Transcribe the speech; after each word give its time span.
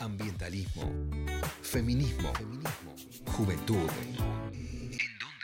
ambientalismo, 0.00 0.82
feminismo, 1.60 2.32
juventud. 3.36 3.88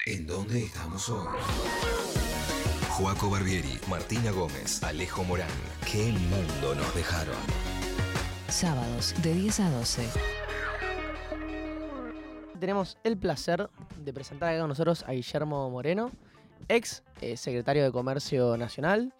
¿En 0.06 0.26
dónde 0.26 0.64
estamos 0.64 1.08
hoy? 1.10 1.26
Joaco 2.90 3.28
Barbieri, 3.28 3.78
Martina 3.88 4.30
Gómez, 4.30 4.82
Alejo 4.82 5.24
Morán. 5.24 5.48
¿Qué 5.90 6.10
mundo 6.12 6.74
nos 6.74 6.94
dejaron? 6.94 7.36
Sábados 8.48 9.14
de 9.22 9.34
10 9.34 9.60
a 9.60 9.70
12. 9.70 10.08
Tenemos 12.58 12.96
el 13.04 13.18
placer 13.18 13.68
de 14.02 14.12
presentar 14.14 14.48
acá 14.50 14.60
con 14.60 14.70
nosotros 14.70 15.04
a 15.06 15.12
Guillermo 15.12 15.68
Moreno, 15.68 16.10
ex 16.68 17.02
eh, 17.20 17.36
secretario 17.36 17.84
de 17.84 17.92
Comercio 17.92 18.56
Nacional, 18.56 19.12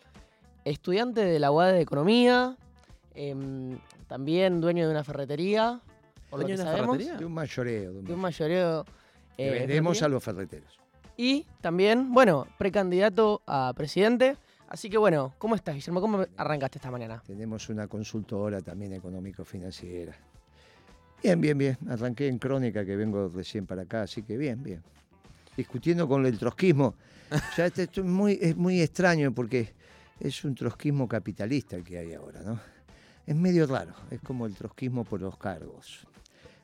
estudiante 0.65 1.23
de 1.23 1.39
la 1.39 1.51
UAD 1.51 1.73
de 1.73 1.81
Economía, 1.83 2.57
em, 3.17 3.79
también 4.07 4.61
dueño 4.61 4.85
de 4.87 4.91
una 4.93 5.03
ferretería. 5.05 5.81
Por 6.31 6.41
lo 6.41 6.47
¿Dueño 6.47 6.57
que 6.57 6.57
de 6.57 6.63
una 6.63 6.71
sabemos, 6.73 6.97
ferretería? 6.97 7.19
De 7.19 7.25
un 7.25 7.33
mayoreo. 7.35 7.93
De 7.93 7.99
un 7.99 8.05
de 8.05 8.13
un 8.15 8.21
mayoreo. 8.21 8.85
eh, 9.39 9.51
vendemos 9.51 10.03
a 10.03 10.09
los 10.09 10.23
ferreteros. 10.23 10.79
Y 11.17 11.47
también, 11.61 12.13
bueno, 12.13 12.47
precandidato 12.59 13.43
a 13.47 13.73
presidente. 13.75 14.37
Así 14.69 14.91
que 14.91 14.99
bueno, 14.99 15.33
¿cómo 15.39 15.55
estás, 15.55 15.75
Guillermo? 15.77 16.01
¿Cómo 16.01 16.25
arrancaste 16.37 16.79
esta 16.79 16.91
mañana? 16.91 17.23
Tenemos 17.27 17.69
una 17.69 17.87
consultora 17.87 18.61
también 18.61 18.93
económico-financiera. 18.93 20.15
Bien, 21.23 21.41
bien, 21.41 21.57
bien. 21.57 21.79
Arranqué 21.89 22.29
en 22.29 22.39
Crónica, 22.39 22.85
que 22.85 22.97
vengo 22.97 23.29
recién 23.29 23.67
para 23.67 23.83
acá, 23.83 24.03
así 24.03 24.23
que 24.23 24.37
bien, 24.37 24.63
bien. 24.63 24.83
Discutiendo 25.57 26.07
con 26.09 26.27
el 26.27 26.39
trotskismo. 26.39 26.95
Ya 27.57 27.67
este- 27.67 27.85
esto 27.85 28.01
es 28.03 28.07
muy, 28.07 28.39
es 28.41 28.57
muy 28.57 28.81
extraño 28.81 29.33
porque 29.35 29.73
es 30.21 30.45
un 30.45 30.55
trotskismo 30.55 31.09
capitalista 31.09 31.75
el 31.77 31.83
que 31.85 31.99
hay 31.99 32.13
ahora, 32.15 32.41
¿no? 32.43 32.61
Es 33.27 33.35
medio 33.35 33.67
raro, 33.67 33.93
es 34.11 34.21
como 34.21 34.47
el 34.47 34.55
trotskismo 34.55 35.05
por 35.05 35.21
los 35.21 35.37
cargos. 35.37 36.07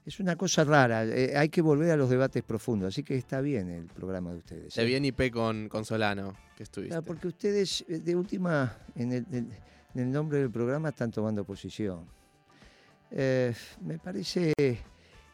Es 0.05 0.19
una 0.21 0.35
cosa 0.37 0.65
rara, 0.65 1.05
eh, 1.05 1.37
hay 1.37 1.49
que 1.49 1.61
volver 1.63 1.91
a 1.93 1.97
los 1.97 2.11
debates 2.11 2.43
profundos, 2.43 2.89
así 2.89 3.03
que 3.05 3.17
está 3.17 3.41
bien 3.41 3.69
el 3.71 3.87
programa 3.87 4.33
de 4.33 4.39
ustedes. 4.39 4.75
Se 4.75 4.83
¿eh? 4.83 4.85
bien 4.85 5.05
IP 5.05 5.31
con, 5.33 5.69
con 5.69 5.85
Solano, 5.85 6.35
que 6.57 6.65
estuviste. 6.65 6.91
Claro, 6.91 7.05
porque 7.05 7.29
ustedes, 7.29 7.85
eh, 7.89 7.99
de 8.01 8.17
última, 8.17 8.77
en 8.97 9.13
el, 9.13 9.27
en- 9.33 9.51
en 9.95 10.01
el 10.01 10.11
nombre 10.11 10.39
del 10.39 10.51
programa, 10.51 10.89
están 10.89 11.11
tomando 11.11 11.45
posición. 11.45 12.07
Eh, 13.11 13.55
me 13.83 13.99
parece 13.99 14.53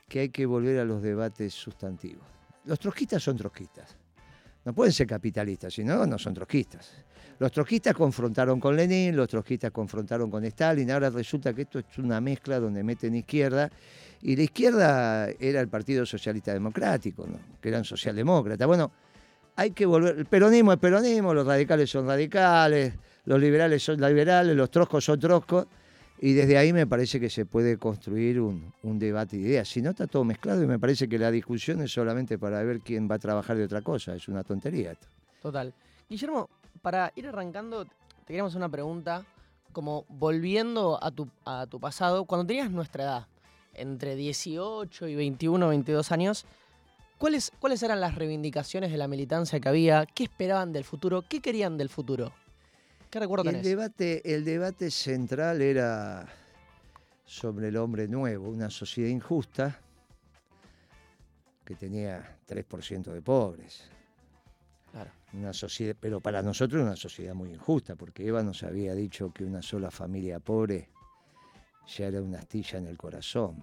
que 0.08 0.18
hay 0.20 0.28
que 0.30 0.44
volver 0.46 0.80
a 0.80 0.84
los 0.84 1.00
debates 1.02 1.54
sustantivos. 1.54 2.24
Los 2.64 2.78
trotskistas 2.80 3.22
son 3.22 3.36
trotskistas. 3.36 3.96
No 4.64 4.74
pueden 4.74 4.92
ser 4.92 5.06
capitalistas, 5.06 5.72
si 5.72 5.84
no, 5.84 6.04
no 6.06 6.18
son 6.18 6.34
trotskistas. 6.34 6.92
Los 7.38 7.52
trotskistas 7.52 7.94
confrontaron 7.94 8.58
con 8.58 8.76
Lenin, 8.76 9.14
los 9.14 9.28
trotskistas 9.28 9.70
confrontaron 9.70 10.30
con 10.30 10.44
Stalin, 10.44 10.90
ahora 10.90 11.08
resulta 11.10 11.54
que 11.54 11.62
esto 11.62 11.78
es 11.78 11.98
una 11.98 12.20
mezcla 12.20 12.58
donde 12.58 12.82
meten 12.82 13.14
izquierda, 13.14 13.70
y 14.22 14.34
la 14.34 14.42
izquierda 14.42 15.28
era 15.38 15.60
el 15.60 15.68
Partido 15.68 16.04
Socialista 16.04 16.52
Democrático, 16.52 17.26
¿no? 17.26 17.38
que 17.60 17.68
eran 17.68 17.84
socialdemócratas. 17.84 18.66
Bueno, 18.66 18.90
hay 19.54 19.70
que 19.70 19.86
volver. 19.86 20.18
El 20.18 20.26
peronismo 20.26 20.72
es 20.72 20.78
peronismo, 20.78 21.34
los 21.34 21.46
radicales 21.46 21.90
son 21.90 22.06
radicales, 22.06 22.94
los 23.24 23.40
liberales 23.40 23.82
son 23.82 24.00
liberales, 24.00 24.56
los 24.56 24.70
troscos 24.70 25.04
son 25.04 25.18
troscos. 25.18 25.66
Y 26.20 26.32
desde 26.32 26.58
ahí 26.58 26.72
me 26.72 26.86
parece 26.86 27.20
que 27.20 27.30
se 27.30 27.46
puede 27.46 27.76
construir 27.76 28.40
un, 28.40 28.72
debate 28.82 29.36
de 29.36 29.42
ideas. 29.42 29.68
Si 29.68 29.80
no, 29.80 29.90
está 29.90 30.08
todo 30.08 30.24
mezclado 30.24 30.64
y 30.64 30.66
me 30.66 30.78
parece 30.78 31.08
que 31.08 31.18
la 31.18 31.30
discusión 31.30 31.80
es 31.82 31.92
solamente 31.92 32.38
para 32.38 32.62
ver 32.64 32.80
quién 32.80 33.08
va 33.08 33.16
a 33.16 33.18
trabajar 33.18 33.56
de 33.56 33.64
otra 33.64 33.82
cosa. 33.82 34.14
Es 34.14 34.26
una 34.26 34.42
tontería 34.42 34.92
esto. 34.92 35.06
Total. 35.40 35.72
Guillermo, 36.08 36.48
para 36.82 37.12
ir 37.16 37.26
arrancando, 37.26 37.84
te 37.84 37.90
queríamos 38.26 38.52
hacer 38.52 38.58
una 38.58 38.68
pregunta, 38.68 39.24
como 39.72 40.04
volviendo 40.08 41.02
a 41.02 41.10
tu, 41.10 41.28
a 41.44 41.66
tu 41.66 41.80
pasado, 41.80 42.24
cuando 42.24 42.46
tenías 42.46 42.70
nuestra 42.70 43.04
edad, 43.04 43.26
entre 43.74 44.16
18 44.16 45.08
y 45.08 45.14
21, 45.14 45.68
22 45.68 46.12
años, 46.12 46.46
¿cuáles, 47.18 47.52
¿cuáles 47.58 47.82
eran 47.82 48.00
las 48.00 48.14
reivindicaciones 48.14 48.90
de 48.90 48.98
la 48.98 49.08
militancia 49.08 49.60
que 49.60 49.68
había? 49.68 50.06
¿Qué 50.06 50.24
esperaban 50.24 50.72
del 50.72 50.84
futuro? 50.84 51.22
¿Qué 51.22 51.40
querían 51.40 51.76
del 51.76 51.88
futuro? 51.88 52.32
¿Qué 53.10 53.20
recuerdo 53.20 53.48
El 53.48 53.62
debate, 53.62 54.34
el 54.34 54.44
debate 54.44 54.90
central 54.90 55.62
era 55.62 56.28
sobre 57.24 57.68
el 57.68 57.76
hombre 57.76 58.08
nuevo, 58.08 58.48
una 58.48 58.70
sociedad 58.70 59.08
injusta 59.08 59.80
que 61.64 61.74
tenía 61.74 62.38
3% 62.48 63.12
de 63.12 63.22
pobres. 63.22 63.90
Una 65.34 65.52
sociedad, 65.52 65.94
pero 66.00 66.20
para 66.20 66.42
nosotros 66.42 66.82
una 66.82 66.96
sociedad 66.96 67.34
muy 67.34 67.50
injusta, 67.50 67.96
porque 67.96 68.26
Eva 68.26 68.42
nos 68.42 68.62
había 68.62 68.94
dicho 68.94 69.30
que 69.32 69.44
una 69.44 69.60
sola 69.60 69.90
familia 69.90 70.40
pobre 70.40 70.88
ya 71.86 72.06
era 72.06 72.22
una 72.22 72.38
astilla 72.38 72.78
en 72.78 72.86
el 72.86 72.96
corazón. 72.96 73.62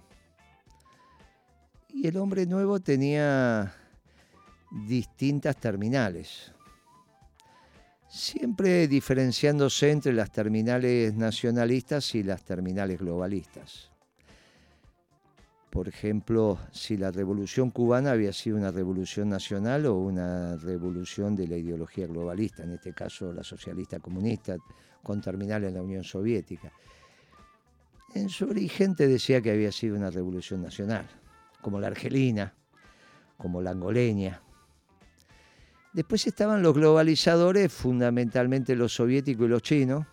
Y 1.88 2.06
el 2.06 2.16
hombre 2.18 2.46
nuevo 2.46 2.80
tenía 2.80 3.74
distintas 4.70 5.56
terminales, 5.56 6.52
siempre 8.08 8.86
diferenciándose 8.88 9.90
entre 9.90 10.12
las 10.12 10.30
terminales 10.30 11.14
nacionalistas 11.14 12.14
y 12.14 12.22
las 12.22 12.44
terminales 12.44 12.98
globalistas. 12.98 13.90
Por 15.76 15.88
ejemplo, 15.88 16.58
si 16.72 16.96
la 16.96 17.10
revolución 17.10 17.70
cubana 17.70 18.12
había 18.12 18.32
sido 18.32 18.56
una 18.56 18.70
revolución 18.70 19.28
nacional 19.28 19.84
o 19.84 19.96
una 19.96 20.56
revolución 20.56 21.36
de 21.36 21.46
la 21.46 21.58
ideología 21.58 22.06
globalista, 22.06 22.62
en 22.62 22.72
este 22.72 22.94
caso 22.94 23.30
la 23.30 23.44
socialista 23.44 24.00
comunista, 24.00 24.56
con 25.02 25.20
terminal 25.20 25.64
en 25.64 25.74
la 25.74 25.82
Unión 25.82 26.02
Soviética. 26.02 26.72
En 28.14 28.30
su 28.30 28.46
origen 28.46 28.96
te 28.96 29.06
decía 29.06 29.42
que 29.42 29.50
había 29.50 29.70
sido 29.70 29.96
una 29.96 30.08
revolución 30.10 30.62
nacional, 30.62 31.06
como 31.60 31.78
la 31.78 31.88
argelina, 31.88 32.54
como 33.36 33.60
la 33.60 33.72
angoleña. 33.72 34.40
Después 35.92 36.26
estaban 36.26 36.62
los 36.62 36.72
globalizadores, 36.72 37.70
fundamentalmente 37.70 38.74
los 38.76 38.94
soviéticos 38.94 39.44
y 39.44 39.50
los 39.50 39.60
chinos. 39.60 40.06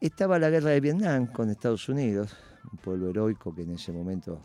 Estaba 0.00 0.40
la 0.40 0.50
guerra 0.50 0.70
de 0.70 0.80
Vietnam 0.80 1.28
con 1.28 1.50
Estados 1.50 1.88
Unidos, 1.88 2.36
un 2.70 2.78
pueblo 2.78 3.10
heroico 3.10 3.54
que 3.54 3.62
en 3.62 3.70
ese 3.70 3.92
momento, 3.92 4.44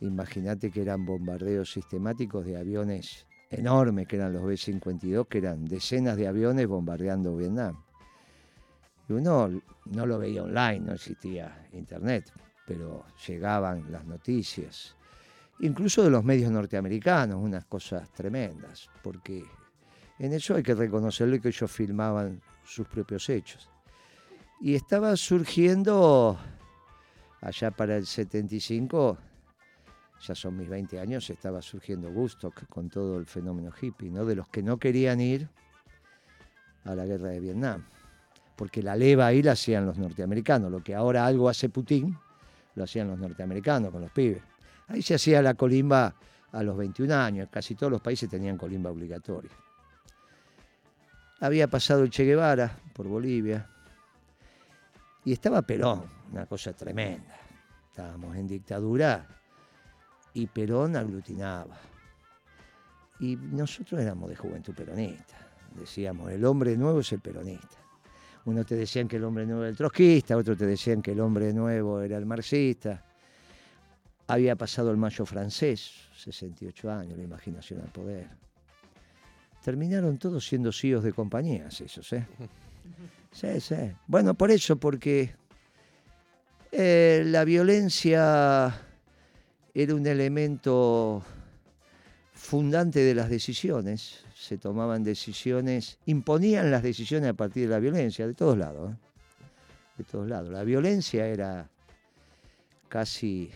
imagínate 0.00 0.70
que 0.70 0.82
eran 0.82 1.04
bombardeos 1.04 1.72
sistemáticos 1.72 2.44
de 2.44 2.56
aviones 2.56 3.26
enormes, 3.50 4.06
que 4.06 4.16
eran 4.16 4.32
los 4.32 4.42
B-52, 4.42 5.26
que 5.28 5.38
eran 5.38 5.64
decenas 5.64 6.16
de 6.16 6.26
aviones 6.26 6.66
bombardeando 6.66 7.36
Vietnam. 7.36 7.82
Y 9.08 9.12
uno 9.12 9.50
no 9.86 10.06
lo 10.06 10.18
veía 10.18 10.42
online, 10.42 10.80
no 10.80 10.92
existía 10.94 11.68
internet, 11.72 12.32
pero 12.66 13.04
llegaban 13.26 13.90
las 13.90 14.04
noticias, 14.04 14.96
incluso 15.60 16.02
de 16.02 16.10
los 16.10 16.24
medios 16.24 16.50
norteamericanos, 16.50 17.36
unas 17.36 17.64
cosas 17.66 18.10
tremendas, 18.12 18.88
porque 19.02 19.44
en 20.18 20.32
eso 20.32 20.54
hay 20.54 20.62
que 20.62 20.74
reconocerlo 20.74 21.40
que 21.40 21.48
ellos 21.48 21.70
filmaban 21.70 22.40
sus 22.64 22.86
propios 22.86 23.28
hechos. 23.28 23.68
Y 24.60 24.74
estaba 24.74 25.16
surgiendo, 25.16 26.38
allá 27.42 27.72
para 27.72 27.96
el 27.96 28.06
75, 28.06 29.18
ya 30.20 30.34
son 30.34 30.56
mis 30.56 30.68
20 30.68 31.00
años, 31.00 31.28
estaba 31.28 31.60
surgiendo 31.60 32.08
Woodstock 32.08 32.66
con 32.68 32.88
todo 32.88 33.18
el 33.18 33.26
fenómeno 33.26 33.72
hippie, 33.78 34.10
¿no? 34.10 34.24
De 34.24 34.36
los 34.36 34.48
que 34.48 34.62
no 34.62 34.78
querían 34.78 35.20
ir 35.20 35.48
a 36.84 36.94
la 36.94 37.04
guerra 37.04 37.30
de 37.30 37.40
Vietnam. 37.40 37.84
Porque 38.56 38.82
la 38.82 38.94
leva 38.94 39.26
ahí 39.26 39.42
la 39.42 39.52
hacían 39.52 39.84
los 39.84 39.98
norteamericanos, 39.98 40.70
lo 40.70 40.82
que 40.82 40.94
ahora 40.94 41.26
algo 41.26 41.48
hace 41.48 41.68
Putin, 41.68 42.16
lo 42.76 42.84
hacían 42.84 43.08
los 43.08 43.18
norteamericanos 43.18 43.90
con 43.90 44.02
los 44.02 44.12
pibes. 44.12 44.42
Ahí 44.86 45.02
se 45.02 45.14
hacía 45.14 45.42
la 45.42 45.54
colimba 45.54 46.14
a 46.52 46.62
los 46.62 46.76
21 46.76 47.12
años, 47.12 47.48
casi 47.50 47.74
todos 47.74 47.90
los 47.90 48.00
países 48.00 48.30
tenían 48.30 48.56
colimba 48.56 48.90
obligatoria. 48.90 49.50
Había 51.40 51.66
pasado 51.66 52.04
el 52.04 52.10
Che 52.10 52.24
Guevara 52.24 52.78
por 52.92 53.08
Bolivia 53.08 53.68
y 55.24 55.32
estaba 55.32 55.62
Perón, 55.62 56.04
una 56.32 56.46
cosa 56.46 56.72
tremenda. 56.72 57.38
Estábamos 57.88 58.36
en 58.36 58.46
dictadura 58.46 59.26
y 60.34 60.46
Perón 60.46 60.96
aglutinaba. 60.96 61.76
Y 63.20 63.36
nosotros 63.36 64.00
éramos 64.00 64.30
de 64.30 64.36
juventud 64.36 64.74
peronista. 64.74 65.36
Decíamos, 65.78 66.30
el 66.32 66.44
hombre 66.44 66.76
nuevo 66.76 67.00
es 67.00 67.12
el 67.12 67.20
peronista. 67.20 67.76
Unos 68.44 68.66
te 68.66 68.74
decían 68.74 69.06
que 69.06 69.16
el 69.16 69.24
hombre 69.24 69.46
nuevo 69.46 69.62
era 69.62 69.70
el 69.70 69.76
trotskista, 69.76 70.36
otros 70.36 70.58
te 70.58 70.66
decían 70.66 71.00
que 71.00 71.12
el 71.12 71.20
hombre 71.20 71.52
nuevo 71.52 72.00
era 72.00 72.18
el 72.18 72.26
marxista. 72.26 73.04
Había 74.26 74.56
pasado 74.56 74.90
el 74.90 74.96
mayo 74.96 75.24
francés, 75.24 76.08
68 76.16 76.90
años, 76.90 77.16
la 77.16 77.22
imaginación 77.22 77.80
al 77.80 77.92
poder. 77.92 78.28
Terminaron 79.62 80.18
todos 80.18 80.44
siendo 80.44 80.72
CEOs 80.72 81.04
de 81.04 81.12
compañías 81.12 81.80
esos, 81.80 82.12
¿eh? 82.12 82.26
Sí, 83.32 83.60
sí. 83.60 83.76
Bueno, 84.06 84.34
por 84.34 84.50
eso, 84.50 84.76
porque 84.76 85.34
eh, 86.70 87.22
la 87.26 87.44
violencia 87.44 88.74
era 89.74 89.94
un 89.94 90.06
elemento 90.06 91.24
fundante 92.34 93.00
de 93.00 93.14
las 93.14 93.30
decisiones. 93.30 94.24
Se 94.34 94.58
tomaban 94.58 95.02
decisiones, 95.02 95.98
imponían 96.06 96.70
las 96.70 96.82
decisiones 96.82 97.30
a 97.30 97.34
partir 97.34 97.68
de 97.68 97.74
la 97.74 97.78
violencia, 97.78 98.26
de 98.26 98.34
todos 98.34 98.58
lados. 98.58 98.92
¿eh? 98.92 98.96
De 99.98 100.04
todos 100.04 100.28
lados. 100.28 100.50
La 100.50 100.64
violencia 100.64 101.26
era 101.26 101.70
casi 102.88 103.50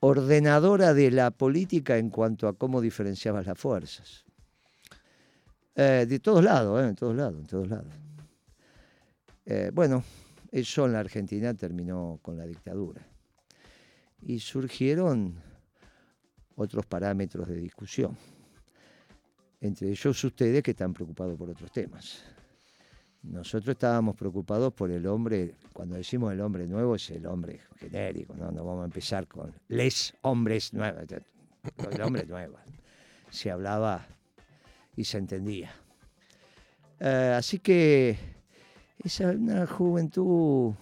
ordenadora 0.00 0.94
de 0.94 1.12
la 1.12 1.30
política 1.30 1.96
en 1.96 2.10
cuanto 2.10 2.48
a 2.48 2.54
cómo 2.54 2.80
diferenciabas 2.80 3.46
las 3.46 3.58
fuerzas. 3.58 4.24
Eh, 5.74 6.06
de 6.06 6.18
todos 6.20 6.44
lados, 6.44 6.82
¿eh? 6.82 6.88
en 6.88 6.94
todos 6.94 7.16
lados, 7.16 7.40
en 7.40 7.46
todos 7.46 7.68
lados. 7.68 7.92
Eh, 9.46 9.70
bueno, 9.72 10.04
eso 10.50 10.84
en 10.84 10.92
la 10.92 11.00
Argentina 11.00 11.54
terminó 11.54 12.18
con 12.20 12.36
la 12.36 12.44
dictadura. 12.44 13.00
Y 14.20 14.38
surgieron 14.38 15.40
otros 16.56 16.86
parámetros 16.86 17.48
de 17.48 17.56
discusión. 17.56 18.16
Entre 19.60 19.88
ellos 19.88 20.22
ustedes 20.24 20.62
que 20.62 20.72
están 20.72 20.92
preocupados 20.92 21.36
por 21.38 21.50
otros 21.50 21.72
temas. 21.72 22.22
Nosotros 23.22 23.74
estábamos 23.74 24.16
preocupados 24.16 24.72
por 24.74 24.90
el 24.90 25.06
hombre, 25.06 25.54
cuando 25.72 25.94
decimos 25.94 26.32
el 26.32 26.40
hombre 26.40 26.66
nuevo 26.66 26.96
es 26.96 27.08
el 27.10 27.24
hombre 27.26 27.60
genérico, 27.78 28.34
no, 28.34 28.50
no 28.50 28.64
vamos 28.64 28.82
a 28.82 28.86
empezar 28.86 29.28
con 29.28 29.54
les 29.68 30.12
hombres 30.22 30.72
nuevos, 30.74 31.04
el 31.92 32.02
hombre 32.02 32.26
nuevo. 32.26 32.58
Se 33.30 33.52
hablaba 33.52 34.04
y 34.96 35.04
se 35.04 35.18
entendía. 35.18 35.72
Eh, 37.00 37.34
así 37.36 37.58
que 37.58 38.16
es 39.02 39.20
una 39.20 39.66
juventud 39.66 40.74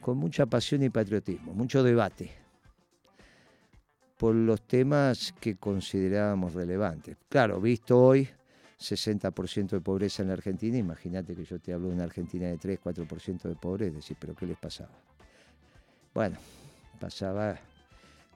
con 0.00 0.18
mucha 0.18 0.46
pasión 0.46 0.82
y 0.82 0.90
patriotismo, 0.90 1.54
mucho 1.54 1.82
debate 1.82 2.42
por 4.22 4.34
los 4.34 4.62
temas 4.62 5.34
que 5.40 5.56
considerábamos 5.56 6.54
relevantes. 6.54 7.16
Claro, 7.28 7.60
visto 7.60 7.98
hoy 7.98 8.28
60% 8.78 9.70
de 9.70 9.80
pobreza 9.80 10.22
en 10.22 10.28
la 10.28 10.34
Argentina, 10.34 10.76
imagínate 10.78 11.34
que 11.34 11.44
yo 11.44 11.58
te 11.58 11.72
hablo 11.72 11.88
de 11.88 11.94
una 11.94 12.04
Argentina 12.04 12.46
de 12.46 12.58
3, 12.58 12.78
4% 12.84 13.42
de 13.48 13.54
pobreza, 13.56 13.96
decir, 13.96 14.16
pero 14.20 14.34
¿qué 14.34 14.46
les 14.46 14.58
pasaba? 14.58 14.92
Bueno, 16.14 16.36
pasaba 17.00 17.58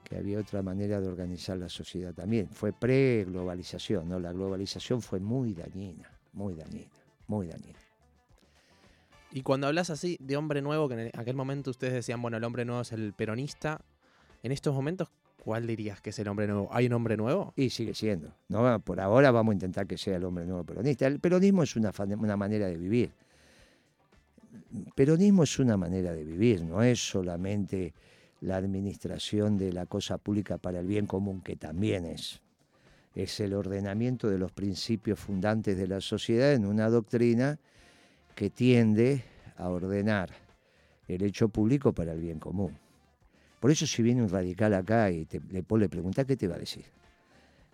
que 0.07 0.17
había 0.17 0.39
otra 0.39 0.61
manera 0.61 1.01
de 1.01 1.07
organizar 1.07 1.57
la 1.57 1.69
sociedad 1.69 2.13
también. 2.13 2.47
Fue 2.49 2.71
pre-globalización, 2.71 4.07
¿no? 4.07 4.19
La 4.19 4.31
globalización 4.31 5.01
fue 5.01 5.19
muy 5.19 5.53
dañina, 5.53 6.09
muy 6.33 6.53
dañina, 6.53 6.89
muy 7.27 7.47
dañina. 7.47 7.77
Y 9.31 9.41
cuando 9.41 9.67
hablas 9.67 9.89
así 9.89 10.17
de 10.21 10.37
hombre 10.37 10.61
nuevo, 10.61 10.87
que 10.87 11.09
en 11.13 11.19
aquel 11.19 11.35
momento 11.35 11.71
ustedes 11.71 11.93
decían, 11.93 12.21
bueno, 12.21 12.37
el 12.37 12.43
hombre 12.45 12.63
nuevo 12.63 12.81
es 12.81 12.93
el 12.93 13.13
peronista, 13.13 13.81
en 14.43 14.51
estos 14.53 14.73
momentos, 14.73 15.09
¿cuál 15.43 15.67
dirías 15.67 15.99
que 15.99 16.11
es 16.11 16.19
el 16.19 16.29
hombre 16.29 16.47
nuevo? 16.47 16.69
¿Hay 16.71 16.85
un 16.85 16.93
hombre 16.93 17.17
nuevo? 17.17 17.53
Y 17.57 17.69
sigue 17.69 17.93
siendo. 17.93 18.33
¿no? 18.47 18.79
Por 18.79 19.01
ahora 19.01 19.31
vamos 19.31 19.51
a 19.51 19.55
intentar 19.55 19.87
que 19.87 19.97
sea 19.97 20.15
el 20.15 20.23
hombre 20.23 20.45
nuevo 20.45 20.63
peronista. 20.63 21.05
El 21.05 21.19
peronismo 21.19 21.63
es 21.63 21.75
una, 21.75 21.91
una 22.17 22.37
manera 22.37 22.67
de 22.67 22.77
vivir. 22.77 23.11
Peronismo 24.95 25.43
es 25.43 25.59
una 25.59 25.75
manera 25.75 26.13
de 26.13 26.23
vivir, 26.23 26.63
no 26.63 26.81
es 26.81 26.99
solamente 26.99 27.93
la 28.41 28.57
administración 28.57 29.57
de 29.57 29.73
la 29.73 29.85
cosa 29.85 30.17
pública 30.17 30.57
para 30.57 30.79
el 30.79 30.87
bien 30.87 31.05
común, 31.05 31.41
que 31.41 31.55
también 31.55 32.05
es. 32.05 32.41
Es 33.15 33.39
el 33.39 33.53
ordenamiento 33.53 34.29
de 34.29 34.37
los 34.37 34.51
principios 34.51 35.19
fundantes 35.19 35.77
de 35.77 35.87
la 35.87 36.01
sociedad 36.01 36.53
en 36.53 36.65
una 36.65 36.89
doctrina 36.89 37.57
que 38.35 38.49
tiende 38.49 39.23
a 39.55 39.69
ordenar 39.69 40.29
el 41.07 41.23
hecho 41.23 41.49
público 41.49 41.93
para 41.93 42.13
el 42.13 42.19
bien 42.19 42.39
común. 42.39 42.77
Por 43.59 43.71
eso 43.71 43.87
si 43.87 44.03
viene 44.03 44.21
un 44.21 44.29
radical 44.29 44.73
acá 44.75 45.09
y 45.09 45.25
te, 45.25 45.39
le, 45.49 45.65
le 45.67 45.89
pregunta, 45.89 46.25
¿qué 46.25 46.37
te 46.37 46.47
va 46.47 46.55
a 46.55 46.59
decir? 46.59 46.85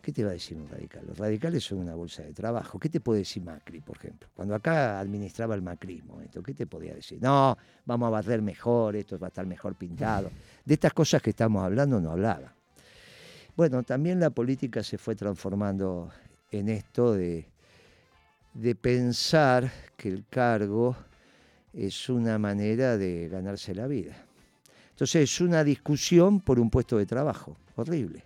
¿Qué 0.03 0.11
te 0.11 0.23
va 0.23 0.31
a 0.31 0.33
decir 0.33 0.57
un 0.57 0.67
radical? 0.67 1.05
Los 1.07 1.17
radicales 1.17 1.63
son 1.63 1.79
una 1.79 1.95
bolsa 1.95 2.23
de 2.23 2.33
trabajo. 2.33 2.77
¿Qué 2.77 2.89
te 2.89 2.99
puede 2.99 3.19
decir 3.19 3.41
Macri, 3.41 3.79
por 3.79 3.97
ejemplo? 3.97 4.27
Cuando 4.35 4.53
acá 4.53 4.99
administraba 4.99 5.55
el 5.55 5.61
macrismo, 5.61 6.21
esto, 6.21 6.43
¿qué 6.43 6.53
te 6.53 6.67
podía 6.67 6.93
decir? 6.93 7.19
No, 7.21 7.57
vamos 7.85 8.07
a 8.07 8.09
barrer 8.09 8.41
mejor, 8.41 8.97
esto 8.97 9.17
va 9.17 9.27
a 9.27 9.29
estar 9.29 9.45
mejor 9.45 9.75
pintado. 9.75 10.29
De 10.65 10.73
estas 10.73 10.93
cosas 10.93 11.21
que 11.21 11.29
estamos 11.29 11.63
hablando 11.63 12.01
no 12.01 12.11
hablaba. 12.11 12.53
Bueno, 13.55 13.81
también 13.83 14.19
la 14.19 14.29
política 14.29 14.83
se 14.83 14.97
fue 14.97 15.15
transformando 15.15 16.11
en 16.51 16.69
esto 16.69 17.13
de 17.13 17.53
de 18.53 18.75
pensar 18.75 19.71
que 19.97 20.09
el 20.09 20.25
cargo 20.29 20.95
es 21.73 22.09
una 22.09 22.37
manera 22.37 22.97
de 22.97 23.27
ganarse 23.29 23.73
la 23.73 23.87
vida. 23.87 24.15
Entonces 24.91 25.23
es 25.23 25.41
una 25.41 25.63
discusión 25.63 26.39
por 26.39 26.59
un 26.59 26.69
puesto 26.69 26.97
de 26.97 27.05
trabajo, 27.05 27.57
horrible. 27.75 28.23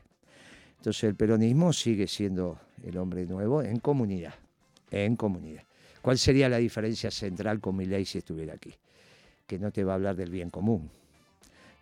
Entonces 0.77 1.03
el 1.03 1.15
peronismo 1.15 1.73
sigue 1.73 2.07
siendo 2.07 2.59
el 2.83 2.97
hombre 2.97 3.25
nuevo 3.25 3.61
en 3.61 3.79
comunidad, 3.79 4.35
en 4.91 5.15
comunidad. 5.15 5.63
¿Cuál 6.01 6.17
sería 6.17 6.47
la 6.47 6.57
diferencia 6.57 7.11
central 7.11 7.59
con 7.59 7.75
mi 7.75 7.85
ley 7.85 8.05
si 8.05 8.19
estuviera 8.19 8.53
aquí? 8.53 8.73
Que 9.45 9.59
no 9.59 9.71
te 9.71 9.83
va 9.83 9.93
a 9.93 9.95
hablar 9.95 10.15
del 10.15 10.29
bien 10.29 10.49
común, 10.49 10.89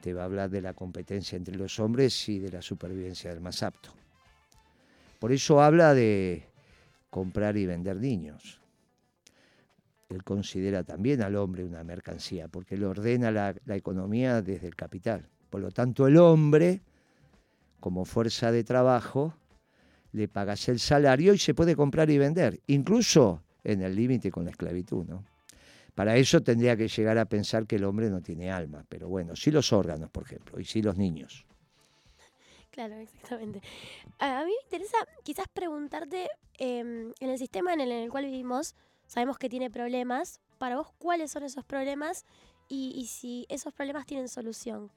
te 0.02 0.14
va 0.14 0.24
a 0.24 0.26
hablar 0.26 0.50
de 0.50 0.62
la 0.62 0.74
competencia 0.74 1.36
entre 1.36 1.56
los 1.56 1.80
hombres 1.80 2.28
y 2.30 2.40
de 2.40 2.52
la 2.52 2.62
supervivencia 2.62 3.30
del 3.32 3.42
más 3.42 3.62
apto. 3.64 3.90
Por 5.20 5.32
eso 5.32 5.62
habla 5.62 5.94
de 5.94 6.44
comprar 7.10 7.58
y 7.58 7.66
vender 7.66 7.98
niños. 7.98 8.60
Él 10.10 10.24
considera 10.24 10.84
también 10.84 11.22
al 11.22 11.36
hombre 11.36 11.64
una 11.64 11.84
mercancía, 11.84 12.48
porque 12.48 12.76
él 12.76 12.84
ordena 12.84 13.32
la, 13.32 13.56
economía 13.76 14.42
desde 14.42 14.68
el 14.68 14.76
capital. 14.76 15.28
Por 15.50 15.62
lo 15.62 15.72
tanto, 15.72 16.08
el 16.08 16.18
hombre, 16.18 16.82
como 17.80 18.06
fuerza 18.06 18.52
de 18.52 18.64
trabajo, 18.64 19.36
le 20.12 20.28
pagas 20.28 20.70
el 20.70 20.80
salario 20.80 21.34
y 21.34 21.38
se 21.38 21.54
puede 21.54 21.76
comprar 21.76 22.10
y 22.10 22.18
vender, 22.18 22.62
incluso 22.68 23.44
en 23.64 23.82
el 23.82 23.96
límite 23.96 24.32
con 24.32 24.46
la 24.46 24.52
esclavitud. 24.52 25.06
¿no? 25.06 25.26
Para 25.94 26.18
eso 26.18 26.42
tendría 26.42 26.76
que 26.76 26.90
llegar 26.90 27.18
a 27.18 27.26
pensar 27.26 27.66
que 27.66 27.78
el 27.78 27.86
hombre 27.86 28.10
no 28.10 28.22
tiene 28.22 28.52
alma, 28.52 28.86
pero 28.88 29.08
bueno, 29.08 29.36
sí 29.36 29.50
los 29.50 29.72
órganos, 29.72 30.10
por 30.10 30.24
ejemplo, 30.24 30.60
y 30.60 30.66
sí 30.66 30.82
los 30.82 30.98
niños. 30.98 31.46
Claro, 32.76 32.96
exactamente. 32.96 33.62
A 34.20 34.44
mí 34.44 34.52
me 34.52 34.64
interesa 34.66 34.98
quizás 35.24 35.48
preguntarte, 35.48 36.30
em, 36.58 37.14
en 37.22 37.30
el 37.30 37.38
sistema 37.38 37.74
en 37.74 37.80
el, 37.80 38.10
cual 38.10 38.26
vivimos, 38.26 38.76
sabemos 39.08 39.38
que 39.38 39.48
tiene 39.48 39.72
problemas. 39.72 40.42
Para 40.58 40.76
vos, 40.76 40.92
¿cuáles 40.98 41.32
son 41.32 41.44
esos 41.44 41.64
problemas 41.64 42.26
y, 42.68 43.08
si 43.08 43.46
esos 43.48 43.74
problemas 43.74 44.06
tienen 44.06 44.28
solución? 44.28 44.92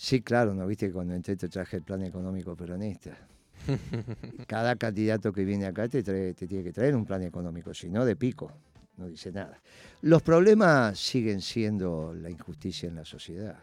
Sí, 0.00 0.22
claro, 0.22 0.54
¿no 0.54 0.64
viste 0.64 0.86
que 0.86 0.92
cuando 0.92 1.12
entré 1.12 1.34
te 1.34 1.48
traje 1.48 1.78
el 1.78 1.82
plan 1.82 2.04
económico 2.04 2.54
peronista? 2.54 3.18
Cada 4.46 4.76
candidato 4.76 5.32
que 5.32 5.44
viene 5.44 5.66
acá 5.66 5.88
te, 5.88 6.04
te 6.04 6.46
tiene 6.46 6.62
que 6.62 6.72
traer 6.72 6.94
un 6.94 7.04
plan 7.04 7.20
económico, 7.24 7.74
si 7.74 7.90
no, 7.90 8.04
de 8.04 8.14
pico, 8.14 8.52
no 8.96 9.08
dice 9.08 9.32
nada. 9.32 9.60
Los 10.02 10.22
problemas 10.22 10.96
siguen 11.00 11.40
siendo 11.40 12.14
la 12.14 12.30
injusticia 12.30 12.88
en 12.88 12.94
la 12.94 13.04
sociedad. 13.04 13.58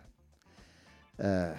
Ah, 1.20 1.54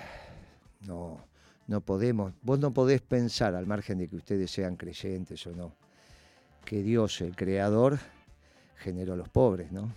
no, 0.87 1.25
no 1.68 1.80
podemos, 1.80 2.35
vos 2.42 2.59
no 2.59 2.75
podés 2.75 3.00
pensar, 3.00 3.54
al 3.54 3.66
margen 3.66 3.97
de 3.97 4.09
que 4.09 4.16
ustedes 4.16 4.50
sean 4.50 4.76
creyentes 4.76 5.47
o 5.47 5.52
no, 5.52 5.73
que 6.66 6.83
Dios, 6.83 7.23
el 7.23 7.35
creador, 7.35 7.99
generó 8.76 9.14
a 9.14 9.16
los 9.16 9.30
pobres, 9.30 9.73
¿no? 9.73 9.90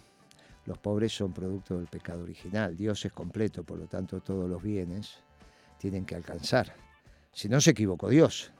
Los 0.69 0.77
pobres 0.77 1.11
son 1.11 1.33
producto 1.33 1.77
del 1.77 1.87
pecado 1.87 2.21
original. 2.21 2.77
Dios 2.77 3.03
es 3.03 3.11
completo, 3.11 3.63
por 3.63 3.79
lo 3.79 3.87
tanto 3.87 4.21
todos 4.21 4.47
los 4.47 4.61
bienes 4.61 5.15
tienen 5.79 6.05
que 6.05 6.13
alcanzar. 6.13 6.75
Si 7.31 7.49
no 7.49 7.59
se 7.59 7.71
equivocó 7.71 8.07
Dios. 8.07 8.51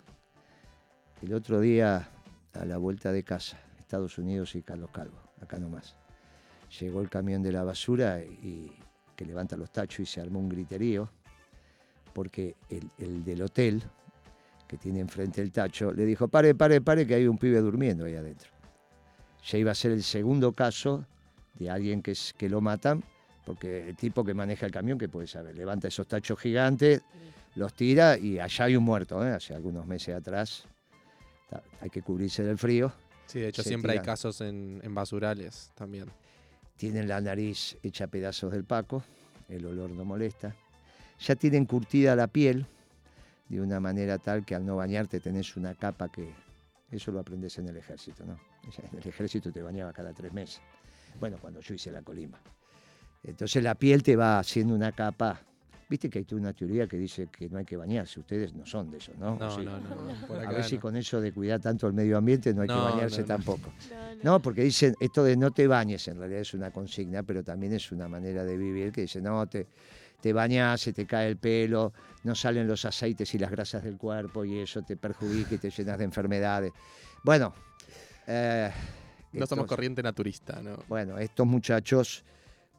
El 1.21 1.35
otro 1.35 1.59
día, 1.59 2.09
a 2.53 2.65
la 2.65 2.77
vuelta 2.77 3.11
de 3.11 3.23
casa, 3.23 3.59
Estados 3.77 4.17
Unidos 4.17 4.55
y 4.55 4.63
Carlos 4.63 4.89
Calvo, 4.91 5.19
acá 5.39 5.59
nomás, 5.59 5.95
llegó 6.79 7.01
el 7.01 7.11
camión 7.11 7.43
de 7.43 7.51
la 7.51 7.63
basura 7.63 8.23
y 8.23 8.71
que 9.15 9.23
levanta 9.23 9.55
los 9.55 9.71
tachos 9.71 9.99
y 9.99 10.05
se 10.07 10.19
armó 10.19 10.39
un 10.39 10.49
griterío 10.49 11.11
porque 12.11 12.55
el, 12.97 13.23
del 13.23 13.43
hotel, 13.43 13.83
que 14.67 14.77
tiene 14.77 14.99
enfrente 14.99 15.43
el 15.43 15.51
tacho, 15.51 15.91
le 15.91 16.05
dijo, 16.05 16.27
pare, 16.27 16.55
pare, 16.55 16.81
pare, 16.81 17.05
que 17.05 17.13
hay 17.13 17.27
un 17.27 17.37
pibe 17.37 17.59
durmiendo 17.59 18.05
ahí 18.05 18.15
adentro. 18.15 18.49
Ya 19.45 19.59
iba 19.59 19.69
a 19.69 19.75
ser 19.75 19.91
el 19.91 20.01
segundo 20.01 20.53
caso 20.53 21.05
de 21.55 21.69
alguien 21.69 22.01
que, 22.01 22.11
es, 22.11 22.33
que 22.37 22.49
lo 22.49 22.61
matan, 22.61 23.03
porque 23.45 23.89
el 23.89 23.95
tipo 23.95 24.23
que 24.23 24.33
maneja 24.33 24.65
el 24.65 24.71
camión, 24.71 24.97
que 24.97 25.09
puede 25.09 25.27
saber, 25.27 25.55
levanta 25.55 25.87
esos 25.87 26.07
tachos 26.07 26.39
gigantes, 26.39 27.01
los 27.55 27.73
tira 27.73 28.17
y 28.17 28.39
allá 28.39 28.65
hay 28.65 28.75
un 28.75 28.83
muerto, 28.83 29.25
¿eh? 29.25 29.31
hace 29.31 29.53
algunos 29.53 29.85
meses 29.85 30.15
atrás. 30.15 30.65
Hay 31.81 31.89
que 31.89 32.01
cubrirse 32.01 32.43
del 32.43 32.57
frío. 32.57 32.91
Sí, 33.25 33.39
de 33.39 33.49
hecho 33.49 33.63
siempre 33.63 33.93
hay 33.93 33.99
casos 33.99 34.41
en, 34.41 34.79
en 34.83 34.93
basurales 34.93 35.71
también. 35.75 36.05
Tienen 36.77 37.07
la 37.07 37.19
nariz 37.19 37.77
hecha 37.83 38.07
pedazos 38.07 38.51
del 38.51 38.63
paco, 38.63 39.03
el 39.47 39.65
olor 39.65 39.89
no 39.89 40.05
molesta 40.05 40.55
ya 41.19 41.35
tienen 41.35 41.65
curtida 41.65 42.15
la 42.15 42.27
piel 42.27 42.65
de 43.49 43.61
una 43.61 43.79
manera 43.79 44.17
tal 44.17 44.45
que 44.45 44.55
al 44.55 44.65
no 44.65 44.77
bañarte 44.77 45.19
tenés 45.19 45.57
una 45.57 45.75
capa 45.75 46.09
que... 46.09 46.33
Eso 46.91 47.11
lo 47.11 47.19
aprendes 47.19 47.55
en 47.59 47.67
el 47.67 47.77
ejército, 47.77 48.25
¿no? 48.25 48.39
En 48.91 48.99
el 48.99 49.07
ejército 49.07 49.51
te 49.51 49.61
bañaba 49.61 49.93
cada 49.93 50.11
tres 50.13 50.33
meses. 50.33 50.61
Bueno, 51.19 51.37
cuando 51.39 51.59
yo 51.61 51.73
hice 51.73 51.91
la 51.91 52.01
colimba. 52.01 52.39
Entonces 53.23 53.63
la 53.63 53.75
piel 53.75 54.01
te 54.03 54.15
va 54.15 54.39
haciendo 54.39 54.73
una 54.75 54.91
capa 54.91 55.41
Viste 55.89 56.07
que 56.07 56.19
hay 56.19 56.23
toda 56.25 56.39
una 56.39 56.53
teoría 56.53 56.85
que 56.85 56.97
dice 56.97 57.29
que 57.35 57.49
no 57.49 57.57
hay 57.57 57.65
que 57.65 57.75
bañarse. 57.75 58.19
Ustedes 58.19 58.53
no 58.53 58.63
son 58.63 58.91
de 58.91 58.97
eso, 58.99 59.11
¿no? 59.17 59.37
No, 59.39 59.49
Sí. 59.49 59.65
no, 59.65 59.79
no, 59.79 59.89
no, 59.89 60.13
por 60.27 60.37
A 60.45 60.51
ver 60.51 60.63
si 60.63 60.75
no. 60.75 60.81
con 60.81 60.95
eso 60.95 61.19
de 61.19 61.31
cuidar 61.33 61.59
tanto 61.59 61.87
el 61.87 61.93
medio 61.93 62.15
ambiente 62.15 62.53
no 62.53 62.61
hay 62.61 62.67
No, 62.67 62.75
que 62.75 62.79
bañarse 62.91 63.21
no, 63.21 63.23
no. 63.23 63.27
tampoco. 63.27 63.73
No, 63.89 64.15
no. 64.17 64.23
No, 64.23 64.39
porque 64.39 64.61
dicen, 64.61 64.93
esto 64.99 65.23
de 65.23 65.35
no 65.35 65.49
te 65.49 65.65
bañes 65.65 66.07
en 66.07 66.19
realidad 66.19 66.41
es 66.41 66.53
una 66.53 66.69
consigna, 66.69 67.23
pero 67.23 67.43
también 67.43 67.73
es 67.73 67.91
una 67.91 68.07
manera 68.07 68.45
de 68.45 68.55
vivir 68.55 68.91
que 68.91 69.01
dice, 69.01 69.19
no, 69.19 69.47
te, 69.47 69.65
te 70.21 70.31
bañas, 70.31 70.79
se 70.79 70.93
te 70.93 71.07
cae 71.07 71.27
el 71.27 71.37
pelo, 71.37 71.91
no 72.23 72.35
salen 72.35 72.67
los 72.67 72.85
aceites 72.85 73.33
y 73.33 73.39
las 73.39 73.49
grasas 73.49 73.83
del 73.83 73.97
cuerpo 73.97 74.45
y 74.45 74.59
eso 74.59 74.83
te 74.83 74.95
perjudica 74.95 75.55
y 75.55 75.57
te 75.57 75.71
llenas 75.71 75.97
de 75.97 76.03
enfermedades. 76.03 76.71
Bueno, 77.23 77.51
eh, 78.27 78.69
No 79.31 79.45
somos 79.45 79.67
corriente 79.67 80.01
naturista, 80.01 80.62
¿no? 80.62 80.77
bueno, 80.88 81.17
estos 81.17 81.45
muchachos, 81.45 82.24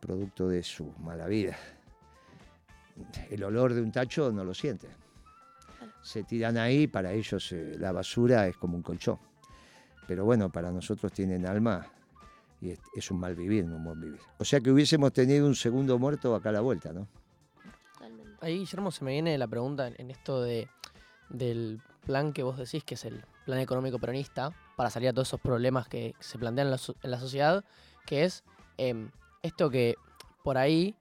producto 0.01 0.49
de 0.49 0.63
su 0.63 0.93
mala 0.99 1.27
vida, 1.27 1.57
el 3.31 3.45
olor 3.45 3.75
de 3.75 3.83
un 3.83 3.93
tacho 3.93 4.33
no 4.33 4.45
lo 4.45 4.55
sienten. 4.55 4.91
Se 6.03 6.25
tiran 6.25 6.57
ahí, 6.57 6.87
para 6.87 7.13
ellos 7.13 7.53
eh, 7.53 7.77
la 7.79 7.93
basura 7.93 8.49
es 8.49 8.57
como 8.57 8.77
un 8.77 8.83
colchón. 8.83 9.19
Pero 10.07 10.25
bueno, 10.25 10.51
para 10.51 10.73
nosotros 10.73 11.13
tienen 11.13 11.47
alma 11.47 11.87
y 12.61 12.71
es, 12.71 12.81
es 12.95 13.11
un 13.11 13.21
mal 13.21 13.35
vivir, 13.35 13.65
no 13.65 13.77
un 13.77 13.85
buen 13.85 14.01
vivir. 14.01 14.21
O 14.39 14.45
sea 14.45 14.61
que 14.61 14.71
hubiésemos 14.71 15.13
tenido 15.13 15.47
un 15.47 15.55
segundo 15.55 15.99
muerto 15.99 16.35
acá 16.35 16.49
a 16.49 16.53
la 16.53 16.61
vuelta, 16.61 16.93
¿no? 16.93 17.07
Totalmente. 17.95 18.33
Ahí, 18.41 18.59
Guillermo, 18.59 18.91
se 18.91 19.05
me 19.05 19.13
viene 19.13 19.37
la 19.39 19.47
pregunta 19.47 19.87
en, 19.87 19.95
en 19.99 20.11
esto 20.11 20.43
de, 20.43 20.69
del 21.29 21.81
plan 22.05 22.33
que 22.33 22.43
vos 22.43 22.59
decís, 22.59 22.83
que 22.85 22.95
es 22.95 23.05
el 23.05 23.23
plan 23.45 23.59
económico 23.59 23.99
peronista, 23.99 24.53
para 24.81 24.89
salir 24.89 25.11
a 25.11 25.13
todos 25.13 25.29
esos 25.29 25.41
problemas 25.43 25.89
que 25.89 26.15
se 26.21 26.39
plantean 26.39 26.69
en 26.69 27.11
la, 27.11 27.19
sociedad, 27.19 27.65
que 28.07 28.25
es 28.25 28.45
em, 28.79 29.11
esto 29.43 29.69
que 29.69 29.97
por 30.43 30.57
ahí, 30.57 30.95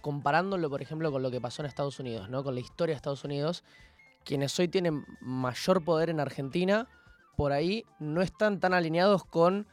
comparándolo, 0.00 0.68
por 0.68 0.82
ejemplo, 0.82 1.12
con 1.12 1.22
lo 1.22 1.30
que 1.30 1.40
pasó 1.40 1.62
en 1.62 1.66
Estados 1.66 2.00
Unidos, 2.00 2.28
¿no? 2.30 2.42
Con 2.42 2.56
la 2.56 2.60
historia 2.60 2.94
de 2.94 2.96
Estados 2.96 3.22
Unidos, 3.22 3.62
quienes 4.24 4.58
hoy 4.58 4.66
tienen 4.66 5.06
mayor 5.20 5.84
poder 5.84 6.10
en 6.10 6.18
Argentina, 6.18 6.88
por 7.36 7.52
ahí 7.52 7.84
no 8.00 8.22
están 8.22 8.58
tan 8.58 8.74
alineados 8.74 9.24
con 9.24 9.68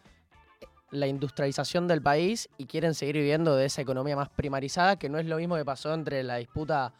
la 0.91 1.07
industrialización 1.07 1.87
del 1.87 2.03
país 2.03 2.49
y 2.59 2.67
quieren 2.67 2.93
seguir 2.93 3.15
viviendo 3.15 3.55
de 3.55 3.65
esa 3.65 3.81
economía 3.81 4.15
más 4.15 4.29
primarizada, 4.29 4.99
que 4.99 5.09
no 5.09 5.17
es 5.17 5.25
lo 5.25 5.37
mismo 5.37 5.55
que 5.55 5.65
pasó 5.65 5.91
entre 5.91 6.21
la 6.21 6.35
disputa 6.35 6.93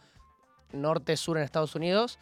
norte-sur 0.72 1.38
en 1.38 1.44
Estados 1.44 1.76
Unidos. 1.76 2.18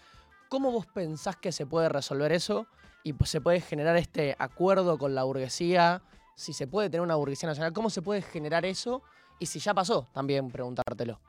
¿Cómo 0.50 0.70
vos 0.74 0.86
pensás 0.86 1.38
que 1.38 1.54
se 1.54 1.66
puede 1.66 1.88
resolver 1.88 2.34
eso 2.34 2.68
y 3.06 3.14
pues, 3.14 3.30
se 3.30 3.40
puede 3.40 3.62
generar 3.62 3.96
este 3.98 4.36
acuerdo 4.40 4.98
con 4.98 5.14
la 5.14 5.24
burguesía? 5.24 6.02
Si 6.36 6.54
se 6.54 6.66
puede 6.66 6.90
tener 6.90 7.02
una 7.02 7.16
burguesía 7.16 7.48
nacional, 7.48 7.72
¿cómo 7.72 7.92
se 7.92 8.02
puede 8.02 8.24
generar 8.24 8.66
eso? 8.66 9.04
Y 9.40 9.46
si 9.46 9.60
ya 9.60 9.76
pasó, 9.76 10.08
también 10.12 10.50
preguntártelo. 10.50 11.22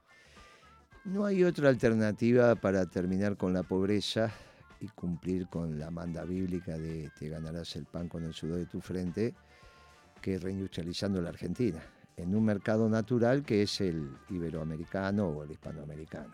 No 1.05 1.27
hay 1.27 1.45
otra 1.45 1.69
alternativa 1.69 2.55
para 2.55 2.87
terminar 2.87 3.37
con 3.37 3.53
la 3.53 3.63
pobreza 3.63 4.33
y 4.81 4.89
cumplir 4.89 5.49
con 5.49 5.79
la 5.79 5.91
manda 5.91 6.25
bíblica 6.25 6.79
de 6.79 7.11
te 7.19 7.29
ganarás 7.29 7.77
el 7.77 7.85
pan 7.85 8.09
con 8.09 8.25
el 8.25 8.33
sudor 8.33 8.57
de 8.59 8.67
tu 8.67 8.81
frente 8.81 9.35
que 10.23 10.39
reindustrializando 10.39 11.21
la 11.21 11.29
Argentina 11.29 11.83
en 12.17 12.35
un 12.35 12.43
mercado 12.43 12.89
natural 12.89 13.43
que 13.43 13.63
es 13.63 13.83
el 13.83 14.17
iberoamericano 14.31 15.29
o 15.29 15.45
el 15.45 15.51
hispanoamericano. 15.51 16.33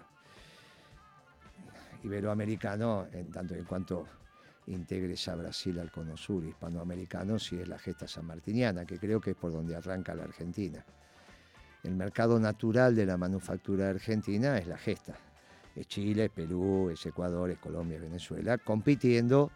Iberoamericano 2.05 3.09
en 3.13 3.31
tanto 3.33 3.55
en 3.55 3.65
cuanto 3.65 4.07
integres 4.67 5.27
a 5.29 5.35
Brasil 5.35 5.79
al 5.79 5.91
cono 5.91 6.17
sur, 6.17 6.45
hispanoamericano 6.45 7.39
si 7.39 7.59
es 7.59 7.69
la 7.69 7.79
gesta 7.79 8.07
sanmartiniana, 8.07 8.85
que 8.85 8.99
creo 8.99 9.21
que 9.21 9.31
es 9.31 9.37
por 9.37 9.53
donde 9.53 9.77
arranca 9.77 10.15
la 10.15 10.25
Argentina. 10.25 10.85
El 11.83 11.97
mercado 11.97 12.39
natural 12.39 12.95
de 12.95 13.07
la 13.07 13.17
manufactura 13.17 13.89
argentina 13.89 14.57
es 14.59 14.69
la 14.69 14.79
gesta. 14.79 15.17
Es 15.75 15.89
Chile, 15.89 16.27
es 16.27 16.31
Perú, 16.31 16.91
es 16.91 17.05
Ecuador, 17.07 17.51
es 17.51 17.59
Colombia, 17.59 17.99
Venezuela, 17.99 18.59
compitiendo 18.59 19.51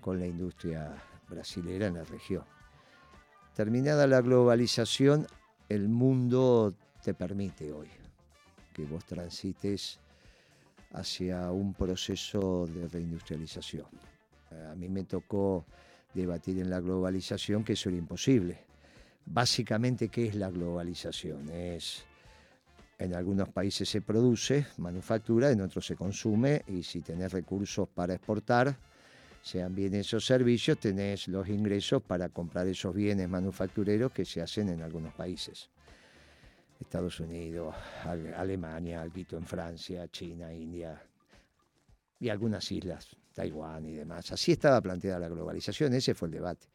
con 0.00 0.20
la 0.20 0.26
industria 0.26 0.94
brasilera 1.28 1.86
en 1.86 1.94
la 1.94 2.04
región. 2.04 2.44
Terminada 3.54 4.06
la 4.06 4.20
globalización, 4.20 5.26
el 5.68 5.88
mundo 5.88 6.74
te 7.02 7.14
permite 7.14 7.72
hoy 7.72 7.88
que 8.72 8.84
vos 8.84 9.04
transites 9.04 9.98
hacia 10.92 11.50
un 11.50 11.74
proceso 11.74 12.66
de 12.66 12.86
reindustrialización. 12.86 13.86
A 14.70 14.74
mí 14.74 14.88
me 14.88 15.04
tocó 15.04 15.64
debatir 16.14 16.58
en 16.58 16.70
la 16.70 16.80
globalización 16.80 17.64
que 17.64 17.74
eso 17.74 17.88
era 17.88 17.98
imposible. 17.98 18.58
Básicamente, 19.26 20.08
¿qué 20.08 20.26
es 20.26 20.34
la 20.34 20.50
globalización? 20.50 21.50
Es, 21.50 22.04
en 22.98 23.14
algunos 23.14 23.48
países 23.48 23.88
se 23.88 24.00
produce, 24.00 24.66
manufactura, 24.78 25.50
en 25.50 25.60
otros 25.60 25.84
se 25.84 25.96
consume, 25.96 26.62
y 26.68 26.82
si 26.82 27.02
tenés 27.02 27.32
recursos 27.32 27.88
para 27.88 28.14
exportar, 28.14 28.76
sean 29.42 29.74
bienes 29.74 30.12
o 30.14 30.20
servicios, 30.20 30.78
tenés 30.78 31.28
los 31.28 31.48
ingresos 31.48 32.02
para 32.02 32.28
comprar 32.28 32.66
esos 32.66 32.94
bienes 32.94 33.28
manufactureros 33.28 34.12
que 34.12 34.24
se 34.24 34.40
hacen 34.40 34.70
en 34.70 34.82
algunos 34.82 35.12
países. 35.14 35.68
Estados 36.80 37.20
Unidos, 37.20 37.74
Ale- 38.04 38.34
Alemania, 38.34 39.02
algo 39.02 39.16
en 39.32 39.46
Francia, 39.46 40.08
China, 40.08 40.52
India 40.52 41.00
y 42.20 42.28
algunas 42.28 42.70
islas, 42.72 43.16
Taiwán 43.36 43.84
y 43.84 43.92
demás. 43.92 44.32
Así 44.32 44.52
estaba 44.52 44.80
planteada 44.80 45.18
la 45.18 45.28
globalización, 45.28 45.92
ese 45.92 46.14
fue 46.14 46.28
el 46.28 46.32
debate. 46.32 46.68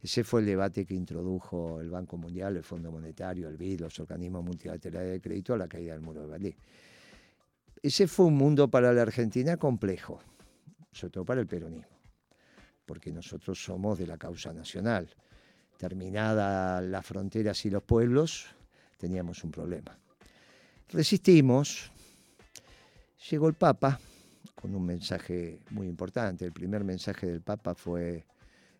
Ese 0.00 0.22
fue 0.22 0.40
el 0.40 0.46
debate 0.46 0.86
que 0.86 0.94
introdujo 0.94 1.80
el 1.80 1.90
Banco 1.90 2.16
Mundial, 2.16 2.56
el 2.56 2.62
Fondo 2.62 2.92
Monetario, 2.92 3.48
el 3.48 3.56
BID, 3.56 3.80
los 3.80 3.98
organismos 3.98 4.44
multilaterales 4.44 5.10
de 5.10 5.20
crédito 5.20 5.54
a 5.54 5.56
la 5.56 5.66
caída 5.66 5.94
del 5.94 6.02
muro 6.02 6.20
de 6.20 6.26
Berlín. 6.28 6.54
Ese 7.82 8.06
fue 8.06 8.26
un 8.26 8.34
mundo 8.34 8.68
para 8.68 8.92
la 8.92 9.02
Argentina 9.02 9.56
complejo, 9.56 10.20
sobre 10.92 11.10
todo 11.10 11.24
para 11.24 11.40
el 11.40 11.48
peronismo, 11.48 11.98
porque 12.84 13.10
nosotros 13.10 13.60
somos 13.60 13.98
de 13.98 14.06
la 14.06 14.16
causa 14.16 14.52
nacional. 14.52 15.08
Terminada 15.76 16.80
las 16.80 17.04
fronteras 17.04 17.64
y 17.66 17.70
los 17.70 17.82
pueblos, 17.82 18.46
teníamos 18.96 19.42
un 19.42 19.50
problema. 19.50 19.98
Resistimos, 20.88 21.90
llegó 23.28 23.48
el 23.48 23.54
Papa 23.54 23.98
con 24.60 24.74
un 24.74 24.84
mensaje 24.84 25.60
muy 25.70 25.86
importante. 25.86 26.44
El 26.44 26.52
primer 26.52 26.82
mensaje 26.82 27.26
del 27.26 27.42
Papa 27.42 27.74
fue, 27.74 28.24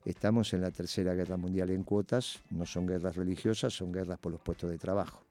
estamos 0.04 0.52
en 0.54 0.62
la 0.62 0.70
Tercera 0.70 1.14
Guerra 1.14 1.36
Mundial 1.36 1.70
en 1.70 1.84
cuotas, 1.84 2.40
no 2.50 2.66
son 2.66 2.86
guerras 2.86 3.14
religiosas, 3.14 3.72
son 3.72 3.92
guerras 3.92 4.18
por 4.18 4.32
los 4.32 4.40
puestos 4.40 4.70
de 4.70 4.78
trabajo. 4.78 5.22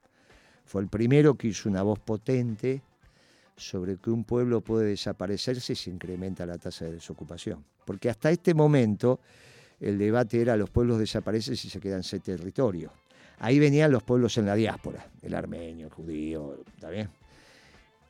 Fue 0.65 0.81
el 0.81 0.87
primero 0.87 1.35
que 1.35 1.49
hizo 1.49 1.67
una 1.67 1.83
voz 1.83 1.99
potente 1.99 2.81
sobre 3.57 3.97
que 3.97 4.09
un 4.09 4.23
pueblo 4.23 4.61
puede 4.61 4.87
desaparecerse 4.87 5.75
si 5.75 5.83
se 5.83 5.89
incrementa 5.89 6.45
la 6.45 6.57
tasa 6.57 6.85
de 6.85 6.93
desocupación. 6.93 7.63
Porque 7.85 8.09
hasta 8.09 8.31
este 8.31 8.53
momento 8.53 9.19
el 9.79 9.97
debate 9.97 10.41
era 10.41 10.55
los 10.55 10.69
pueblos 10.69 10.99
desaparecen 10.99 11.55
si 11.55 11.69
se 11.69 11.79
quedan 11.79 12.03
sin 12.03 12.21
territorio. 12.21 12.91
Ahí 13.39 13.59
venían 13.59 13.91
los 13.91 14.03
pueblos 14.03 14.37
en 14.37 14.45
la 14.45 14.55
diáspora, 14.55 15.09
el 15.21 15.33
armenio, 15.33 15.87
el 15.87 15.93
judío, 15.93 16.59
¿está 16.73 16.89
bien? 16.89 17.09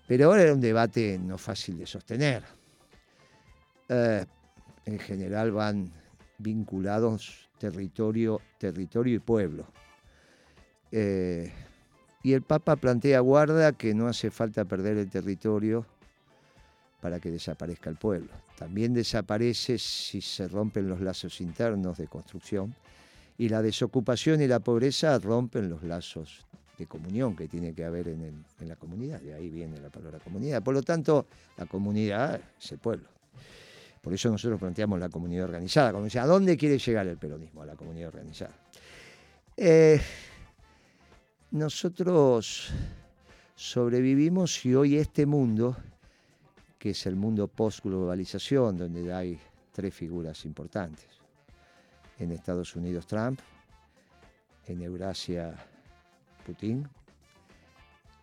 Pero 0.07 0.25
ahora 0.25 0.43
era 0.43 0.53
un 0.53 0.61
debate 0.61 1.17
no 1.17 1.37
fácil 1.37 1.77
de 1.77 1.87
sostener. 1.87 2.43
Eh, 3.89 4.25
en 4.85 4.99
general 4.99 5.51
van 5.51 5.91
vinculados 6.37 7.49
territorio, 7.57 8.41
territorio 8.57 9.15
y 9.15 9.19
pueblo. 9.19 9.65
Eh, 10.91 11.51
y 12.21 12.33
el 12.33 12.41
Papa 12.41 12.75
plantea 12.75 13.19
guarda 13.19 13.71
que 13.73 13.93
no 13.93 14.07
hace 14.07 14.31
falta 14.31 14.65
perder 14.65 14.97
el 14.97 15.09
territorio 15.09 15.85
para 17.01 17.19
que 17.19 17.31
desaparezca 17.31 17.89
el 17.89 17.97
pueblo. 17.97 18.31
También 18.57 18.93
desaparece 18.93 19.77
si 19.77 20.21
se 20.21 20.47
rompen 20.47 20.87
los 20.87 21.01
lazos 21.01 21.41
internos 21.41 21.97
de 21.97 22.07
construcción 22.07 22.75
y 23.37 23.49
la 23.49 23.61
desocupación 23.61 24.41
y 24.41 24.47
la 24.47 24.59
pobreza 24.59 25.17
rompen 25.19 25.69
los 25.69 25.83
lazos 25.83 26.45
de 26.77 26.87
comunión 26.87 27.35
que 27.35 27.47
tiene 27.47 27.73
que 27.73 27.85
haber 27.85 28.09
en, 28.09 28.45
la 28.59 28.75
comunidad. 28.75 29.21
De 29.21 29.33
ahí 29.33 29.49
viene 29.49 29.79
la 29.79 29.89
palabra 29.89 30.19
comunidad. 30.19 30.61
Por 30.61 30.73
lo 30.73 30.81
tanto, 30.83 31.25
la 31.57 31.65
comunidad 31.65 32.39
es 32.59 32.71
el 32.71 32.79
pueblo. 32.79 33.07
Por 34.01 34.13
eso 34.13 34.29
nosotros 34.29 34.59
planteamos 34.59 34.99
la 34.99 35.09
comunidad 35.09 35.45
organizada. 35.45 35.91
Como 35.91 36.03
decía, 36.03 36.23
¿a 36.23 36.27
dónde 36.27 36.57
quiere 36.57 36.77
llegar 36.77 37.07
el 37.07 37.17
peronismo? 37.17 37.61
A 37.61 37.65
la 37.65 37.75
comunidad 37.75 38.09
organizada. 38.09 38.53
Eh, 39.57 39.99
nosotros 41.51 42.71
sobrevivimos 43.55 44.65
y 44.65 44.75
hoy 44.75 44.97
este 44.97 45.25
mundo, 45.25 45.77
que 46.77 46.91
es 46.91 47.05
el 47.05 47.15
mundo 47.15 47.47
post-globalización, 47.47 48.77
donde 48.77 49.13
hay 49.13 49.39
tres 49.71 49.93
figuras 49.93 50.45
importantes. 50.45 51.07
En 52.19 52.31
Estados 52.31 52.75
Unidos 52.75 53.07
Trump, 53.07 53.39
en 54.67 54.81
Eurasia 54.81 55.55
Putin 56.45 56.87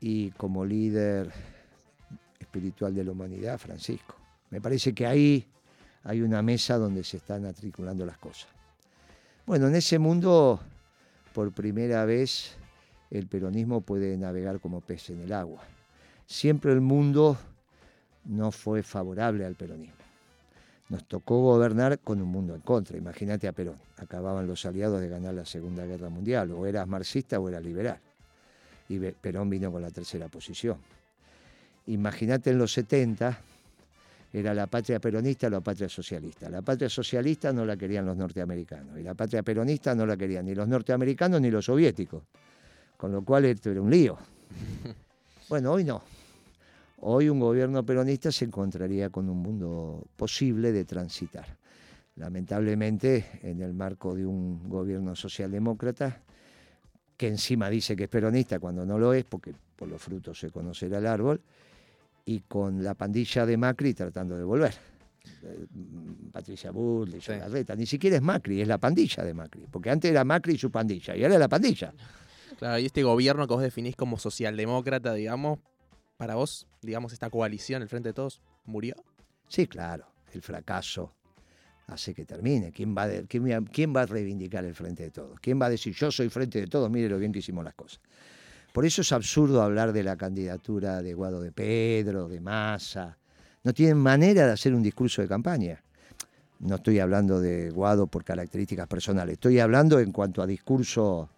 y 0.01 0.31
como 0.33 0.65
líder 0.65 1.31
espiritual 2.39 2.95
de 2.95 3.05
la 3.05 3.13
humanidad 3.13 3.59
Francisco. 3.59 4.17
Me 4.51 4.61
parece 4.61 4.95
que 4.95 5.07
ahí 5.07 5.47
hay 6.05 6.23
una 6.23 6.43
mesa 6.43 6.79
donde 6.79 7.05
se 7.05 7.19
están 7.19 7.45
articulando 7.45 8.05
las 8.05 8.19
cosas. 8.19 8.49
Bueno, 9.47 9.69
en 9.69 9.75
ese 9.75 9.99
mundo, 9.99 10.61
por 11.33 11.53
primera 11.53 12.05
vez, 12.05 12.57
el 13.11 13.27
peronismo 13.27 13.81
puede 13.81 14.17
navegar 14.17 14.61
como 14.61 14.81
pez 14.81 15.11
en 15.11 15.21
el 15.21 15.33
agua. 15.33 15.63
siempre 16.27 16.73
el 16.73 16.81
mundo 16.81 17.37
no 18.25 18.53
fue 18.53 18.83
favorable 18.83 19.45
al 19.45 19.55
peronismo. 19.55 19.97
Nos 20.89 21.07
tocó 21.07 21.41
gobernar 21.41 21.99
con 22.01 22.21
un 22.21 22.29
mundo 22.29 22.55
en 22.55 22.61
contra. 22.61 22.99
Imagínate 22.99 23.49
a 23.49 23.53
Perón. 23.53 23.79
Acababan 23.97 24.47
los 24.47 24.67
aliados 24.67 25.01
de 25.01 25.09
ganar 25.09 25.33
la 25.33 25.47
Segunda 25.47 25.87
Guerra 25.87 26.11
Mundial. 26.11 26.51
O 26.53 26.67
eras 26.67 26.87
marxista 26.87 27.41
o 27.41 27.49
eras 27.49 27.63
liberal. 27.63 27.99
Y 28.89 28.99
Perón 28.99 29.49
vino 29.51 29.71
con 29.71 29.83
la 29.83 29.91
tercera 29.91 30.29
posición. 30.29 30.79
Imagínate 31.87 32.51
en 32.51 32.59
los 32.59 32.73
70, 32.73 33.39
era 34.33 34.55
la 34.55 34.67
patria 34.67 34.99
peronista 34.99 35.49
o 35.49 35.51
la 35.51 35.61
patria 35.61 35.89
socialista. 35.89 36.49
La 36.49 36.63
patria 36.63 36.89
socialista 36.89 37.53
no 37.53 37.65
la 37.65 37.77
querían 37.77 38.07
los 38.07 38.17
norteamericanos. 38.17 38.99
Y 38.99 39.03
la 39.03 39.15
patria 39.15 39.43
peronista 39.43 39.95
no 39.95 40.07
la 40.07 40.17
querían 40.17 40.47
ni 40.47 40.55
los 40.55 40.67
norteamericanos 40.67 41.41
ni 41.41 41.51
los 41.51 41.67
soviéticos. 41.67 42.23
Con 42.97 43.13
lo 43.13 43.23
cual 43.23 43.45
esto 43.45 43.71
era 43.71 43.81
un 43.81 43.91
lío. 43.91 44.19
Bueno, 45.49 45.73
hoy 45.73 45.85
no. 45.85 46.03
Hoy 47.01 47.29
un 47.29 47.39
gobierno 47.39 47.85
peronista 47.85 48.33
se 48.33 48.47
encontraría 48.47 49.11
con 49.11 49.29
un 49.29 49.37
mundo 49.43 50.07
posible 50.17 50.73
de 50.73 50.87
transitar. 50.87 51.45
Lamentablemente, 52.17 53.41
en 53.43 53.61
el 53.61 53.75
marco 53.75 54.15
de 54.15 54.25
un 54.25 54.67
gobierno 54.67 55.15
socialdemócrata, 55.15 56.23
que 57.23 57.29
encima 57.29 57.71
dice 57.71 57.95
que 57.95 58.03
es 58.03 58.09
peronista 58.09 58.59
cuando 58.59 58.85
no 58.85 58.99
lo 58.99 59.13
es, 59.15 59.25
porque 59.25 59.55
por 59.77 59.87
los 59.87 60.03
frutos 60.03 60.41
se 60.41 60.51
conocerá 60.51 60.99
el 60.99 61.07
árbol, 61.07 61.41
y 62.25 62.41
con 62.41 62.83
la 62.83 62.95
pandilla 62.95 63.47
de 63.47 63.57
Macri 63.57 63.95
tratando 63.95 64.37
de 64.37 64.43
volver. 64.43 64.75
Eh, 65.45 65.67
Patricia 66.33 66.73
Bull, 66.73 67.23
Sí. 67.23 67.31
Larreta, 67.31 67.77
ni 67.77 67.87
siquiera 67.87 68.17
es 68.17 68.23
Macri, 68.23 68.61
es 68.61 68.67
la 68.67 68.79
pandilla 68.79 69.23
de 69.23 69.35
Macri, 69.35 69.69
porque 69.71 69.89
antes 69.89 70.11
era 70.11 70.25
Macri 70.25 70.55
y 70.55 70.59
su 70.59 70.73
pandilla, 70.73 71.15
y 71.15 71.23
ahora 71.23 71.35
es 71.35 71.41
la 71.41 71.49
pandilla. 71.49 71.95
Claro, 72.59 72.81
y 72.81 72.87
este 72.87 73.05
gobierno 73.05 73.47
que 73.47 73.55
vos 73.55 73.63
definís 73.63 73.95
como 73.95 74.19
socialdemócrata, 74.19 75.15
digamos, 75.15 75.61
para 76.17 76.35
vos, 76.35 76.67
digamos, 76.81 77.13
esta 77.13 77.31
coalición, 77.31 77.83
el 77.83 77.89
Frente 77.89 78.09
de 78.09 78.15
Todos, 78.15 78.43
murió. 78.65 78.97
Sí, 79.47 79.69
claro, 79.69 80.07
el 80.33 80.43
fracaso 80.43 81.15
hace 81.89 82.15
que 82.15 82.25
termine. 82.25 82.73
¿Quién 82.73 82.97
va, 82.97 83.07
de- 83.09 83.27
quién, 83.27 83.45
va- 83.49 83.65
quién 83.71 83.95
va 83.95 84.03
a 84.03 84.07
reivindicar 84.07 84.65
el 84.65 84.75
frente 84.75 85.03
de 85.05 85.11
todos? 85.11 85.39
¿Quién 85.41 85.61
va 85.61 85.67
a 85.67 85.71
decir 85.71 85.95
yo 85.95 86.11
soy 86.11 86.29
frente 86.29 86.61
de 86.61 86.67
todos? 86.67 86.91
Mire 86.91 87.09
lo 87.09 87.19
bien 87.19 87.33
que 87.33 87.41
hicimos 87.41 87.65
las 87.65 87.75
cosas. 87.75 88.01
Por 88.73 88.87
eso 88.87 89.03
es 89.03 89.13
absurdo 89.13 89.61
hablar 89.63 89.93
de 89.93 90.03
la 90.03 90.17
candidatura 90.17 91.03
de 91.03 91.13
Guado 91.15 91.41
de 91.43 91.53
Pedro, 91.53 92.29
de 92.29 92.41
Massa. 92.41 93.19
No 93.65 93.73
tienen 93.75 93.99
manera 93.99 94.47
de 94.47 94.53
hacer 94.53 94.75
un 94.75 94.83
discurso 94.83 95.21
de 95.23 95.29
campaña. 95.29 95.83
No 96.61 96.77
estoy 96.77 96.99
hablando 97.01 97.41
de 97.41 97.71
Guado 97.71 98.07
por 98.07 98.25
características 98.25 98.87
personales, 98.87 99.35
estoy 99.35 99.59
hablando 99.59 99.99
en 100.01 100.13
cuanto 100.13 100.41
a 100.43 100.47
discurso 100.47 101.29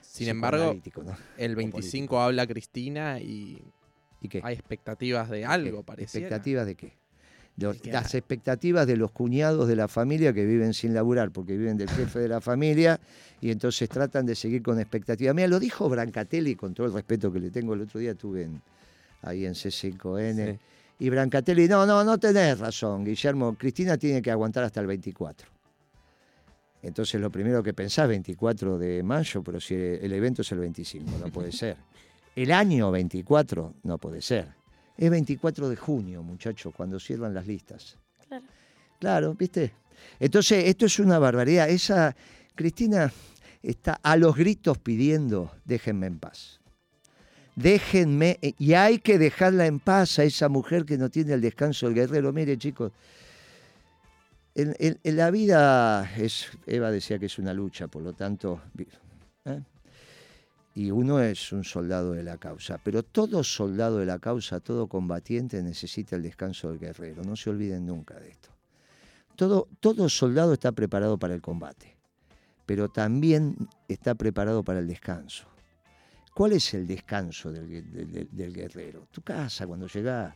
Sin 0.00 0.28
embargo, 0.28 0.76
el 1.36 1.56
25 1.56 2.20
habla 2.20 2.46
Cristina 2.46 3.20
y 3.20 3.62
¿Y 4.20 4.28
qué? 4.28 4.40
hay 4.42 4.54
expectativas 4.54 5.28
de 5.30 5.44
algo, 5.44 5.78
¿Qué? 5.80 5.84
pareciera. 5.84 6.26
¿Expectativas 6.28 6.66
de 6.66 6.74
qué? 6.76 6.92
Las 7.92 8.14
expectativas 8.14 8.86
de 8.86 8.96
los 8.96 9.10
cuñados 9.10 9.66
de 9.66 9.74
la 9.74 9.88
familia 9.88 10.32
que 10.32 10.44
viven 10.44 10.72
sin 10.74 10.94
laburar 10.94 11.32
porque 11.32 11.56
viven 11.56 11.76
del 11.76 11.90
jefe 11.90 12.20
de 12.20 12.28
la 12.28 12.40
familia 12.40 13.00
y 13.40 13.50
entonces 13.50 13.88
tratan 13.88 14.26
de 14.26 14.36
seguir 14.36 14.62
con 14.62 14.78
expectativas. 14.78 15.34
Mira, 15.34 15.48
lo 15.48 15.58
dijo 15.58 15.88
Brancatelli 15.88 16.54
con 16.54 16.72
todo 16.72 16.86
el 16.86 16.92
respeto 16.92 17.32
que 17.32 17.40
le 17.40 17.50
tengo. 17.50 17.74
El 17.74 17.80
otro 17.82 17.98
día 17.98 18.12
estuve 18.12 18.44
en- 18.44 18.62
ahí 19.22 19.44
en 19.44 19.54
C5N 19.54 20.52
Sí. 20.52 20.58
y 21.00 21.10
Brancatelli, 21.10 21.66
no, 21.66 21.84
no, 21.84 22.04
no 22.04 22.16
tenés 22.18 22.60
razón, 22.60 23.04
Guillermo. 23.04 23.54
Cristina 23.58 23.96
tiene 23.98 24.22
que 24.22 24.30
aguantar 24.30 24.62
hasta 24.62 24.80
el 24.80 24.86
24. 24.86 25.48
Entonces 26.82 27.20
lo 27.20 27.28
primero 27.30 27.60
que 27.62 27.74
pensás, 27.74 28.06
24 28.08 28.78
de 28.78 29.02
mayo, 29.02 29.42
pero 29.42 29.60
si 29.60 29.74
el 29.74 30.12
evento 30.12 30.42
es 30.42 30.52
el 30.52 30.60
25, 30.60 31.10
no 31.18 31.32
puede 31.32 31.50
ser. 31.52 31.76
El 32.36 32.52
año 32.52 32.92
24 32.92 33.74
no 33.82 33.98
puede 33.98 34.22
ser. 34.22 34.46
Es 34.98 35.08
24 35.10 35.68
de 35.70 35.76
junio, 35.76 36.22
muchachos, 36.22 36.74
cuando 36.76 36.98
cierran 37.00 37.32
las 37.32 37.46
listas. 37.46 37.96
Claro. 38.28 38.44
Claro, 38.98 39.34
¿viste? 39.34 39.72
Entonces, 40.18 40.64
esto 40.66 40.86
es 40.86 40.98
una 40.98 41.18
barbaridad. 41.20 41.68
Esa 41.70 42.14
Cristina 42.54 43.10
está 43.62 44.00
a 44.02 44.16
los 44.16 44.36
gritos 44.36 44.76
pidiendo, 44.78 45.52
déjenme 45.64 46.08
en 46.08 46.18
paz. 46.18 46.58
Déjenme, 47.54 48.38
eh, 48.42 48.54
y 48.58 48.74
hay 48.74 48.98
que 48.98 49.18
dejarla 49.18 49.66
en 49.66 49.78
paz 49.80 50.18
a 50.18 50.24
esa 50.24 50.48
mujer 50.48 50.84
que 50.84 50.98
no 50.98 51.08
tiene 51.10 51.32
el 51.34 51.40
descanso 51.40 51.86
del 51.86 51.94
guerrero. 51.94 52.32
Mire, 52.32 52.56
chicos, 52.58 52.92
en, 54.54 54.74
en- 54.78 54.98
en 55.02 55.16
la 55.16 55.30
vida 55.30 56.10
es, 56.16 56.46
Eva 56.66 56.90
decía 56.90 57.18
que 57.18 57.26
es 57.26 57.38
una 57.38 57.52
lucha, 57.54 57.86
por 57.88 58.02
lo 58.02 58.12
tanto, 58.12 58.60
¿eh? 59.44 59.60
Y 60.78 60.92
uno 60.92 61.20
es 61.20 61.50
un 61.50 61.64
soldado 61.64 62.12
de 62.12 62.22
la 62.22 62.38
causa, 62.38 62.78
pero 62.78 63.02
todo 63.02 63.42
soldado 63.42 63.98
de 63.98 64.06
la 64.06 64.20
causa, 64.20 64.60
todo 64.60 64.86
combatiente 64.86 65.60
necesita 65.60 66.14
el 66.14 66.22
descanso 66.22 66.70
del 66.70 66.78
guerrero, 66.78 67.24
no 67.24 67.34
se 67.34 67.50
olviden 67.50 67.84
nunca 67.84 68.14
de 68.14 68.28
esto. 68.28 68.50
Todo, 69.34 69.66
todo 69.80 70.08
soldado 70.08 70.52
está 70.52 70.70
preparado 70.70 71.18
para 71.18 71.34
el 71.34 71.42
combate, 71.42 71.96
pero 72.64 72.88
también 72.90 73.56
está 73.88 74.14
preparado 74.14 74.62
para 74.62 74.78
el 74.78 74.86
descanso. 74.86 75.48
¿Cuál 76.32 76.52
es 76.52 76.72
el 76.74 76.86
descanso 76.86 77.50
del, 77.50 78.28
del 78.30 78.54
guerrero? 78.54 79.08
Tu 79.10 79.20
casa, 79.22 79.66
cuando 79.66 79.88
llegás, 79.88 80.32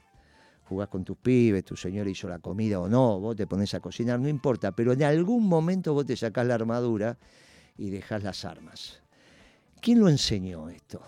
jugás 0.64 0.88
con 0.88 1.04
tus 1.04 1.18
pibes, 1.18 1.64
tu 1.64 1.76
señora 1.76 2.10
hizo 2.10 2.28
la 2.28 2.40
comida 2.40 2.80
o 2.80 2.88
no, 2.88 3.20
vos 3.20 3.36
te 3.36 3.46
pones 3.46 3.74
a 3.74 3.80
cocinar, 3.80 4.18
no 4.18 4.28
importa, 4.28 4.72
pero 4.72 4.92
en 4.92 5.04
algún 5.04 5.46
momento 5.46 5.94
vos 5.94 6.04
te 6.04 6.16
sacás 6.16 6.44
la 6.48 6.56
armadura 6.56 7.16
y 7.78 7.90
dejás 7.90 8.24
las 8.24 8.44
armas. 8.44 9.01
¿Quién 9.82 9.98
lo 9.98 10.08
enseñó 10.08 10.68
esto? 10.68 11.02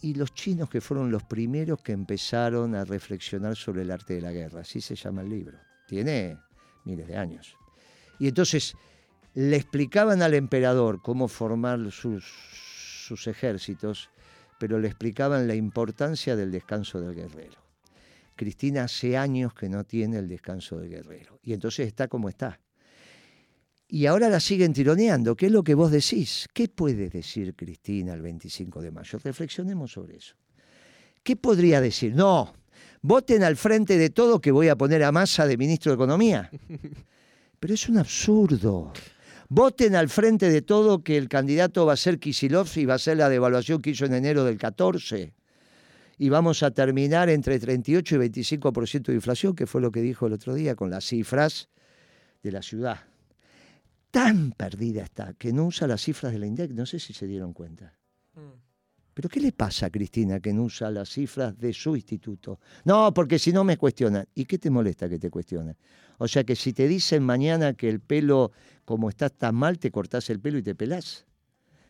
Y 0.00 0.14
los 0.14 0.32
chinos 0.32 0.70
que 0.70 0.80
fueron 0.80 1.10
los 1.10 1.24
primeros 1.24 1.82
que 1.82 1.90
empezaron 1.90 2.76
a 2.76 2.84
reflexionar 2.84 3.56
sobre 3.56 3.82
el 3.82 3.90
arte 3.90 4.14
de 4.14 4.20
la 4.20 4.30
guerra, 4.30 4.60
así 4.60 4.80
se 4.80 4.94
llama 4.94 5.22
el 5.22 5.30
libro. 5.30 5.58
Tiene 5.88 6.38
miles 6.84 7.08
de 7.08 7.16
años. 7.16 7.56
Y 8.20 8.28
entonces 8.28 8.76
le 9.34 9.56
explicaban 9.56 10.22
al 10.22 10.34
emperador 10.34 11.02
cómo 11.02 11.26
formar 11.26 11.90
sus, 11.90 13.26
ejércitos, 13.26 14.10
pero 14.60 14.78
le 14.78 14.86
explicaban 14.86 15.48
la 15.48 15.56
importancia 15.56 16.36
del 16.36 16.52
descanso 16.52 17.00
del 17.00 17.16
guerrero. 17.16 17.58
Cristina 18.36 18.84
hace 18.84 19.16
años 19.16 19.54
que 19.54 19.68
no 19.68 19.82
tiene 19.82 20.18
el 20.18 20.28
descanso 20.28 20.78
del 20.78 20.90
guerrero. 20.90 21.40
Y 21.42 21.52
entonces 21.52 21.88
está 21.88 22.06
como 22.06 22.28
está. 22.28 22.60
Y 23.88 24.06
ahora 24.06 24.28
la 24.28 24.40
siguen 24.40 24.72
tironeando. 24.72 25.36
¿Qué 25.36 25.46
es 25.46 25.52
lo 25.52 25.62
que 25.62 25.74
vos 25.74 25.90
decís? 25.90 26.48
¿Qué 26.52 26.68
puede 26.68 27.08
decir 27.08 27.54
Cristina 27.54 28.14
el 28.14 28.22
25 28.22 28.82
de 28.82 28.90
mayo? 28.90 29.18
Reflexionemos 29.22 29.92
sobre 29.92 30.16
eso. 30.16 30.34
¿Qué 31.22 31.36
podría 31.36 31.80
decir? 31.80 32.14
No, 32.14 32.52
voten 33.02 33.44
al 33.44 33.56
frente 33.56 33.96
de 33.96 34.10
todo 34.10 34.40
que 34.40 34.50
voy 34.50 34.68
a 34.68 34.76
poner 34.76 35.04
a 35.04 35.12
masa 35.12 35.46
de 35.46 35.56
ministro 35.56 35.92
de 35.92 35.96
Economía. 35.96 36.50
Pero 37.60 37.74
es 37.74 37.88
un 37.88 37.98
absurdo. 37.98 38.92
Voten 39.48 39.94
al 39.94 40.08
frente 40.08 40.50
de 40.50 40.62
todo 40.62 41.04
que 41.04 41.16
el 41.16 41.28
candidato 41.28 41.86
va 41.86 41.92
a 41.92 41.96
ser 41.96 42.18
Kisilov 42.18 42.68
y 42.74 42.84
va 42.84 42.94
a 42.94 42.98
ser 42.98 43.16
la 43.16 43.28
devaluación 43.28 43.80
que 43.80 43.90
hizo 43.90 44.04
en 44.04 44.14
enero 44.14 44.44
del 44.44 44.58
14. 44.58 45.32
Y 46.18 46.28
vamos 46.28 46.62
a 46.64 46.72
terminar 46.72 47.28
entre 47.28 47.60
38 47.60 48.16
y 48.16 48.18
25% 48.18 49.06
de 49.06 49.14
inflación, 49.14 49.54
que 49.54 49.66
fue 49.66 49.80
lo 49.80 49.92
que 49.92 50.00
dijo 50.00 50.26
el 50.26 50.32
otro 50.32 50.54
día 50.54 50.74
con 50.74 50.90
las 50.90 51.04
cifras 51.04 51.68
de 52.42 52.52
la 52.52 52.62
ciudad. 52.62 53.00
Tan 54.16 54.52
perdida 54.52 55.02
está 55.02 55.34
que 55.34 55.52
no 55.52 55.66
usa 55.66 55.86
las 55.86 56.00
cifras 56.00 56.32
de 56.32 56.38
la 56.38 56.46
INDEC, 56.46 56.70
no 56.70 56.86
sé 56.86 56.98
si 56.98 57.12
se 57.12 57.26
dieron 57.26 57.52
cuenta. 57.52 57.92
¿Pero 59.12 59.28
qué 59.28 59.40
le 59.40 59.52
pasa 59.52 59.84
a 59.84 59.90
Cristina 59.90 60.40
que 60.40 60.54
no 60.54 60.62
usa 60.62 60.90
las 60.90 61.10
cifras 61.10 61.58
de 61.58 61.74
su 61.74 61.94
instituto? 61.94 62.58
No, 62.86 63.12
porque 63.12 63.38
si 63.38 63.52
no 63.52 63.62
me 63.62 63.76
cuestionan. 63.76 64.26
¿Y 64.34 64.46
qué 64.46 64.56
te 64.56 64.70
molesta 64.70 65.06
que 65.06 65.18
te 65.18 65.28
cuestionen? 65.28 65.76
O 66.16 66.26
sea 66.28 66.44
que 66.44 66.56
si 66.56 66.72
te 66.72 66.88
dicen 66.88 67.24
mañana 67.24 67.74
que 67.74 67.90
el 67.90 68.00
pelo, 68.00 68.52
como 68.86 69.10
está 69.10 69.28
tan 69.28 69.54
mal, 69.54 69.78
te 69.78 69.90
cortás 69.90 70.30
el 70.30 70.40
pelo 70.40 70.56
y 70.56 70.62
te 70.62 70.74
pelás. 70.74 71.26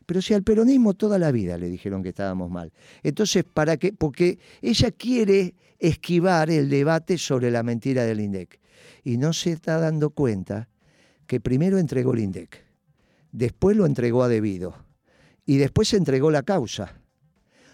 Pero 0.04 0.20
si 0.20 0.34
al 0.34 0.42
peronismo 0.42 0.94
toda 0.94 1.20
la 1.20 1.30
vida 1.30 1.56
le 1.56 1.68
dijeron 1.68 2.02
que 2.02 2.08
estábamos 2.08 2.50
mal. 2.50 2.72
Entonces, 3.04 3.44
¿para 3.44 3.76
qué? 3.76 3.92
Porque 3.92 4.40
ella 4.62 4.90
quiere 4.90 5.54
esquivar 5.78 6.50
el 6.50 6.70
debate 6.70 7.18
sobre 7.18 7.52
la 7.52 7.62
mentira 7.62 8.02
del 8.02 8.18
INDEC. 8.18 8.58
Y 9.04 9.16
no 9.16 9.32
se 9.32 9.52
está 9.52 9.78
dando 9.78 10.10
cuenta 10.10 10.68
que 11.26 11.40
primero 11.40 11.78
entregó 11.78 12.12
el 12.14 12.20
INDEC, 12.20 12.64
después 13.32 13.76
lo 13.76 13.86
entregó 13.86 14.22
a 14.22 14.28
debido 14.28 14.74
y 15.44 15.56
después 15.58 15.92
entregó 15.94 16.30
la 16.30 16.42
causa. 16.42 17.00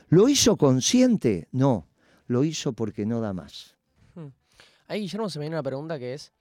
¿Lo 0.08 0.28
hizo 0.28 0.56
consciente? 0.56 1.48
No, 1.52 1.88
lo 2.26 2.44
hizo 2.44 2.72
porque 2.72 3.06
no 3.06 3.20
da 3.20 3.32
más. 3.32 3.76
Ahí, 4.88 5.00
Guillermo, 5.02 5.30
se 5.30 5.38
me 5.38 5.44
viene 5.44 5.56
una 5.56 5.62
pregunta 5.62 5.98
que 5.98 6.12
es, 6.12 6.32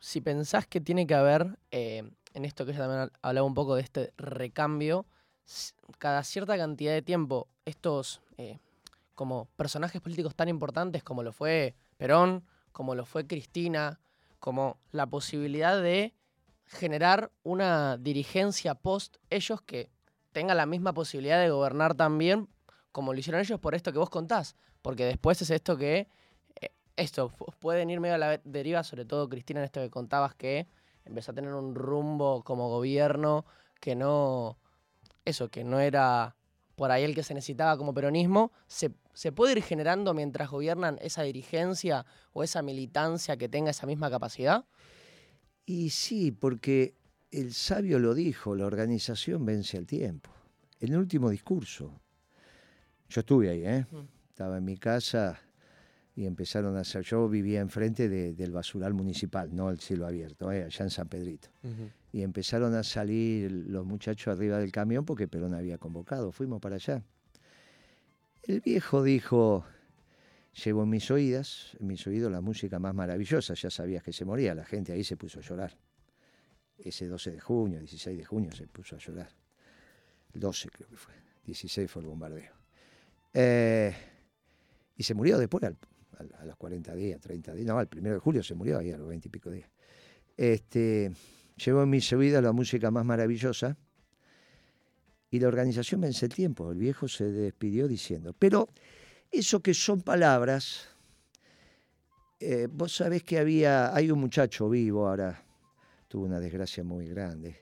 si 0.00 0.20
pensás 0.20 0.66
que 0.66 0.80
tiene 0.80 1.06
que 1.06 1.14
haber, 1.14 1.58
eh, 1.70 2.02
en 2.34 2.44
esto 2.44 2.64
que 2.64 2.72
ella 2.72 2.80
también 2.80 3.00
ha- 3.02 3.28
hablaba 3.28 3.46
un 3.46 3.54
poco 3.54 3.76
de 3.76 3.82
este 3.82 4.12
recambio, 4.16 5.06
cada 5.98 6.24
cierta 6.24 6.56
cantidad 6.56 6.92
de 6.92 7.02
tiempo, 7.02 7.46
estos 7.64 8.20
eh, 8.36 8.58
como 9.14 9.46
personajes 9.56 10.00
políticos 10.00 10.34
tan 10.34 10.48
importantes 10.48 11.02
como 11.04 11.22
lo 11.22 11.32
fue 11.32 11.76
Perón, 11.96 12.44
como 12.72 12.94
lo 12.96 13.06
fue 13.06 13.26
Cristina, 13.26 14.00
como 14.40 14.78
la 14.90 15.06
posibilidad 15.06 15.80
de 15.80 16.14
generar 16.68 17.30
una 17.42 17.96
dirigencia 17.96 18.74
post 18.74 19.16
ellos 19.30 19.60
que 19.62 19.90
tenga 20.32 20.54
la 20.54 20.66
misma 20.66 20.92
posibilidad 20.92 21.40
de 21.40 21.50
gobernar 21.50 21.94
también 21.94 22.48
como 22.92 23.12
lo 23.12 23.18
hicieron 23.18 23.40
ellos 23.40 23.58
por 23.60 23.74
esto 23.74 23.92
que 23.92 23.98
vos 23.98 24.10
contás. 24.10 24.56
Porque 24.82 25.04
después 25.04 25.40
es 25.42 25.50
esto 25.50 25.76
que, 25.76 26.08
eh, 26.60 26.70
esto, 26.96 27.30
pu- 27.30 27.52
pueden 27.58 27.90
ir 27.90 28.00
medio 28.00 28.14
a 28.14 28.18
la 28.18 28.40
deriva, 28.44 28.82
sobre 28.84 29.04
todo 29.04 29.28
Cristina, 29.28 29.60
en 29.60 29.64
esto 29.64 29.80
que 29.80 29.90
contabas 29.90 30.34
que 30.34 30.66
empezó 31.04 31.32
a 31.32 31.34
tener 31.34 31.52
un 31.54 31.74
rumbo 31.74 32.42
como 32.44 32.68
gobierno 32.68 33.44
que 33.80 33.94
no, 33.96 34.58
eso, 35.24 35.48
que 35.48 35.64
no 35.64 35.80
era 35.80 36.36
por 36.76 36.90
ahí 36.90 37.02
el 37.02 37.14
que 37.14 37.22
se 37.24 37.34
necesitaba 37.34 37.76
como 37.76 37.92
peronismo, 37.92 38.52
se, 38.68 38.92
se 39.12 39.32
puede 39.32 39.52
ir 39.52 39.62
generando 39.62 40.14
mientras 40.14 40.48
gobiernan 40.50 40.98
esa 41.00 41.22
dirigencia 41.22 42.06
o 42.32 42.42
esa 42.44 42.62
militancia 42.62 43.36
que 43.36 43.48
tenga 43.48 43.70
esa 43.70 43.86
misma 43.86 44.10
capacidad. 44.10 44.64
Y 45.70 45.90
sí, 45.90 46.32
porque 46.32 46.94
el 47.30 47.52
sabio 47.52 47.98
lo 47.98 48.14
dijo, 48.14 48.56
la 48.56 48.64
organización 48.64 49.44
vence 49.44 49.76
al 49.76 49.84
tiempo. 49.86 50.30
En 50.80 50.94
el 50.94 50.98
último 50.98 51.28
discurso, 51.28 51.92
yo 53.10 53.20
estuve 53.20 53.50
ahí, 53.50 53.66
¿eh? 53.66 53.84
Mm. 53.90 53.96
estaba 54.30 54.56
en 54.56 54.64
mi 54.64 54.78
casa 54.78 55.38
y 56.16 56.24
empezaron 56.24 56.74
a 56.78 56.80
hacer, 56.80 57.02
yo 57.02 57.28
vivía 57.28 57.60
enfrente 57.60 58.08
de- 58.08 58.32
del 58.32 58.50
basural 58.50 58.94
municipal, 58.94 59.54
no 59.54 59.68
el 59.68 59.78
cielo 59.78 60.06
abierto, 60.06 60.50
¿eh? 60.50 60.64
allá 60.64 60.84
en 60.84 60.90
San 60.90 61.06
Pedrito. 61.06 61.50
Y 62.14 62.22
empezaron 62.22 62.74
a 62.74 62.82
salir 62.82 63.52
los 63.52 63.84
muchachos 63.84 64.34
arriba 64.34 64.58
del 64.58 64.72
camión 64.72 65.04
porque 65.04 65.28
Perón 65.28 65.52
había 65.52 65.76
convocado, 65.76 66.32
fuimos 66.32 66.60
para 66.62 66.76
allá. 66.76 67.02
El 68.42 68.60
viejo 68.60 69.02
dijo, 69.02 69.66
llevo 70.64 70.82
en 70.82 70.90
mis 70.90 71.10
oídas, 71.10 71.76
en 71.80 71.86
mis 71.86 72.06
oídos 72.06 72.30
la 72.32 72.40
música 72.40 72.78
más 72.78 72.94
maravillosa, 72.94 73.54
ya 73.54 73.70
sabías 73.70 74.02
que 74.02 74.12
se 74.12 74.24
moría, 74.24 74.54
la 74.54 74.64
gente 74.64 74.92
ahí 74.92 75.04
se 75.04 75.16
puso 75.16 75.38
a 75.40 75.42
llorar. 75.42 75.76
Ese 76.78 77.06
12 77.06 77.32
de 77.32 77.40
junio, 77.40 77.78
16 77.80 78.18
de 78.18 78.24
junio 78.24 78.52
se 78.52 78.66
puso 78.66 78.96
a 78.96 78.98
llorar. 78.98 79.28
El 80.32 80.40
12 80.40 80.68
creo 80.70 80.88
que 80.88 80.96
fue, 80.96 81.14
16 81.44 81.90
fue 81.90 82.02
el 82.02 82.08
bombardeo. 82.08 82.52
Eh, 83.34 83.94
y 84.96 85.02
se 85.02 85.14
murió 85.14 85.38
después, 85.38 85.64
al- 85.64 85.76
al- 86.18 86.34
a 86.38 86.44
los 86.44 86.56
40 86.56 86.94
días, 86.94 87.20
30 87.20 87.52
días, 87.54 87.66
no, 87.66 87.78
al 87.78 87.88
primero 87.88 88.14
de 88.14 88.20
julio 88.20 88.42
se 88.42 88.54
murió, 88.54 88.78
ahí 88.78 88.90
a 88.92 88.98
los 88.98 89.08
20 89.08 89.28
y 89.28 89.30
pico 89.30 89.50
días. 89.50 89.70
Este, 90.36 91.10
llevo 91.56 91.82
en 91.82 91.90
mis 91.90 92.12
oídos 92.12 92.42
la 92.42 92.52
música 92.52 92.90
más 92.90 93.04
maravillosa 93.04 93.76
y 95.30 95.40
la 95.40 95.48
organización 95.48 96.00
vence 96.00 96.26
el 96.26 96.32
tiempo. 96.32 96.70
El 96.72 96.78
viejo 96.78 97.08
se 97.08 97.24
despidió 97.24 97.88
diciendo, 97.88 98.34
pero 98.38 98.68
eso 99.30 99.60
que 99.60 99.74
son 99.74 100.02
palabras, 100.02 100.88
eh, 102.40 102.68
vos 102.70 102.94
sabés 102.94 103.22
que 103.22 103.38
había, 103.38 103.94
hay 103.94 104.10
un 104.10 104.20
muchacho 104.20 104.68
vivo 104.68 105.08
ahora, 105.08 105.42
tuvo 106.08 106.24
una 106.24 106.40
desgracia 106.40 106.84
muy 106.84 107.08
grande, 107.08 107.60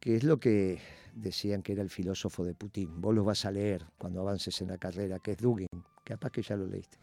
que 0.00 0.16
es 0.16 0.24
lo 0.24 0.38
que 0.38 0.80
decían 1.14 1.62
que 1.62 1.72
era 1.72 1.82
el 1.82 1.90
filósofo 1.90 2.44
de 2.44 2.54
Putin. 2.54 3.00
Vos 3.00 3.14
lo 3.14 3.24
vas 3.24 3.44
a 3.44 3.50
leer 3.50 3.86
cuando 3.98 4.20
avances 4.20 4.60
en 4.62 4.68
la 4.68 4.78
carrera, 4.78 5.18
que 5.18 5.32
es 5.32 5.38
Dugin, 5.38 5.68
capaz 6.02 6.30
que 6.30 6.42
ya 6.42 6.56
lo 6.56 6.66
leíste. 6.66 6.98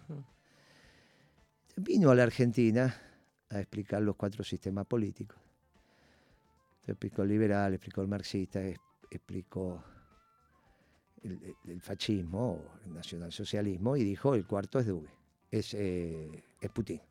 Vino 1.78 2.12
a 2.12 2.16
la 2.16 2.24
Argentina 2.24 2.94
a 3.50 3.60
explicar 3.60 4.02
los 4.02 4.16
cuatro 4.16 4.44
sistemas 4.44 4.86
políticos. 4.86 5.38
Explicó 6.86 7.22
el 7.22 7.30
liberal, 7.30 7.74
explicó 7.74 8.02
el 8.02 8.08
marxista, 8.08 8.60
explicó 9.10 9.84
el, 11.24 11.82
fascismo, 11.82 12.64
el 12.86 12.94
nacionalsocialismo, 12.94 13.96
y 13.98 14.04
dijo 14.04 14.36
el 14.36 14.46
cuarto 14.46 14.80
es 14.80 14.88
Dugin, 14.88 15.10
es, 15.52 15.74
eh, 15.74 16.44
es 16.60 16.70
Putin. 16.72 17.02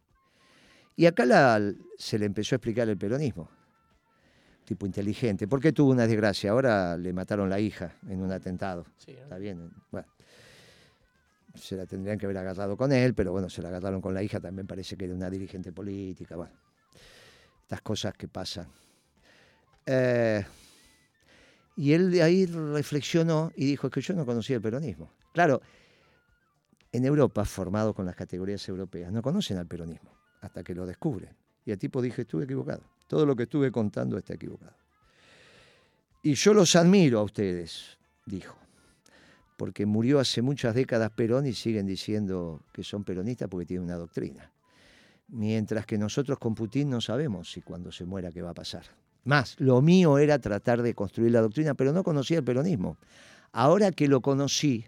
Y 0.97 1.07
acá 1.07 1.25
la- 1.25 1.73
se 1.97 2.19
le 2.19 2.27
empezó 2.27 2.55
a 2.55 2.57
explicar 2.57 2.89
el 2.89 2.99
peronismo. 2.99 3.49
Tipo 4.65 4.87
inteligente. 4.87 5.49
¿Por 5.49 5.61
qué 5.61 5.73
tuvo 5.73 5.91
una 5.91 6.07
desgracia? 6.07 6.51
Ahora 6.53 6.97
le 6.97 7.13
mataron 7.13 7.49
la 7.49 7.59
hija 7.59 7.97
en 8.09 8.21
un 8.23 8.31
atentado. 8.31 8.85
Sí, 8.99 9.13
Está 9.13 9.39
bien. 9.39 9.71
Bueno. 9.91 10.07
Se 11.55 11.75
la 11.77 11.85
tendrían 11.87 12.17
que 12.17 12.27
haber 12.27 12.39
agarrado 12.39 12.77
con 12.77 12.93
él, 12.93 13.13
pero 13.15 13.33
bueno, 13.33 13.49
se 13.51 13.61
la 13.63 13.69
agarraron 13.69 14.01
con 14.01 14.15
la 14.15 14.23
hija, 14.23 14.39
también 14.39 14.69
parece 14.69 14.97
que 14.97 15.07
era 15.07 15.15
una 15.15 15.29
dirigente 15.29 15.73
política. 15.73 16.37
Bueno, 16.37 16.53
estas 17.63 17.81
cosas 17.83 18.15
que 18.15 18.29
pasan. 18.29 18.69
Eh, 19.85 20.45
y 21.77 21.93
él 21.93 22.11
de 22.11 22.23
ahí 22.23 22.47
reflexionó 22.47 23.53
y 23.57 23.65
dijo, 23.65 23.87
es 23.87 23.93
que 23.93 24.01
yo 24.01 24.15
no 24.15 24.27
conocía 24.27 24.57
el 24.57 24.63
peronismo. 24.63 25.13
Claro, 25.33 25.61
en 26.93 27.05
Europa, 27.05 27.45
formado 27.45 27.95
con 27.95 28.05
las 28.05 28.17
categorías 28.17 28.69
europeas, 28.69 29.13
no 29.13 29.23
conocen 29.23 29.59
al 29.59 29.67
peronismo 29.67 30.11
hasta 30.41 30.63
que 30.63 30.75
lo 30.75 30.87
descubren. 30.87 31.31
Y 31.65 31.71
el 31.71 31.79
tipo 31.79 32.03
dije, 32.03 32.23
estuve 32.23 32.45
equivocado. 32.45 32.83
Todo 33.07 33.27
lo 33.27 33.37
que 33.37 33.45
estuve 33.45 33.71
contando 33.71 34.19
está 34.19 34.35
equivocado. 34.35 34.75
Y 36.23 36.35
yo 36.35 36.53
los 36.53 36.77
admiro 36.77 37.21
a 37.21 37.23
ustedes, 37.23 37.99
dijo, 38.27 38.57
porque 39.57 39.87
murió 39.87 40.19
hace 40.19 40.43
muchas 40.43 40.75
décadas 40.75 41.11
Perón 41.11 41.47
y 41.47 41.53
siguen 41.53 41.87
diciendo 41.87 42.63
que 42.73 42.83
son 42.83 43.05
peronistas 43.05 43.49
porque 43.49 43.67
tienen 43.67 43.85
una 43.85 43.97
doctrina. 43.97 44.53
Mientras 45.29 45.87
que 45.87 45.97
nosotros 45.97 46.39
con 46.39 46.55
Putin 46.55 46.91
no 46.91 47.01
sabemos 47.01 47.53
si 47.53 47.63
cuando 47.63 47.93
se 47.93 48.05
muera 48.05 48.33
qué 48.33 48.43
va 48.43 48.51
a 48.51 48.55
pasar. 48.55 48.85
Más, 49.25 49.57
lo 49.59 49.83
mío 49.83 50.19
era 50.19 50.39
tratar 50.39 50.83
de 50.83 50.95
construir 50.95 51.33
la 51.33 51.41
doctrina, 51.41 51.75
pero 51.75 51.93
no 51.93 52.03
conocía 52.03 52.39
el 52.39 52.45
peronismo. 52.45 52.97
Ahora 53.53 53.91
que 53.91 54.09
lo 54.09 54.21
conocí, 54.21 54.87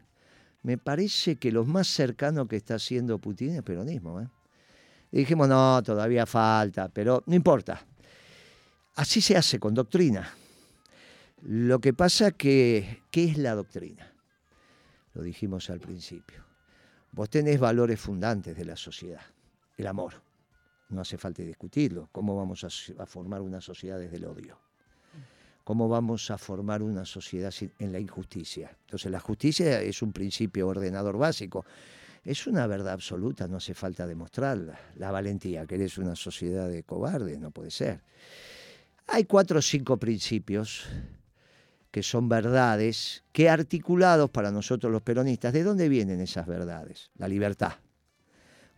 me 0.63 0.79
parece 0.79 1.37
que 1.37 1.53
lo 1.53 1.65
más 1.65 1.89
cercano 1.89 2.47
que 2.47 2.57
está 2.57 2.77
haciendo 2.77 3.19
Putin 3.19 3.57
es 3.57 3.63
peronismo. 3.63 4.21
¿eh? 4.21 4.29
Dijimos, 5.11 5.49
no, 5.49 5.83
todavía 5.83 6.25
falta, 6.25 6.89
pero 6.89 7.23
no 7.27 7.35
importa. 7.35 7.85
Así 8.95 9.21
se 9.21 9.37
hace 9.37 9.59
con 9.59 9.75
doctrina. 9.75 10.33
Lo 11.43 11.81
que 11.81 11.93
pasa 11.93 12.31
que, 12.31 13.03
¿qué 13.11 13.25
es 13.25 13.39
la 13.39 13.55
doctrina? 13.55 14.13
Lo 15.15 15.23
dijimos 15.23 15.69
al 15.71 15.81
principio. 15.81 16.45
Vos 17.11 17.29
tenés 17.29 17.59
valores 17.59 18.01
fundantes 18.01 18.57
de 18.57 18.65
la 18.65 18.77
sociedad, 18.77 19.23
el 19.77 19.87
amor. 19.87 20.15
No 20.93 21.01
hace 21.01 21.19
falta 21.19 21.43
discutirlo. 21.43 22.09
¿Cómo 22.13 22.37
vamos 22.37 22.65
a, 22.65 23.07
formar 23.07 23.41
una 23.41 23.61
sociedad 23.61 23.99
desde 23.99 24.17
el 24.17 24.27
odio? 24.27 24.59
¿Cómo 25.65 25.89
vamos 25.89 26.31
a 26.31 26.39
formar 26.39 26.83
una 26.83 27.05
sociedad 27.05 27.53
en 27.79 27.93
la 27.93 27.99
injusticia? 27.99 28.77
Entonces 28.83 29.11
la 29.11 29.21
justicia 29.21 29.81
es 29.81 30.03
un 30.03 30.13
principio 30.13 30.69
ordenador 30.69 31.17
básico. 31.17 31.65
Es 32.25 32.47
una 32.47 32.67
verdad 32.67 32.93
absoluta, 32.93 33.49
no 33.49 33.57
hace 33.57 33.75
falta 33.75 34.07
demostrarla. 34.07 34.79
La 34.97 35.11
valentía, 35.11 35.67
que 35.67 35.77
eres 35.77 35.99
una 35.99 36.15
sociedad 36.15 36.69
de 36.69 36.83
cobardes, 36.83 37.39
no 37.39 37.51
puede 37.51 37.71
ser. 37.71 38.01
Hay 39.09 39.25
cuatro 39.25 39.59
o 39.59 39.63
cinco 39.63 39.97
principios 39.97 40.87
que 41.91 42.03
son 42.03 42.29
verdades, 42.29 43.23
que 43.33 43.51
articulados 43.51 44.31
para 44.31 44.51
nosotros 44.51 44.91
los 44.93 45.03
peronistas, 45.03 45.53
¿de 45.53 45.63
dónde 45.63 45.89
vienen 45.89 46.21
esas 46.21 46.47
verdades? 46.47 47.11
La 47.17 47.29
libertad. 47.29 47.75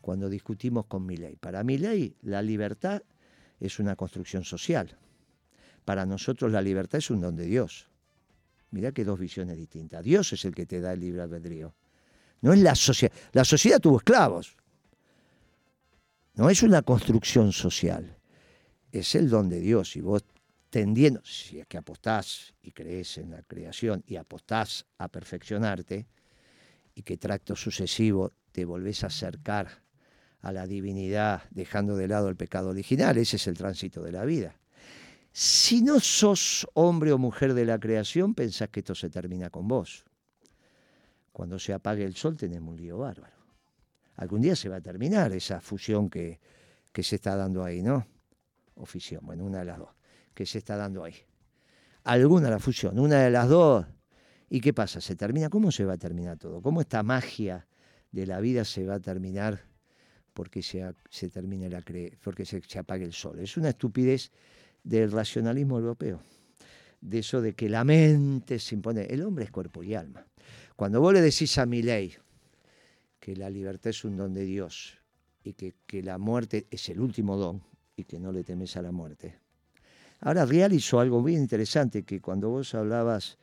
Cuando 0.04 0.28
discutimos 0.28 0.84
con 0.84 1.06
mi 1.06 1.16
ley. 1.16 1.36
Para 1.36 1.64
mi 1.64 1.78
ley, 1.78 2.14
la 2.20 2.42
libertad 2.42 3.00
es 3.58 3.78
una 3.78 3.96
construcción 3.96 4.44
social. 4.44 4.98
Para 5.82 6.04
nosotros 6.04 6.52
la 6.52 6.60
libertad 6.60 6.98
es 6.98 7.08
un 7.08 7.22
don 7.22 7.34
de 7.34 7.46
Dios. 7.46 7.88
Mirá 8.70 8.92
que 8.92 9.02
dos 9.02 9.18
visiones 9.18 9.56
distintas. 9.56 10.04
Dios 10.04 10.30
es 10.34 10.44
el 10.44 10.54
que 10.54 10.66
te 10.66 10.82
da 10.82 10.92
el 10.92 11.00
libre 11.00 11.22
albedrío. 11.22 11.74
No 12.42 12.52
es 12.52 12.58
la 12.58 12.74
sociedad. 12.74 13.14
La 13.32 13.46
sociedad 13.46 13.80
tuvo 13.80 13.96
esclavos. 13.96 14.58
No 16.34 16.50
es 16.50 16.62
una 16.62 16.82
construcción 16.82 17.50
social. 17.50 18.18
Es 18.92 19.14
el 19.14 19.30
don 19.30 19.48
de 19.48 19.60
Dios. 19.60 19.96
Y 19.96 20.02
vos 20.02 20.22
tendiendo, 20.68 21.24
si 21.24 21.60
es 21.60 21.66
que 21.66 21.78
apostás 21.78 22.52
y 22.60 22.72
crees 22.72 23.16
en 23.16 23.30
la 23.30 23.42
creación 23.42 24.04
y 24.06 24.16
apostás 24.16 24.84
a 24.98 25.08
perfeccionarte, 25.08 26.06
y 26.94 27.02
que 27.04 27.16
tracto 27.16 27.56
sucesivo 27.56 28.34
te 28.52 28.66
volvés 28.66 29.02
a 29.02 29.06
acercar 29.06 29.83
a 30.44 30.52
la 30.52 30.66
divinidad 30.66 31.42
dejando 31.50 31.96
de 31.96 32.06
lado 32.06 32.28
el 32.28 32.36
pecado 32.36 32.68
original, 32.68 33.16
ese 33.16 33.36
es 33.36 33.46
el 33.46 33.56
tránsito 33.56 34.02
de 34.02 34.12
la 34.12 34.26
vida. 34.26 34.54
Si 35.32 35.80
no 35.80 36.00
sos 36.00 36.68
hombre 36.74 37.12
o 37.12 37.18
mujer 37.18 37.54
de 37.54 37.64
la 37.64 37.80
creación, 37.80 38.34
pensás 38.34 38.68
que 38.68 38.80
esto 38.80 38.94
se 38.94 39.08
termina 39.08 39.48
con 39.48 39.66
vos. 39.66 40.04
Cuando 41.32 41.58
se 41.58 41.72
apague 41.72 42.04
el 42.04 42.14
sol 42.14 42.36
tenemos 42.36 42.74
un 42.74 42.76
lío 42.76 42.98
bárbaro. 42.98 43.34
Algún 44.16 44.42
día 44.42 44.54
se 44.54 44.68
va 44.68 44.76
a 44.76 44.80
terminar 44.82 45.32
esa 45.32 45.62
fusión 45.62 46.10
que, 46.10 46.38
que 46.92 47.02
se 47.02 47.16
está 47.16 47.36
dando 47.36 47.64
ahí, 47.64 47.82
¿no? 47.82 48.06
O 48.74 48.84
fisión, 48.84 49.22
bueno, 49.24 49.46
una 49.46 49.60
de 49.60 49.64
las 49.64 49.78
dos, 49.78 49.90
que 50.34 50.44
se 50.44 50.58
está 50.58 50.76
dando 50.76 51.04
ahí. 51.04 51.16
Alguna 52.04 52.50
la 52.50 52.58
fusión, 52.58 52.98
una 52.98 53.22
de 53.22 53.30
las 53.30 53.48
dos. 53.48 53.86
¿Y 54.50 54.60
qué 54.60 54.74
pasa? 54.74 55.00
¿Se 55.00 55.16
termina? 55.16 55.48
¿Cómo 55.48 55.72
se 55.72 55.86
va 55.86 55.94
a 55.94 55.98
terminar 55.98 56.36
todo? 56.36 56.60
¿Cómo 56.60 56.82
esta 56.82 57.02
magia 57.02 57.66
de 58.12 58.26
la 58.26 58.40
vida 58.40 58.66
se 58.66 58.84
va 58.84 58.96
a 58.96 59.00
terminar 59.00 59.73
porque 60.34 60.62
se, 60.62 60.84
se 61.08 61.30
termine 61.30 61.70
la 61.70 61.80
cre 61.80 62.18
porque 62.22 62.44
se, 62.44 62.60
se 62.60 62.78
apague 62.78 63.04
el 63.04 63.12
sol? 63.12 63.38
Es 63.38 63.56
una 63.56 63.70
estupidez 63.70 64.30
del 64.82 65.10
racionalismo 65.10 65.78
europeo. 65.78 66.20
De 67.00 67.20
eso 67.20 67.40
de 67.40 67.54
que 67.54 67.68
la 67.68 67.84
mente 67.84 68.58
se 68.58 68.74
impone. 68.74 69.02
El 69.04 69.22
hombre 69.22 69.44
es 69.44 69.50
cuerpo 69.50 69.82
y 69.82 69.94
alma. 69.94 70.26
Cuando 70.76 71.00
vos 71.00 71.12
le 71.12 71.20
decís 71.20 71.56
a 71.58 71.66
mi 71.66 71.82
ley 71.82 72.14
que 73.20 73.36
la 73.36 73.48
libertad 73.48 73.90
es 73.90 74.04
un 74.04 74.16
don 74.16 74.34
de 74.34 74.44
Dios 74.44 74.98
y 75.42 75.54
que, 75.54 75.74
que 75.86 76.02
la 76.02 76.18
muerte 76.18 76.66
es 76.70 76.88
el 76.88 77.00
último 77.00 77.36
don 77.36 77.62
y 77.96 78.04
que 78.04 78.18
no 78.18 78.32
le 78.32 78.44
temes 78.44 78.76
a 78.76 78.82
la 78.82 78.92
muerte. 78.92 79.38
Ahora 80.20 80.46
Real 80.46 80.72
hizo 80.72 81.00
algo 81.00 81.22
bien 81.22 81.40
interesante 81.40 82.02
que 82.02 82.20
cuando 82.20 82.48
vos 82.48 82.74
hablabas 82.74 83.38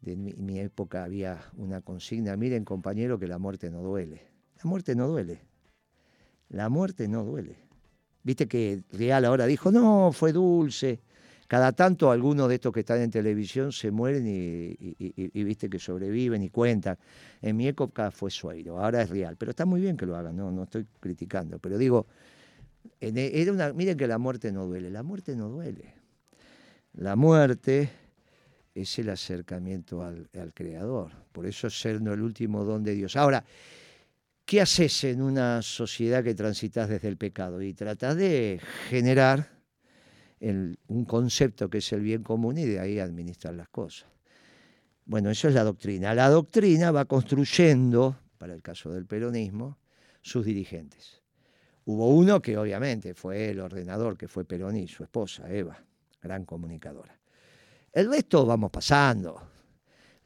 de 0.00 0.16
mi, 0.16 0.32
mi 0.34 0.58
época 0.58 1.04
había 1.04 1.42
una 1.56 1.80
consigna, 1.80 2.36
miren 2.36 2.64
compañero 2.64 3.18
que 3.18 3.28
la 3.28 3.38
muerte 3.38 3.70
no 3.70 3.82
duele. 3.82 4.22
La 4.56 4.68
muerte 4.68 4.94
no 4.94 5.06
duele. 5.06 5.40
La 6.50 6.68
muerte 6.68 7.08
no 7.08 7.24
duele. 7.24 7.56
Viste 8.22 8.48
que 8.48 8.82
Real 8.92 9.24
ahora 9.24 9.46
dijo, 9.46 9.70
no, 9.70 10.10
fue 10.12 10.32
dulce. 10.32 11.00
Cada 11.46 11.70
tanto 11.72 12.10
algunos 12.10 12.48
de 12.48 12.56
estos 12.56 12.72
que 12.72 12.80
están 12.80 13.00
en 13.00 13.10
televisión 13.10 13.70
se 13.70 13.92
mueren 13.92 14.24
y, 14.26 15.44
viste 15.44 15.70
que 15.70 15.78
sobreviven 15.78 16.42
y 16.42 16.50
cuentan. 16.50 16.98
En 17.40 17.56
mi 17.56 17.68
época 17.68 18.10
fue 18.10 18.32
Sueiro, 18.32 18.80
ahora 18.80 19.02
es 19.02 19.10
Real. 19.10 19.36
Pero 19.36 19.50
está 19.50 19.64
muy 19.64 19.80
bien 19.80 19.96
que 19.96 20.06
lo 20.06 20.16
hagan, 20.16 20.36
no, 20.36 20.50
no 20.50 20.64
estoy 20.64 20.86
criticando. 20.98 21.60
Pero 21.60 21.78
digo, 21.78 22.06
e, 23.00 23.30
era 23.34 23.52
una, 23.52 23.72
miren 23.72 23.96
que 23.96 24.08
la 24.08 24.18
muerte 24.18 24.50
no 24.50 24.66
duele. 24.66 24.90
La 24.90 25.04
muerte 25.04 25.36
no 25.36 25.48
duele. 25.48 25.94
La 26.94 27.14
muerte 27.14 27.90
es 28.74 28.98
el 28.98 29.10
acercamiento 29.10 30.02
al, 30.02 30.28
al 30.34 30.52
Creador. 30.52 31.12
Por 31.30 31.46
eso 31.46 31.68
es 31.68 31.80
ser 31.80 31.96
el 31.96 32.22
último 32.22 32.64
don 32.64 32.82
de 32.82 32.94
Dios. 32.94 33.14
Ahora, 33.14 33.44
¿qué 34.46 34.60
haces 34.60 35.04
en 35.04 35.20
una 35.20 35.60
sociedad 35.60 36.24
que 36.24 36.34
transitas 36.34 36.88
desde 36.88 37.08
el 37.08 37.16
pecado? 37.18 37.60
Y 37.60 37.74
tratas 37.74 38.16
de 38.16 38.60
generar 38.88 39.50
un 40.40 41.04
concepto 41.04 41.68
que 41.68 41.78
es 41.78 41.92
el 41.92 42.00
bien 42.00 42.22
común 42.22 42.56
y 42.56 42.64
de 42.64 42.78
ahí 42.78 42.98
administrar 43.00 43.54
las 43.54 43.68
cosas. 43.68 44.08
Bueno, 45.04 45.30
eso 45.30 45.48
es 45.48 45.54
la 45.54 45.64
doctrina. 45.64 46.14
La 46.14 46.30
doctrina 46.30 46.90
va 46.90 47.04
construyendo, 47.04 48.16
para 48.38 48.54
el 48.54 48.62
caso 48.62 48.92
del 48.92 49.06
peronismo, 49.06 49.78
sus 50.22 50.44
dirigentes. 50.44 51.22
Hubo 51.84 52.08
uno 52.08 52.40
que 52.40 52.56
obviamente 52.56 53.14
fue 53.14 53.50
el 53.50 53.60
ordenador, 53.60 54.16
que 54.16 54.28
fue 54.28 54.44
Perón 54.44 54.76
y 54.76 54.88
su 54.88 55.04
esposa, 55.04 55.48
Eva, 55.52 55.78
gran 56.20 56.44
comunicadora. 56.44 57.18
El 57.92 58.10
resto 58.10 58.44
vamos 58.44 58.70
pasando. 58.70 59.55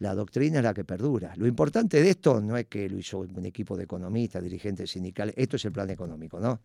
La 0.00 0.14
doctrina 0.14 0.58
es 0.58 0.64
la 0.64 0.72
que 0.72 0.84
perdura. 0.84 1.34
Lo 1.36 1.46
importante 1.46 2.02
de 2.02 2.10
esto 2.10 2.40
no 2.40 2.56
es 2.56 2.66
que 2.66 2.88
lo 2.88 2.98
hizo 2.98 3.18
un 3.18 3.44
equipo 3.44 3.76
de 3.76 3.84
economistas, 3.84 4.42
dirigentes 4.42 4.90
sindicales, 4.90 5.34
esto 5.36 5.56
es 5.56 5.64
el 5.66 5.72
plan 5.72 5.90
económico, 5.90 6.40
¿no? 6.40 6.60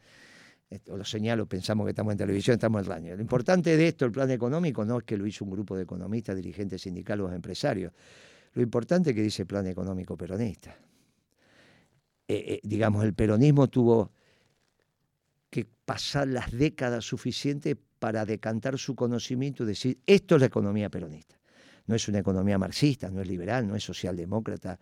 Lo 0.88 1.04
señalo, 1.04 1.46
pensamos 1.46 1.86
que 1.86 1.92
estamos 1.92 2.14
en 2.14 2.18
televisión, 2.18 2.56
estamos 2.56 2.82
en 2.82 2.88
radio. 2.88 3.16
Lo 3.16 3.22
importante 3.22 3.76
de 3.76 3.90
esto, 3.90 4.06
el 4.06 4.12
plan 4.12 4.32
económico, 4.32 4.86
no 4.86 5.00
es 5.00 5.04
que 5.04 5.18
lo 5.18 5.28
hizo 5.28 5.44
un 5.44 5.52
grupo 5.52 5.76
de 5.76 5.84
economistas, 5.84 6.36
dirigentes 6.38 6.82
sindicales 6.82 7.26
o 7.26 7.32
empresarios. 7.32 7.92
Lo 8.54 8.62
importante 8.62 9.10
es 9.10 9.16
que 9.16 9.22
dice 9.22 9.46
plan 9.46 9.68
económico 9.68 10.16
peronista. 10.16 10.76
Eh, 12.28 12.34
eh, 12.48 12.60
digamos, 12.64 13.04
el 13.04 13.14
peronismo 13.14 13.68
tuvo 13.68 14.12
que 15.50 15.68
pasar 15.86 16.30
las 16.30 16.52
décadas 16.52 17.04
suficientes 17.04 17.76
para 18.00 18.26
decantar 18.26 18.78
su 18.78 18.96
conocimiento 18.96 19.64
y 19.64 19.68
decir, 19.68 20.00
esto 20.08 20.36
es 20.36 20.42
la 20.42 20.48
economía 20.48 20.90
peronista. 20.90 21.36
No 21.88 21.96
es 21.96 22.08
una 22.08 22.20
economía 22.20 22.58
marxista, 22.58 23.10
no 23.10 23.22
es 23.22 23.28
liberal, 23.28 23.68
no 23.68 23.76
es 23.76 23.84
socialdemócrata, 23.84 24.80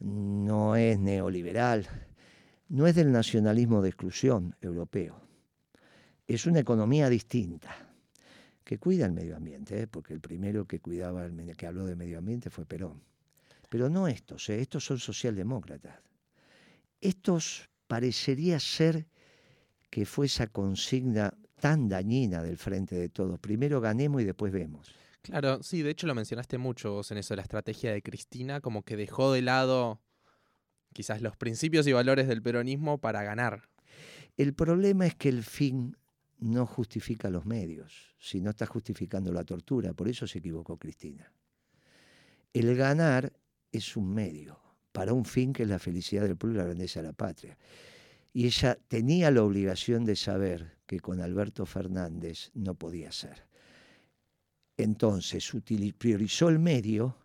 no 0.00 0.76
es 0.76 0.98
neoliberal, 0.98 1.86
no 2.68 2.86
es 2.86 2.94
del 2.94 3.12
nacionalismo 3.12 3.82
de 3.82 3.90
exclusión 3.90 4.56
europeo. 4.60 5.20
Es 6.26 6.46
una 6.46 6.60
economía 6.60 7.08
distinta, 7.08 7.92
que 8.64 8.78
cuida 8.78 9.06
el 9.06 9.12
medio 9.12 9.36
ambiente, 9.36 9.82
¿eh? 9.82 9.86
porque 9.86 10.14
el 10.14 10.20
primero 10.20 10.66
que 10.66 10.80
cuidaba, 10.80 11.28
que 11.56 11.66
habló 11.66 11.84
de 11.84 11.96
medio 11.96 12.18
ambiente 12.18 12.48
fue 12.48 12.64
Perón. 12.64 13.02
Pero 13.68 13.88
no 13.88 14.08
estos, 14.08 14.48
¿eh? 14.48 14.60
estos 14.60 14.84
son 14.84 14.98
socialdemócratas. 14.98 15.98
Estos 17.00 17.68
parecería 17.86 18.60
ser 18.60 19.06
que 19.90 20.06
fue 20.06 20.26
esa 20.26 20.46
consigna 20.46 21.34
tan 21.60 21.88
dañina 21.88 22.42
del 22.42 22.56
frente 22.56 22.94
de 22.96 23.08
todos. 23.08 23.38
Primero 23.38 23.80
ganemos 23.80 24.22
y 24.22 24.24
después 24.24 24.52
vemos. 24.52 25.01
Claro, 25.22 25.62
sí, 25.62 25.82
de 25.82 25.90
hecho 25.90 26.06
lo 26.06 26.14
mencionaste 26.14 26.58
mucho 26.58 26.92
vos 26.92 27.10
en 27.12 27.18
eso, 27.18 27.36
la 27.36 27.42
estrategia 27.42 27.92
de 27.92 28.02
Cristina, 28.02 28.60
como 28.60 28.82
que 28.82 28.96
dejó 28.96 29.32
de 29.32 29.42
lado 29.42 30.00
quizás 30.92 31.22
los 31.22 31.36
principios 31.36 31.86
y 31.86 31.92
valores 31.92 32.26
del 32.26 32.42
peronismo 32.42 32.98
para 32.98 33.22
ganar. 33.22 33.68
El 34.36 34.52
problema 34.52 35.06
es 35.06 35.14
que 35.14 35.28
el 35.28 35.42
fin 35.42 35.96
no 36.38 36.66
justifica 36.66 37.30
los 37.30 37.46
medios, 37.46 38.14
si 38.18 38.40
no 38.40 38.50
está 38.50 38.66
justificando 38.66 39.32
la 39.32 39.44
tortura, 39.44 39.94
por 39.94 40.08
eso 40.08 40.26
se 40.26 40.38
equivocó 40.38 40.76
Cristina. 40.76 41.32
El 42.52 42.74
ganar 42.76 43.32
es 43.70 43.96
un 43.96 44.12
medio 44.12 44.58
para 44.90 45.12
un 45.12 45.24
fin 45.24 45.52
que 45.52 45.62
es 45.62 45.68
la 45.68 45.78
felicidad 45.78 46.22
del 46.22 46.36
pueblo 46.36 46.56
y 46.56 46.58
la 46.58 46.64
grandeza 46.66 47.00
de 47.00 47.08
la 47.08 47.12
patria. 47.12 47.56
Y 48.34 48.46
ella 48.46 48.76
tenía 48.88 49.30
la 49.30 49.42
obligación 49.42 50.04
de 50.04 50.16
saber 50.16 50.78
que 50.86 51.00
con 51.00 51.20
Alberto 51.20 51.64
Fernández 51.64 52.50
no 52.54 52.74
podía 52.74 53.12
ser. 53.12 53.51
Entonces 54.76 55.50
priorizó 55.98 56.48
el 56.48 56.58
medio 56.58 57.16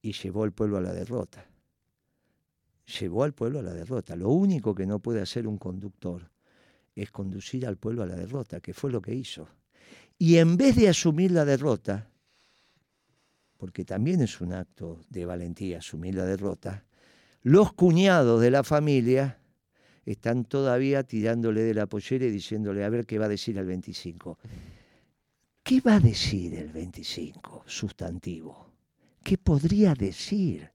y 0.00 0.12
llevó 0.12 0.44
al 0.44 0.52
pueblo 0.52 0.78
a 0.78 0.80
la 0.80 0.92
derrota. 0.92 1.44
Llevó 3.00 3.24
al 3.24 3.34
pueblo 3.34 3.58
a 3.58 3.62
la 3.62 3.74
derrota. 3.74 4.16
Lo 4.16 4.30
único 4.30 4.74
que 4.74 4.86
no 4.86 4.98
puede 4.98 5.20
hacer 5.20 5.46
un 5.46 5.58
conductor 5.58 6.30
es 6.94 7.10
conducir 7.10 7.66
al 7.66 7.76
pueblo 7.76 8.02
a 8.02 8.06
la 8.06 8.16
derrota, 8.16 8.60
que 8.60 8.72
fue 8.72 8.90
lo 8.90 9.00
que 9.00 9.14
hizo. 9.14 9.48
Y 10.18 10.36
en 10.38 10.56
vez 10.56 10.76
de 10.76 10.88
asumir 10.88 11.30
la 11.30 11.44
derrota, 11.44 12.08
porque 13.56 13.84
también 13.84 14.20
es 14.22 14.40
un 14.40 14.52
acto 14.52 15.00
de 15.08 15.26
valentía 15.26 15.78
asumir 15.78 16.14
la 16.14 16.24
derrota, 16.24 16.84
los 17.42 17.72
cuñados 17.72 18.40
de 18.40 18.50
la 18.50 18.64
familia 18.64 19.38
están 20.04 20.44
todavía 20.44 21.02
tirándole 21.02 21.62
de 21.62 21.74
la 21.74 21.86
pollera 21.86 22.24
y 22.24 22.30
diciéndole 22.30 22.84
a 22.84 22.88
ver 22.88 23.04
qué 23.04 23.18
va 23.18 23.26
a 23.26 23.28
decir 23.28 23.58
el 23.58 23.66
25. 23.66 24.38
¿Qué 25.68 25.82
va 25.82 25.96
a 25.96 26.00
decir 26.00 26.54
el 26.54 26.72
25 26.72 27.64
sustantivo? 27.66 28.72
¿Qué 29.22 29.36
podría 29.36 29.92
decir? 29.92 30.70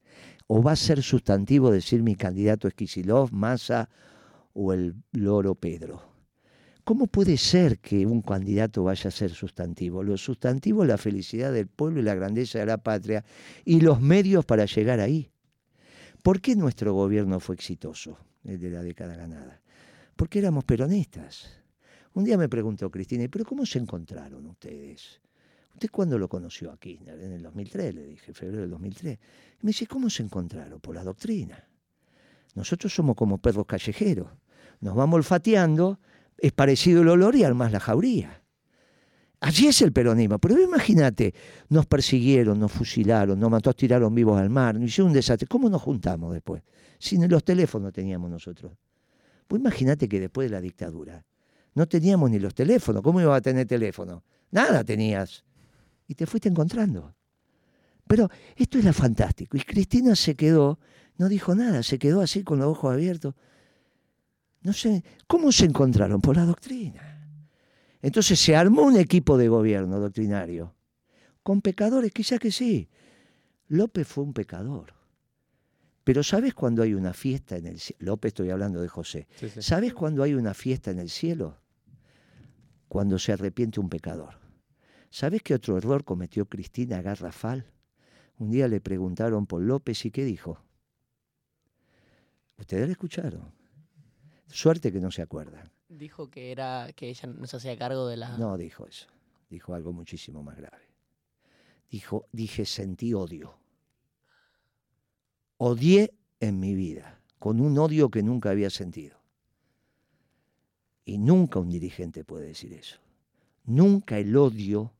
¿O 0.45 0.61
va 0.61 0.73
a 0.73 0.75
ser 0.75 1.01
sustantivo 1.01 1.71
decir 1.71 2.03
mi 2.03 2.15
candidato 2.15 2.67
es 2.67 2.75
Kicillof, 2.75 3.31
Massa 3.31 3.89
o 4.53 4.71
el 4.71 4.93
loro 5.11 5.55
Pedro? 5.55 6.03
¿Cómo 6.83 7.07
puede 7.07 7.37
ser 7.37 7.79
que 7.79 8.05
un 8.05 8.21
candidato 8.21 8.83
vaya 8.83 9.07
a 9.07 9.11
ser 9.11 9.31
sustantivo? 9.31 10.03
Lo 10.03 10.15
sustantivo 10.15 10.83
es 10.83 10.89
la 10.89 10.99
felicidad 10.99 11.51
del 11.51 11.65
pueblo 11.65 11.99
y 11.99 12.03
la 12.03 12.13
grandeza 12.13 12.59
de 12.59 12.67
la 12.67 12.77
patria 12.77 13.25
y 13.65 13.81
los 13.81 13.99
medios 13.99 14.45
para 14.45 14.65
llegar 14.65 14.99
ahí. 14.99 15.31
¿Por 16.21 16.39
qué 16.39 16.55
nuestro 16.55 16.93
gobierno 16.93 17.39
fue 17.39 17.55
exitoso, 17.55 18.19
el 18.43 18.59
de 18.59 18.69
la 18.69 18.83
década 18.83 19.15
ganada? 19.15 19.59
Porque 20.15 20.37
éramos 20.37 20.65
peronistas. 20.65 21.62
Un 22.15 22.23
día 22.23 22.37
me 22.37 22.47
preguntó 22.47 22.91
Cristina, 22.91 23.25
¿pero 23.29 23.43
cómo 23.43 23.65
se 23.65 23.79
encontraron 23.79 24.45
ustedes? 24.45 25.19
¿Usted 25.73 25.89
cuándo 25.89 26.19
lo 26.19 26.29
conoció 26.29 26.71
aquí? 26.71 26.99
En 27.07 27.33
el 27.33 27.41
2003, 27.41 27.95
le 27.95 28.05
dije, 28.05 28.33
febrero 28.33 28.61
del 28.61 28.69
2003. 28.69 29.17
Y 29.61 29.65
me 29.65 29.69
dice, 29.69 29.87
¿cómo 29.87 30.09
se 30.09 30.21
encontraron? 30.21 30.79
Por 30.79 30.93
la 30.93 31.03
doctrina. 31.03 31.67
Nosotros 32.53 32.93
somos 32.93 33.15
como 33.15 33.39
perros 33.39 33.65
callejeros. 33.65 34.27
Nos 34.81 34.95
vamos 34.95 35.17
olfateando, 35.17 35.99
es 36.37 36.51
parecido 36.51 37.01
el 37.01 37.09
olor 37.09 37.35
y 37.35 37.43
armas 37.43 37.71
la 37.71 37.79
jauría. 37.79 38.43
Allí 39.39 39.67
es 39.67 39.81
el 39.81 39.91
peronismo. 39.91 40.37
Pero 40.37 40.61
imagínate, 40.61 41.33
nos 41.69 41.87
persiguieron, 41.87 42.59
nos 42.59 42.71
fusilaron, 42.71 43.39
nos 43.39 43.49
mató, 43.49 43.73
tiraron 43.73 44.13
vivos 44.13 44.39
al 44.39 44.51
mar, 44.51 44.75
nos 44.75 44.85
hicieron 44.89 45.09
un 45.09 45.15
desastre. 45.15 45.47
¿Cómo 45.47 45.67
nos 45.67 45.81
juntamos 45.81 46.31
después? 46.31 46.61
Si 46.99 47.17
ni 47.17 47.27
los 47.27 47.43
teléfonos 47.43 47.91
teníamos 47.91 48.29
nosotros. 48.29 48.71
Pues 49.47 49.59
imagínate 49.59 50.07
que 50.07 50.19
después 50.19 50.49
de 50.49 50.55
la 50.55 50.61
dictadura 50.61 51.25
no 51.75 51.87
teníamos 51.87 52.29
ni 52.29 52.39
los 52.39 52.53
teléfonos. 52.53 53.01
¿Cómo 53.01 53.21
iba 53.21 53.35
a 53.35 53.41
tener 53.41 53.67
teléfono? 53.67 54.23
Nada 54.51 54.83
tenías. 54.83 55.43
Y 56.07 56.15
te 56.15 56.25
fuiste 56.25 56.49
encontrando. 56.49 57.15
Pero 58.07 58.29
esto 58.55 58.77
era 58.77 58.93
fantástico. 58.93 59.57
Y 59.57 59.61
Cristina 59.61 60.15
se 60.15 60.35
quedó, 60.35 60.79
no 61.17 61.29
dijo 61.29 61.55
nada, 61.55 61.83
se 61.83 61.97
quedó 61.97 62.21
así 62.21 62.43
con 62.43 62.59
los 62.59 62.67
ojos 62.67 62.93
abiertos. 62.93 63.33
No 64.61 64.73
sé, 64.73 65.03
¿cómo 65.27 65.51
se 65.51 65.65
encontraron? 65.65 66.21
Por 66.21 66.35
la 66.35 66.45
doctrina. 66.45 67.09
Entonces 68.01 68.39
se 68.39 68.55
armó 68.55 68.83
un 68.83 68.97
equipo 68.97 69.37
de 69.37 69.47
gobierno 69.47 69.99
doctrinario, 69.99 70.75
con 71.41 71.61
pecadores, 71.61 72.11
quizá 72.11 72.37
que 72.37 72.51
sí. 72.51 72.89
López 73.67 74.07
fue 74.07 74.23
un 74.25 74.33
pecador. 74.33 74.93
Pero 76.03 76.21
¿sabes 76.21 76.53
cuando 76.53 76.83
hay 76.83 76.93
una 76.93 77.13
fiesta 77.13 77.55
en 77.55 77.65
el 77.65 77.79
cielo? 77.79 77.99
López 78.01 78.31
estoy 78.31 78.49
hablando 78.49 78.81
de 78.81 78.89
José. 78.89 79.27
Sí, 79.39 79.49
sí. 79.49 79.61
¿Sabes 79.61 79.93
cuando 79.93 80.21
hay 80.21 80.33
una 80.33 80.53
fiesta 80.53 80.91
en 80.91 80.99
el 80.99 81.09
cielo? 81.09 81.57
Cuando 82.93 83.17
se 83.17 83.33
arrepiente 83.33 83.79
un 83.79 83.89
pecador. 83.89 84.35
¿Sabes 85.09 85.41
qué 85.41 85.55
otro 85.55 85.79
error 85.79 86.03
cometió 86.03 86.45
Cristina 86.45 87.01
Garrafal? 87.01 87.65
Un 88.37 88.51
día 88.51 88.67
le 88.67 88.81
preguntaron 88.81 89.47
por 89.47 89.63
López 89.63 90.05
y 90.05 90.11
qué 90.11 90.23
dijo. 90.23 90.59
Ustedes 92.55 92.85
le 92.85 92.91
escucharon. 92.91 93.51
Suerte 94.45 94.91
que 94.91 94.99
no 94.99 95.09
se 95.09 95.23
acuerdan. 95.23 95.71
Dijo 95.89 96.29
que 96.29 96.51
era 96.51 96.87
que 96.95 97.09
ella 97.09 97.29
no 97.29 97.47
se 97.47 97.57
hacía 97.57 97.75
cargo 97.79 98.07
de 98.07 98.17
la. 98.17 98.37
No 98.37 98.55
dijo 98.57 98.85
eso. 98.85 99.07
Dijo 99.49 99.73
algo 99.73 99.91
muchísimo 99.91 100.43
más 100.43 100.57
grave. 100.57 100.85
Dijo, 101.89 102.27
dije, 102.31 102.63
sentí 102.63 103.15
odio. 103.15 103.57
Odié 105.57 106.13
en 106.39 106.59
mi 106.59 106.75
vida, 106.75 107.23
con 107.39 107.59
un 107.59 107.75
odio 107.79 108.11
que 108.11 108.21
nunca 108.21 108.51
había 108.51 108.69
sentido. 108.69 109.22
Y 111.05 111.17
nunca 111.17 111.59
un 111.59 111.69
dirigente 111.69 112.23
puede 112.23 112.47
decir 112.47 112.73
eso. 112.73 112.97
Nunca 113.65 114.17
el 114.17 114.35
odio 114.35 114.93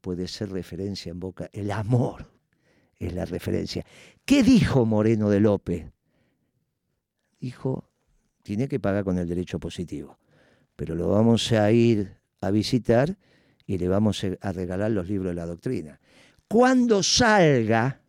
puede 0.00 0.28
ser 0.28 0.50
referencia 0.50 1.10
en 1.10 1.20
boca. 1.20 1.48
El 1.52 1.70
amor, 1.70 2.26
es 2.98 3.14
la 3.14 3.24
referencia. 3.24 3.84
¿Qué 4.24 4.42
dijo 4.42 4.84
Moreno 4.84 5.30
de 5.30 5.40
López? 5.40 5.92
Dijo, 7.40 7.88
tiene 8.42 8.68
que 8.68 8.80
pagar 8.80 9.04
con 9.04 9.18
el 9.18 9.28
derecho 9.28 9.60
positivo, 9.60 10.18
pero 10.74 10.94
lo 10.94 11.08
vamos 11.08 11.52
a 11.52 11.70
ir 11.70 12.16
a 12.40 12.50
visitar 12.50 13.16
y 13.66 13.78
le 13.78 13.88
vamos 13.88 14.24
a 14.40 14.52
regalar 14.52 14.90
los 14.90 15.08
libros 15.08 15.30
de 15.30 15.34
la 15.36 15.46
doctrina. 15.46 16.00
Cuando 16.48 17.02
salga, 17.02 18.00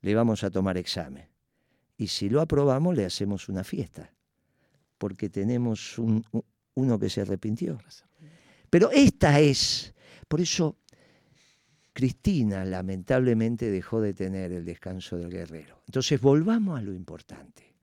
le 0.00 0.14
vamos 0.14 0.44
a 0.44 0.50
tomar 0.50 0.78
examen. 0.78 1.28
Y 1.96 2.06
si 2.06 2.28
lo 2.28 2.40
aprobamos, 2.40 2.96
le 2.96 3.04
hacemos 3.04 3.48
una 3.48 3.64
fiesta, 3.64 4.12
porque 4.98 5.28
tenemos 5.30 5.98
un- 5.98 6.24
un- 6.32 6.44
uno 6.74 6.98
que 6.98 7.08
se 7.10 7.20
arrepintió. 7.20 7.78
Pero 8.70 8.90
esta 8.90 9.38
es, 9.40 9.94
por 10.28 10.40
eso 10.40 10.76
Cristina 11.92 12.64
lamentablemente 12.64 13.70
dejó 13.70 14.00
de 14.00 14.14
tener 14.14 14.50
el 14.52 14.64
descanso 14.64 15.16
del 15.16 15.30
guerrero. 15.30 15.80
Entonces 15.86 16.20
volvamos 16.20 16.78
a 16.78 16.82
lo 16.82 16.92
importante. 16.92 17.74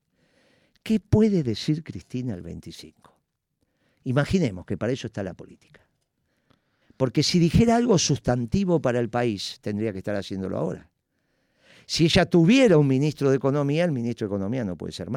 ¿Qué 0.82 1.00
puede 1.00 1.42
decir 1.42 1.82
Cristina 1.82 2.34
el 2.34 2.42
25? 2.42 3.16
Imaginemos 4.04 4.66
que 4.66 4.76
para 4.76 4.92
eso 4.92 5.06
está 5.06 5.22
la 5.22 5.32
política. 5.32 5.80
Porque 6.96 7.22
si 7.22 7.38
dijera 7.38 7.76
algo 7.76 7.98
sustantivo 7.98 8.80
para 8.82 9.00
el 9.00 9.08
país, 9.08 9.58
tendría 9.62 9.92
que 9.92 9.98
estar 9.98 10.14
haciéndolo 10.14 10.58
ahora. 10.58 10.90
Si 11.86 12.04
ella 12.04 12.26
tuviera 12.26 12.76
un 12.78 12.86
ministro 12.86 13.30
de 13.30 13.36
Economía, 13.36 13.84
el 13.84 13.92
ministro 13.92 14.26
de 14.28 14.34
Economía 14.34 14.64
no 14.64 14.76
puede 14.76 14.92
ser 14.92 15.10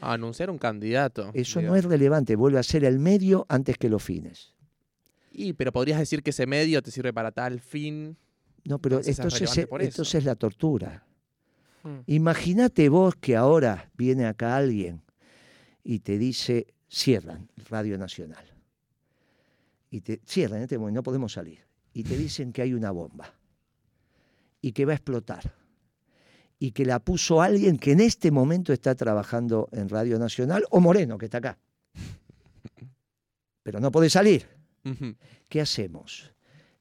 masa. 0.00 0.12
Anunciar 0.12 0.50
un 0.50 0.58
candidato. 0.58 1.30
Eso 1.34 1.60
digo. 1.60 1.72
no 1.72 1.76
es 1.76 1.84
relevante, 1.84 2.36
vuelve 2.36 2.58
a 2.58 2.62
ser 2.62 2.84
el 2.84 2.98
medio 2.98 3.46
antes 3.48 3.76
que 3.78 3.88
los 3.88 4.02
fines. 4.02 4.54
Y, 5.32 5.52
pero 5.54 5.72
podrías 5.72 5.98
decir 5.98 6.22
que 6.22 6.30
ese 6.30 6.46
medio 6.46 6.80
te 6.82 6.90
sirve 6.90 7.12
para 7.12 7.32
tal 7.32 7.60
fin. 7.60 8.16
No, 8.64 8.78
pero 8.78 8.96
Entonces 8.96 9.12
es 9.12 9.18
entonces, 9.58 10.14
es- 10.14 10.24
la 10.24 10.36
tortura. 10.36 11.04
Mm. 11.82 11.98
Imagínate 12.06 12.88
vos 12.88 13.14
que 13.16 13.36
ahora 13.36 13.90
viene 13.96 14.26
acá 14.26 14.56
alguien 14.56 15.02
y 15.82 15.98
te 15.98 16.18
dice, 16.18 16.66
cierran 16.88 17.48
Radio 17.68 17.98
Nacional. 17.98 18.44
Y 19.90 20.00
te 20.00 20.20
cierran, 20.24 20.58
en 20.58 20.62
este 20.64 20.78
momento 20.78 21.00
no 21.00 21.02
podemos 21.02 21.32
salir. 21.32 21.60
Y 21.92 22.04
te 22.04 22.16
dicen 22.16 22.52
que 22.52 22.62
hay 22.62 22.74
una 22.74 22.90
bomba 22.90 23.34
y 24.60 24.72
que 24.72 24.84
va 24.84 24.92
a 24.92 24.96
explotar. 24.96 25.54
Y 26.58 26.70
que 26.70 26.84
la 26.84 26.98
puso 27.00 27.42
alguien 27.42 27.78
que 27.78 27.92
en 27.92 28.00
este 28.00 28.30
momento 28.30 28.72
está 28.72 28.94
trabajando 28.94 29.68
en 29.72 29.88
Radio 29.88 30.18
Nacional, 30.18 30.64
o 30.70 30.80
Moreno, 30.80 31.18
que 31.18 31.26
está 31.26 31.38
acá. 31.38 31.58
Pero 33.62 33.80
no 33.80 33.90
puede 33.90 34.08
salir. 34.10 34.46
¿Qué 35.48 35.60
hacemos? 35.60 36.32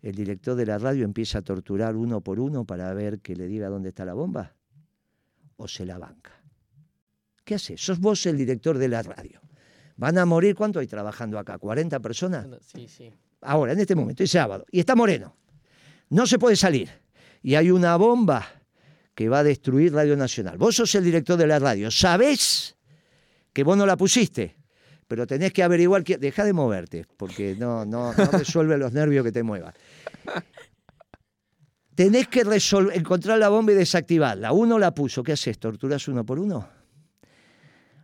¿El 0.01 0.15
director 0.15 0.55
de 0.55 0.65
la 0.65 0.77
radio 0.77 1.05
empieza 1.05 1.39
a 1.39 1.41
torturar 1.41 1.95
uno 1.95 2.21
por 2.21 2.39
uno 2.39 2.65
para 2.65 2.93
ver 2.93 3.19
que 3.19 3.36
le 3.36 3.47
diga 3.47 3.69
dónde 3.69 3.89
está 3.89 4.03
la 4.05 4.13
bomba? 4.13 4.53
¿O 5.55 5.67
se 5.67 5.86
la 5.86 5.97
banca? 5.97 6.31
¿Qué 7.43 7.55
haces? 7.55 7.81
Sos 7.83 7.99
vos 7.99 8.25
el 8.25 8.38
director 8.38 8.77
de 8.77 8.89
la 8.89 9.01
radio. 9.01 9.41
¿Van 9.95 10.17
a 10.17 10.25
morir? 10.25 10.55
¿Cuánto 10.55 10.79
hay 10.79 10.88
trabajando 10.88 11.39
acá? 11.39 11.57
¿40 11.57 12.01
personas? 12.01 12.47
Sí, 12.62 12.88
sí. 12.88 13.13
Ahora, 13.41 13.73
en 13.73 13.79
este 13.79 13.95
momento, 13.95 14.23
es 14.23 14.31
sábado. 14.31 14.65
Y 14.71 14.79
está 14.79 14.95
Moreno. 14.95 15.36
No 16.09 16.25
se 16.25 16.39
puede 16.39 16.55
salir. 16.55 16.89
Y 17.41 17.55
hay 17.55 17.71
una 17.71 17.95
bomba 17.97 18.45
que 19.15 19.30
va 19.30 19.39
a 19.39 19.43
destruir 19.43 19.93
Radio 19.93 20.17
Nacional. 20.17 20.58
Vos 20.58 20.76
sos 20.76 20.93
el 20.95 21.04
director 21.04 21.38
de 21.38 21.47
la 21.47 21.60
radio. 21.60 21.91
Sabés 21.91 22.76
que 23.52 23.63
vos 23.63 23.78
no 23.78 23.86
la 23.86 23.97
pusiste. 23.97 24.56
Pero 25.08 25.28
tenés 25.28 25.52
que 25.54 25.62
averiguar 25.62 26.04
que. 26.04 26.17
Deja 26.17 26.43
de 26.43 26.54
moverte, 26.54 27.06
porque 27.17 27.56
no, 27.60 27.86
no, 27.86 28.13
no 28.13 28.26
resuelve 28.32 28.78
los 28.78 28.93
nervios 28.93 29.23
que 29.23 29.32
te 29.32 29.43
muevas. 29.43 29.73
Tenés 31.95 32.28
que 32.28 32.43
resolver, 32.43 32.97
encontrar 32.97 33.38
la 33.38 33.49
bomba 33.49 33.71
y 33.73 33.76
desactivarla. 33.76 34.52
Uno 34.52 34.80
la 34.80 34.93
puso. 34.93 35.21
¿Qué 35.21 35.34
haces? 35.34 35.60
¿Torturas 35.60 36.08
uno 36.08 36.26
por 36.26 36.39
uno? 36.39 36.67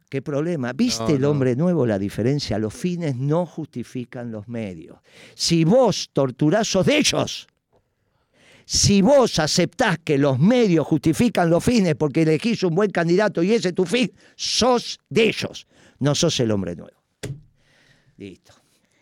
¿Qué 0.09 0.21
problema? 0.21 0.73
¿Viste 0.73 1.03
No, 1.03 1.09
el 1.15 1.21
no. 1.21 1.29
hombre 1.31 1.55
nuevo 1.55 1.85
la 1.87 1.97
diferencia? 1.97 2.59
Los 2.59 2.73
fines 2.73 3.15
no 3.15 3.45
justifican 3.45 4.31
los 4.31 4.47
medios. 4.47 4.99
Si 5.35 5.63
vos 5.63 6.09
torturás, 6.13 6.67
sos 6.67 6.85
de 6.85 6.97
ellos. 6.97 7.47
Si 8.71 9.01
vos 9.01 9.39
aceptás 9.39 9.97
que 9.97 10.19
los 10.19 10.37
medios 10.37 10.85
justifican 10.85 11.49
los 11.49 11.63
fines 11.63 11.95
porque 11.95 12.21
elegís 12.21 12.61
un 12.61 12.75
buen 12.75 12.91
candidato 12.91 13.41
y 13.41 13.51
ese 13.51 13.69
es 13.69 13.73
tu 13.73 13.83
fin, 13.83 14.13
sos 14.35 14.99
de 15.09 15.23
ellos. 15.29 15.65
No 15.97 16.13
sos 16.13 16.39
el 16.39 16.51
hombre 16.51 16.75
nuevo. 16.75 16.95
Listo. 18.17 18.53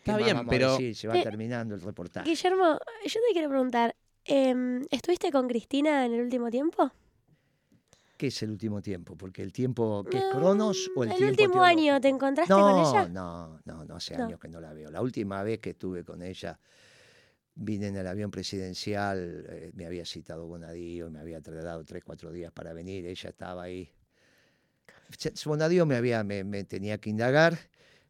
¿Qué 0.02 0.12
Está 0.12 0.16
bien, 0.16 0.46
pero- 0.48 0.72
decir? 0.72 0.96
Se 0.96 1.06
va 1.06 1.18
Eh, 1.18 1.22
terminando 1.22 1.74
el 1.74 1.82
reportaje. 1.82 2.26
Guillermo, 2.30 2.78
yo 3.04 3.20
te 3.28 3.32
quiero 3.34 3.50
preguntar, 3.50 3.94
em, 4.24 4.86
¿estuviste 4.90 5.30
con 5.30 5.46
Cristina 5.46 6.06
en 6.06 6.14
el 6.14 6.22
último 6.22 6.48
tiempo? 6.48 6.90
¿Qué 8.16 8.28
es 8.28 8.42
el 8.42 8.50
último 8.52 8.80
tiempo? 8.80 9.16
Porque 9.16 9.42
el 9.42 9.52
tiempo 9.52 10.02
que 10.10 10.16
es 10.16 10.24
No, 10.32 10.38
Cronos 10.40 10.90
o 10.96 11.04
el, 11.04 11.10
el 11.10 11.16
tiempo 11.18 11.42
último 11.58 11.62
año? 11.62 12.00
¿te 12.00 12.08
encontraste 12.08 12.54
con 12.54 12.62
no, 12.62 12.90
ella? 12.90 13.06
No, 13.10 13.60
no, 13.66 13.84
no, 13.84 13.96
hace 13.96 14.16
No. 14.16 14.24
años 14.24 14.40
que 14.40 14.48
no 14.48 14.62
la 14.62 14.72
veo. 14.72 14.90
La 14.90 15.02
última 15.02 15.42
vez 15.42 15.58
que 15.60 15.70
estuve 15.70 16.04
con 16.04 16.22
ella, 16.22 16.58
vine 17.58 17.88
en 17.88 17.96
el 17.96 18.06
avión 18.06 18.30
presidencial, 18.30 19.44
eh, 19.48 19.70
me 19.74 19.84
había 19.84 20.06
citado 20.06 20.46
Bonadío, 20.46 21.10
me 21.10 21.18
había 21.18 21.40
tardado 21.40 21.84
tres, 21.84 22.04
cuatro 22.04 22.30
días 22.30 22.52
para 22.52 22.72
venir, 22.72 23.04
ella 23.04 23.30
estaba 23.30 23.64
ahí. 23.64 23.92
Bonadío 25.44 25.84
me, 25.84 25.96
había, 25.96 26.22
me, 26.22 26.64
tenía 26.64 26.98
que 26.98 27.10
indagar, 27.10 27.58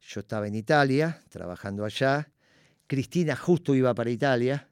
yo 0.01 0.21
estaba 0.21 0.47
en 0.47 0.55
Italia, 0.55 1.23
trabajando 1.31 1.85
allá, 1.85 2.31
Cristina 2.87 3.37
justo 3.37 3.75
iba 3.75 3.95
para 3.95 4.11
Italia, 4.11 4.69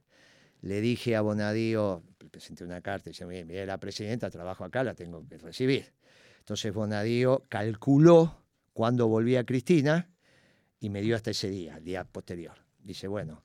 le 0.61 0.81
dije 0.81 1.17
a 1.17 1.23
Bonadío, 1.23 2.03
le 2.21 2.29
presenté 2.29 2.65
una 2.65 2.83
carta, 2.83 3.09
y 3.09 3.13
dice, 3.13 3.25
mire, 3.25 3.65
la 3.65 3.79
presidenta, 3.79 4.29
trabajo 4.31 4.65
acá, 4.65 4.85
la 4.85 4.95
tengo 4.95 5.27
que 5.27 5.39
recibir. 5.39 5.93
Entonces 6.41 6.73
Bonadío 6.75 7.45
calculó 7.49 8.45
cuándo 8.75 9.09
volvía 9.09 9.45
Cristina 9.45 10.11
y 10.81 10.91
me 10.91 11.01
dio 11.01 11.17
hasta 11.17 11.31
ese 11.31 11.49
día, 11.49 11.79
el 11.79 11.85
día 11.85 12.05
posterior. 12.05 12.59
Dice, 12.79 13.09
bueno, 13.09 13.43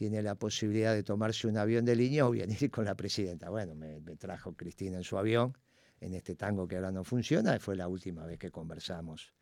tiene 0.00 0.22
la 0.22 0.34
posibilidad 0.34 0.94
de 0.94 1.02
tomarse 1.02 1.46
un 1.46 1.58
avión 1.58 1.84
de 1.84 1.94
línea 1.94 2.26
o 2.26 2.30
venir 2.30 2.70
con 2.70 2.86
la 2.86 2.94
presidenta. 2.94 3.50
Bueno, 3.50 3.74
me, 3.74 4.00
trajo 4.16 4.54
Cristina 4.54 4.96
en 4.96 5.04
su 5.04 5.18
avión, 5.18 5.52
en 6.00 6.14
este 6.14 6.36
tango 6.36 6.66
que 6.66 6.76
ahora 6.76 6.90
no 6.90 7.04
funciona, 7.04 7.58
fue 7.58 7.76
la 7.76 7.86
última 7.86 8.24
vez 8.24 8.38
que 8.38 8.50
conversamos 8.50 9.34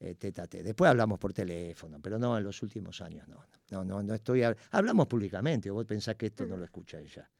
eh, 0.00 0.16
a. 0.36 0.46
Después 0.48 0.90
hablamos 0.90 1.20
por 1.20 1.32
teléfono, 1.32 2.00
pero 2.02 2.18
no 2.18 2.36
en 2.36 2.42
los 2.42 2.60
últimos 2.60 3.00
años, 3.02 3.28
no. 3.28 3.46
No, 3.70 3.84
no, 3.84 4.02
no 4.02 4.14
estoy. 4.14 4.40
hab- 4.40 4.56
Hablamos 4.72 5.06
públicamente, 5.06 5.70
vos 5.70 5.84
pensás 5.86 6.16
que 6.16 6.26
esto 6.26 6.44
no 6.44 6.56
lo 6.56 6.64
escucha 6.64 6.98
ella. 6.98 7.30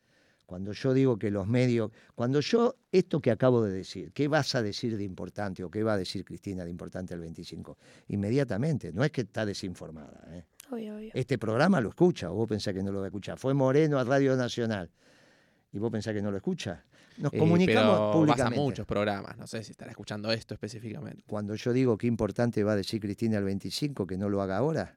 Cuando 0.46 0.70
yo 0.70 0.94
digo 0.94 1.18
que 1.18 1.32
los 1.32 1.48
medios, 1.48 1.90
cuando 2.14 2.38
yo, 2.38 2.76
esto 2.92 3.20
que 3.20 3.32
acabo 3.32 3.64
de 3.64 3.72
decir, 3.72 4.12
¿qué 4.12 4.28
vas 4.28 4.54
a 4.54 4.62
decir 4.62 4.96
de 4.96 5.02
importante 5.02 5.64
o 5.64 5.70
qué 5.72 5.82
va 5.82 5.94
a 5.94 5.98
decir 5.98 6.24
Cristina 6.24 6.62
de 6.64 6.70
importante 6.70 7.14
el 7.14 7.20
25? 7.20 7.78
Inmediatamente, 8.08 8.92
no 8.92 9.02
es 9.02 9.10
que 9.10 9.22
está 9.22 9.44
desinformada. 9.44 10.22
¿eh? 10.28 10.44
Obvio, 10.70 10.96
obvio. 10.96 11.10
Este 11.14 11.38
programa 11.38 11.80
lo 11.80 11.90
escucha, 11.90 12.30
o 12.30 12.34
vos 12.34 12.48
pensás 12.48 12.74
que 12.74 12.82
no 12.82 12.90
lo 12.92 12.98
va 13.00 13.06
a 13.06 13.08
escuchar. 13.08 13.38
Fue 13.38 13.54
Moreno 13.54 13.98
a 13.98 14.04
Radio 14.04 14.36
Nacional, 14.36 14.90
y 15.72 15.78
vos 15.78 15.90
pensás 15.90 16.14
que 16.14 16.22
no 16.22 16.30
lo 16.30 16.36
escucha. 16.36 16.84
Nos 17.18 17.32
Eh, 17.32 17.38
comunicamos 17.38 17.96
pero 17.98 18.12
públicamente. 18.12 18.50
Vas 18.50 18.58
a 18.58 18.62
muchos 18.62 18.86
programas, 18.86 19.36
no 19.38 19.46
sé 19.46 19.62
si 19.62 19.70
estará 19.70 19.90
escuchando 19.92 20.32
esto 20.32 20.54
específicamente. 20.54 21.22
Cuando 21.26 21.54
yo 21.54 21.72
digo 21.72 21.96
qué 21.96 22.06
importante 22.08 22.64
va 22.64 22.72
a 22.72 22.76
decir 22.76 23.00
Cristina 23.00 23.38
el 23.38 23.44
25, 23.44 24.06
que 24.06 24.16
no 24.18 24.28
lo 24.28 24.42
haga 24.42 24.56
ahora, 24.56 24.96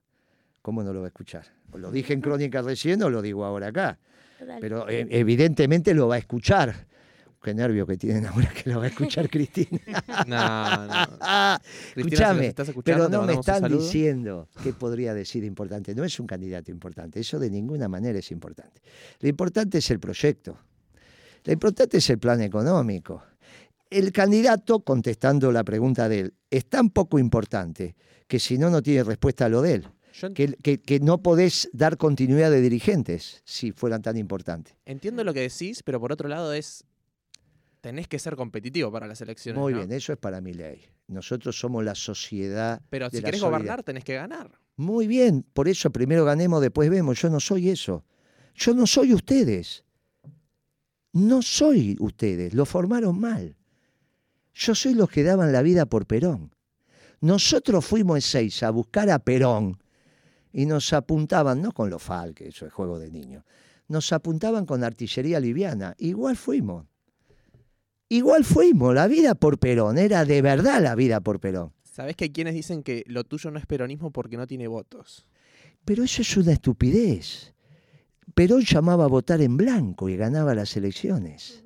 ¿cómo 0.64 0.84
no 0.84 0.94
lo 0.94 1.02
va 1.02 1.06
a 1.06 1.10
escuchar? 1.10 1.46
O 1.72 1.78
lo 1.78 1.92
dije 1.92 2.14
en 2.14 2.22
Crónica 2.22 2.62
recién 2.64 3.04
o 3.04 3.10
lo 3.10 3.22
digo 3.22 3.46
ahora 3.46 3.68
acá. 3.68 4.00
Pero 4.60 4.88
eh, 4.90 5.08
evidentemente 5.10 5.94
lo 5.94 6.08
va 6.08 6.16
a 6.16 6.20
escuchar. 6.20 6.88
Qué 7.42 7.54
nervio 7.54 7.86
que 7.86 7.98
tienen 7.98 8.26
ahora 8.28 8.50
que 8.52 8.70
lo 8.70 8.80
va 8.80 8.86
a 8.86 8.88
escuchar 8.88 9.30
Cristina. 9.32 9.80
No, 10.28 10.88
no. 10.88 11.58
Si 11.94 12.02
Escúchame, 12.02 12.54
pero 12.84 13.10
no 13.10 13.24
me 13.24 13.34
están 13.34 13.62
diciendo 13.78 14.48
qué 14.64 14.74
podría 14.74 15.14
decir 15.14 15.44
importante. 15.44 15.94
No 15.96 16.04
es 16.04 16.20
un 16.20 16.28
candidato 16.28 16.72
importante, 16.72 17.20
eso 17.20 17.40
de 17.40 17.50
ninguna 17.50 17.88
manera 17.88 18.20
es 18.20 18.32
importante. 18.32 18.82
Lo 19.20 19.30
importante 19.30 19.78
es 19.80 19.90
el 19.92 20.00
proyecto. 20.00 20.58
Lo 21.44 21.54
importante 21.54 21.98
es 21.98 22.10
el 22.10 22.20
plan 22.20 22.42
económico. 22.42 23.24
El 23.90 24.12
candidato, 24.12 24.82
contestando 24.82 25.52
la 25.52 25.64
pregunta 25.64 26.10
de 26.10 26.20
él, 26.20 26.34
es 26.50 26.66
tan 26.68 26.90
poco 26.90 27.20
importante 27.20 27.96
que 28.28 28.38
si 28.40 28.58
no, 28.58 28.70
no 28.70 28.82
tiene 28.82 29.04
respuesta 29.04 29.46
a 29.46 29.50
lo 29.50 29.62
de 29.62 29.76
él. 29.76 29.88
Que- 30.34 30.82
que 30.82 31.00
no 31.00 31.22
podés 31.22 31.70
dar 31.74 31.96
continuidad 31.96 32.50
de 32.50 32.60
dirigentes 32.60 33.42
si 33.46 33.72
fueran 33.72 34.02
tan 34.02 34.18
importantes. 34.18 34.74
entiendo 34.86 35.24
lo 35.24 35.32
que 35.34 35.42
decís, 35.42 35.84
pero 35.84 36.00
por 36.00 36.12
otro 36.12 36.28
lado 36.28 36.54
es. 36.54 36.84
Tenés 37.82 38.08
que 38.08 38.20
ser 38.20 38.36
competitivo 38.36 38.92
para 38.92 39.08
las 39.08 39.22
elecciones. 39.22 39.60
Muy 39.60 39.74
¿no? 39.74 39.80
bien, 39.80 39.92
eso 39.92 40.12
es 40.14 40.20
para 40.20 40.42
mi 40.42 40.54
ley. 40.54 40.86
Nosotros 41.08 41.58
somos 41.58 41.84
la 41.84 41.96
sociedad. 41.96 42.82
Pero 42.90 43.10
si 43.10 43.22
querés 43.22 43.42
gobernar, 43.42 43.84
tenés 43.84 44.04
que 44.04 44.16
ganar. 44.16 44.60
Muy 44.76 45.08
bien, 45.08 45.46
por 45.54 45.68
eso 45.68 45.92
primero 45.92 46.26
ganemos, 46.26 46.62
después 46.62 46.90
vemos. 46.90 47.20
Yo 47.22 47.30
no 47.30 47.40
soy 47.40 47.70
eso. 47.70 48.04
Yo 48.56 48.74
no 48.74 48.88
soy 48.88 49.14
ustedes. 49.14 49.84
No 51.14 51.42
soy 51.42 51.96
ustedes. 52.00 52.54
Lo 52.54 52.66
formaron 52.66 53.20
mal. 53.20 53.56
Yo 54.54 54.74
soy 54.74 54.96
los 54.96 55.10
que 55.10 55.24
daban 55.24 55.52
la 55.52 55.62
vida 55.62 55.86
por 55.86 56.08
Perón. 56.08 56.52
Nosotros 57.22 57.86
fuimos 57.86 58.18
en 58.18 58.22
seis 58.22 58.64
a 58.64 58.72
buscar 58.72 59.10
a 59.10 59.20
Perón 59.20 59.80
y 60.52 60.66
nos 60.66 60.94
apuntaban, 60.94 61.62
no 61.62 61.72
con 61.72 61.90
los 61.90 62.02
FAL, 62.02 62.34
que 62.34 62.48
eso 62.48 62.66
es 62.66 62.74
juego 62.74 63.00
de 63.00 63.12
niños, 63.12 63.44
nos 63.88 64.12
apuntaban 64.12 64.66
con 64.66 64.84
artillería 64.84 65.40
liviana. 65.40 65.96
Igual 65.98 66.36
fuimos. 66.36 66.86
Igual 68.10 68.44
fuimos, 68.44 68.94
la 68.94 69.08
vida 69.08 69.36
por 69.36 69.60
Perón, 69.60 69.98
era 69.98 70.26
de 70.26 70.42
verdad 70.42 70.82
la 70.82 70.96
vida 70.96 71.20
por 71.22 71.40
Perón. 71.40 71.74
¿Sabés 71.84 72.16
que 72.16 72.26
hay 72.26 72.30
quienes 72.32 72.54
dicen 72.54 72.84
que 72.84 73.04
lo 73.08 73.24
tuyo 73.24 73.50
no 73.50 73.58
es 73.58 73.66
peronismo 73.66 74.12
porque 74.12 74.38
no 74.38 74.46
tiene 74.46 74.68
votos? 74.68 75.28
Pero 75.84 76.04
eso 76.04 76.22
es 76.22 76.38
una 76.38 76.52
estupidez. 76.54 77.54
Perón 78.36 78.62
llamaba 78.62 79.06
a 79.06 79.08
votar 79.08 79.42
en 79.42 79.58
blanco 79.58 80.10
y 80.10 80.16
ganaba 80.16 80.54
las 80.54 80.78
elecciones. 80.78 81.64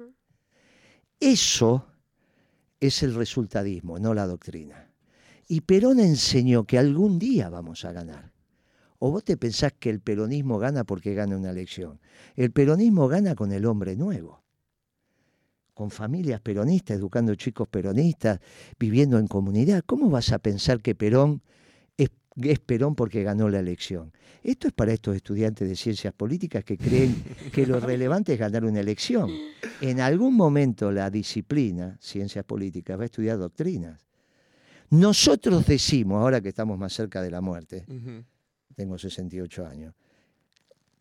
Eso 1.20 1.86
es 2.80 3.04
el 3.04 3.14
resultadismo, 3.14 4.00
no 4.00 4.14
la 4.14 4.26
doctrina. 4.26 4.92
Y 5.48 5.62
Perón 5.62 6.00
enseñó 6.00 6.64
que 6.66 6.78
algún 6.78 7.20
día 7.20 7.50
vamos 7.50 7.84
a 7.84 7.92
ganar. 7.92 8.32
¿O 9.00 9.12
vos 9.12 9.24
te 9.24 9.36
pensás 9.36 9.74
que 9.74 9.90
el 9.90 10.00
peronismo 10.00 10.60
gana 10.60 10.84
porque 10.84 11.14
gana 11.14 11.36
una 11.36 11.50
elección? 11.50 12.00
El 12.36 12.52
peronismo 12.52 13.08
gana 13.08 13.36
con 13.36 13.52
el 13.52 13.66
hombre 13.66 13.96
nuevo, 13.96 14.41
con 15.82 15.90
familias 15.90 16.40
peronistas, 16.42 16.98
educando 16.98 17.34
chicos 17.34 17.68
peronistas, 17.68 18.40
viviendo 18.80 19.18
en 19.18 19.26
comunidad. 19.26 19.82
¿Cómo 19.84 20.12
vas 20.12 20.32
a 20.32 20.38
pensar 20.38 20.80
que 20.80 20.94
Perón 20.94 21.42
es, 21.98 22.12
es 22.40 22.60
Perón 22.60 22.94
porque 22.94 23.24
ganó 23.24 23.50
la 23.50 23.58
elección? 23.58 24.14
Esto 24.44 24.68
es 24.68 24.74
para 24.74 24.94
estos 24.94 25.16
estudiantes 25.16 25.68
de 25.68 25.76
ciencias 25.76 26.14
políticas 26.14 26.64
que 26.64 26.78
creen 26.78 27.16
que 27.52 27.66
lo 27.66 27.80
relevante 27.80 28.34
es 28.34 28.40
ganar 28.40 28.64
una 28.64 28.80
elección. 28.80 29.32
En 29.82 30.02
algún 30.02 30.36
momento 30.36 30.92
la 30.92 31.10
disciplina, 31.10 31.98
ciencias 32.00 32.46
políticas, 32.46 33.00
va 33.00 33.02
a 33.02 33.06
estudiar 33.06 33.40
doctrinas. 33.40 34.06
Nosotros 34.92 35.66
decimos, 35.66 36.22
ahora 36.22 36.42
que 36.42 36.50
estamos 36.50 36.78
más 36.78 36.94
cerca 36.94 37.24
de 37.24 37.32
la 37.32 37.42
muerte, 37.42 37.88
tengo 38.76 39.00
68 39.00 39.66
años, 39.66 39.96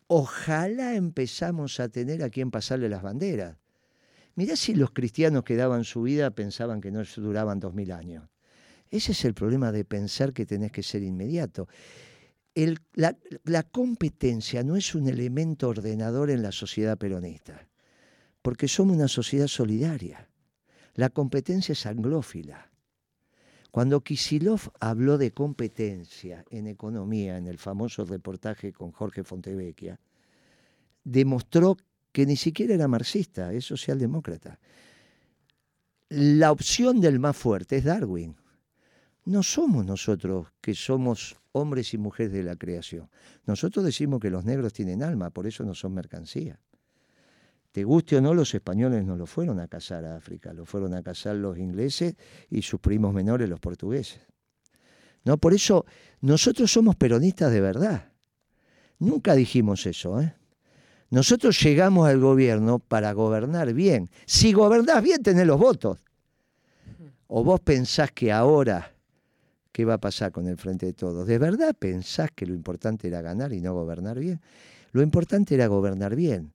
ojalá 0.07 0.95
empezamos 0.95 1.79
a 1.79 1.87
tener 1.87 2.23
a 2.23 2.31
quien 2.31 2.49
pasarle 2.49 2.89
las 2.89 3.03
banderas. 3.03 3.60
Mirá 4.41 4.55
si 4.55 4.73
los 4.73 4.89
cristianos 4.89 5.43
que 5.43 5.55
daban 5.55 5.83
su 5.83 6.01
vida 6.01 6.31
pensaban 6.31 6.81
que 6.81 6.89
no 6.89 7.03
duraban 7.17 7.59
dos 7.59 7.75
mil 7.75 7.91
años. 7.91 8.27
Ese 8.89 9.11
es 9.11 9.23
el 9.23 9.35
problema 9.35 9.71
de 9.71 9.85
pensar 9.85 10.33
que 10.33 10.47
tenés 10.47 10.71
que 10.71 10.81
ser 10.81 11.03
inmediato. 11.03 11.67
La 12.95 13.61
competencia 13.61 14.63
no 14.63 14.77
es 14.77 14.95
un 14.95 15.07
elemento 15.07 15.69
ordenador 15.69 16.31
en 16.31 16.41
la 16.41 16.51
sociedad 16.51 16.97
peronista, 16.97 17.67
porque 18.41 18.67
somos 18.67 18.97
una 18.97 19.07
sociedad 19.07 19.45
solidaria. 19.45 20.27
La 20.95 21.11
competencia 21.11 21.73
es 21.73 21.85
anglófila. 21.85 22.71
Cuando 23.69 24.01
Kisilov 24.01 24.71
habló 24.79 25.19
de 25.19 25.33
competencia 25.33 26.43
en 26.49 26.65
economía, 26.65 27.37
en 27.37 27.45
el 27.45 27.59
famoso 27.59 28.05
reportaje 28.05 28.73
con 28.73 28.91
Jorge 28.91 29.23
Fontevecchia, 29.23 29.99
demostró 31.03 31.77
que 32.11 32.25
ni 32.25 32.35
siquiera 32.35 32.73
era 32.73 32.87
marxista, 32.87 33.53
es 33.53 33.65
socialdemócrata. 33.65 34.59
La 36.09 36.51
opción 36.51 36.99
del 36.99 37.19
más 37.19 37.37
fuerte 37.37 37.77
es 37.77 37.85
Darwin. 37.85 38.35
No 39.23 39.43
somos 39.43 39.85
nosotros 39.85 40.47
que 40.59 40.73
somos 40.73 41.37
hombres 41.51 41.93
y 41.93 41.97
mujeres 41.97 42.33
de 42.33 42.43
la 42.43 42.55
creación. 42.55 43.09
Nosotros 43.45 43.85
decimos 43.85 44.19
que 44.19 44.29
los 44.29 44.43
negros 44.43 44.73
tienen 44.73 45.03
alma, 45.03 45.29
por 45.29 45.47
eso 45.47 45.63
no 45.63 45.73
son 45.75 45.93
mercancía. 45.93 46.59
Te 47.71 47.85
guste 47.85 48.17
o 48.17 48.21
no, 48.21 48.33
los 48.33 48.53
españoles 48.53 49.05
no 49.05 49.15
lo 49.15 49.25
fueron 49.25 49.59
a 49.59 49.67
cazar 49.67 50.03
a 50.03 50.17
África, 50.17 50.51
lo 50.51 50.65
fueron 50.65 50.93
a 50.93 51.03
cazar 51.03 51.35
los 51.35 51.57
ingleses 51.57 52.15
y 52.49 52.63
sus 52.63 52.81
primos 52.81 53.13
menores, 53.13 53.47
los 53.47 53.61
portugueses. 53.61 54.19
No, 55.23 55.37
por 55.37 55.53
eso 55.53 55.85
nosotros 56.19 56.71
somos 56.71 56.95
peronistas 56.95 57.51
de 57.53 57.61
verdad. 57.61 58.11
Nunca 58.99 59.35
dijimos 59.35 59.85
eso, 59.85 60.19
¿eh? 60.19 60.35
Nosotros 61.11 61.61
llegamos 61.61 62.07
al 62.07 62.19
gobierno 62.21 62.79
para 62.79 63.11
gobernar 63.11 63.73
bien. 63.73 64.09
Si 64.25 64.53
gobernás 64.53 65.03
bien, 65.03 65.21
tenés 65.21 65.45
los 65.45 65.59
votos. 65.59 65.99
¿O 67.27 67.43
vos 67.43 67.59
pensás 67.59 68.11
que 68.13 68.31
ahora 68.31 68.93
qué 69.73 69.83
va 69.83 69.95
a 69.95 69.97
pasar 69.99 70.31
con 70.31 70.47
el 70.47 70.57
Frente 70.57 70.85
de 70.85 70.93
Todos? 70.93 71.27
¿De 71.27 71.37
verdad 71.37 71.75
pensás 71.77 72.29
que 72.33 72.45
lo 72.45 72.53
importante 72.53 73.09
era 73.09 73.21
ganar 73.21 73.51
y 73.51 73.59
no 73.59 73.73
gobernar 73.73 74.19
bien? 74.19 74.39
Lo 74.93 75.01
importante 75.01 75.53
era 75.53 75.67
gobernar 75.67 76.15
bien. 76.15 76.53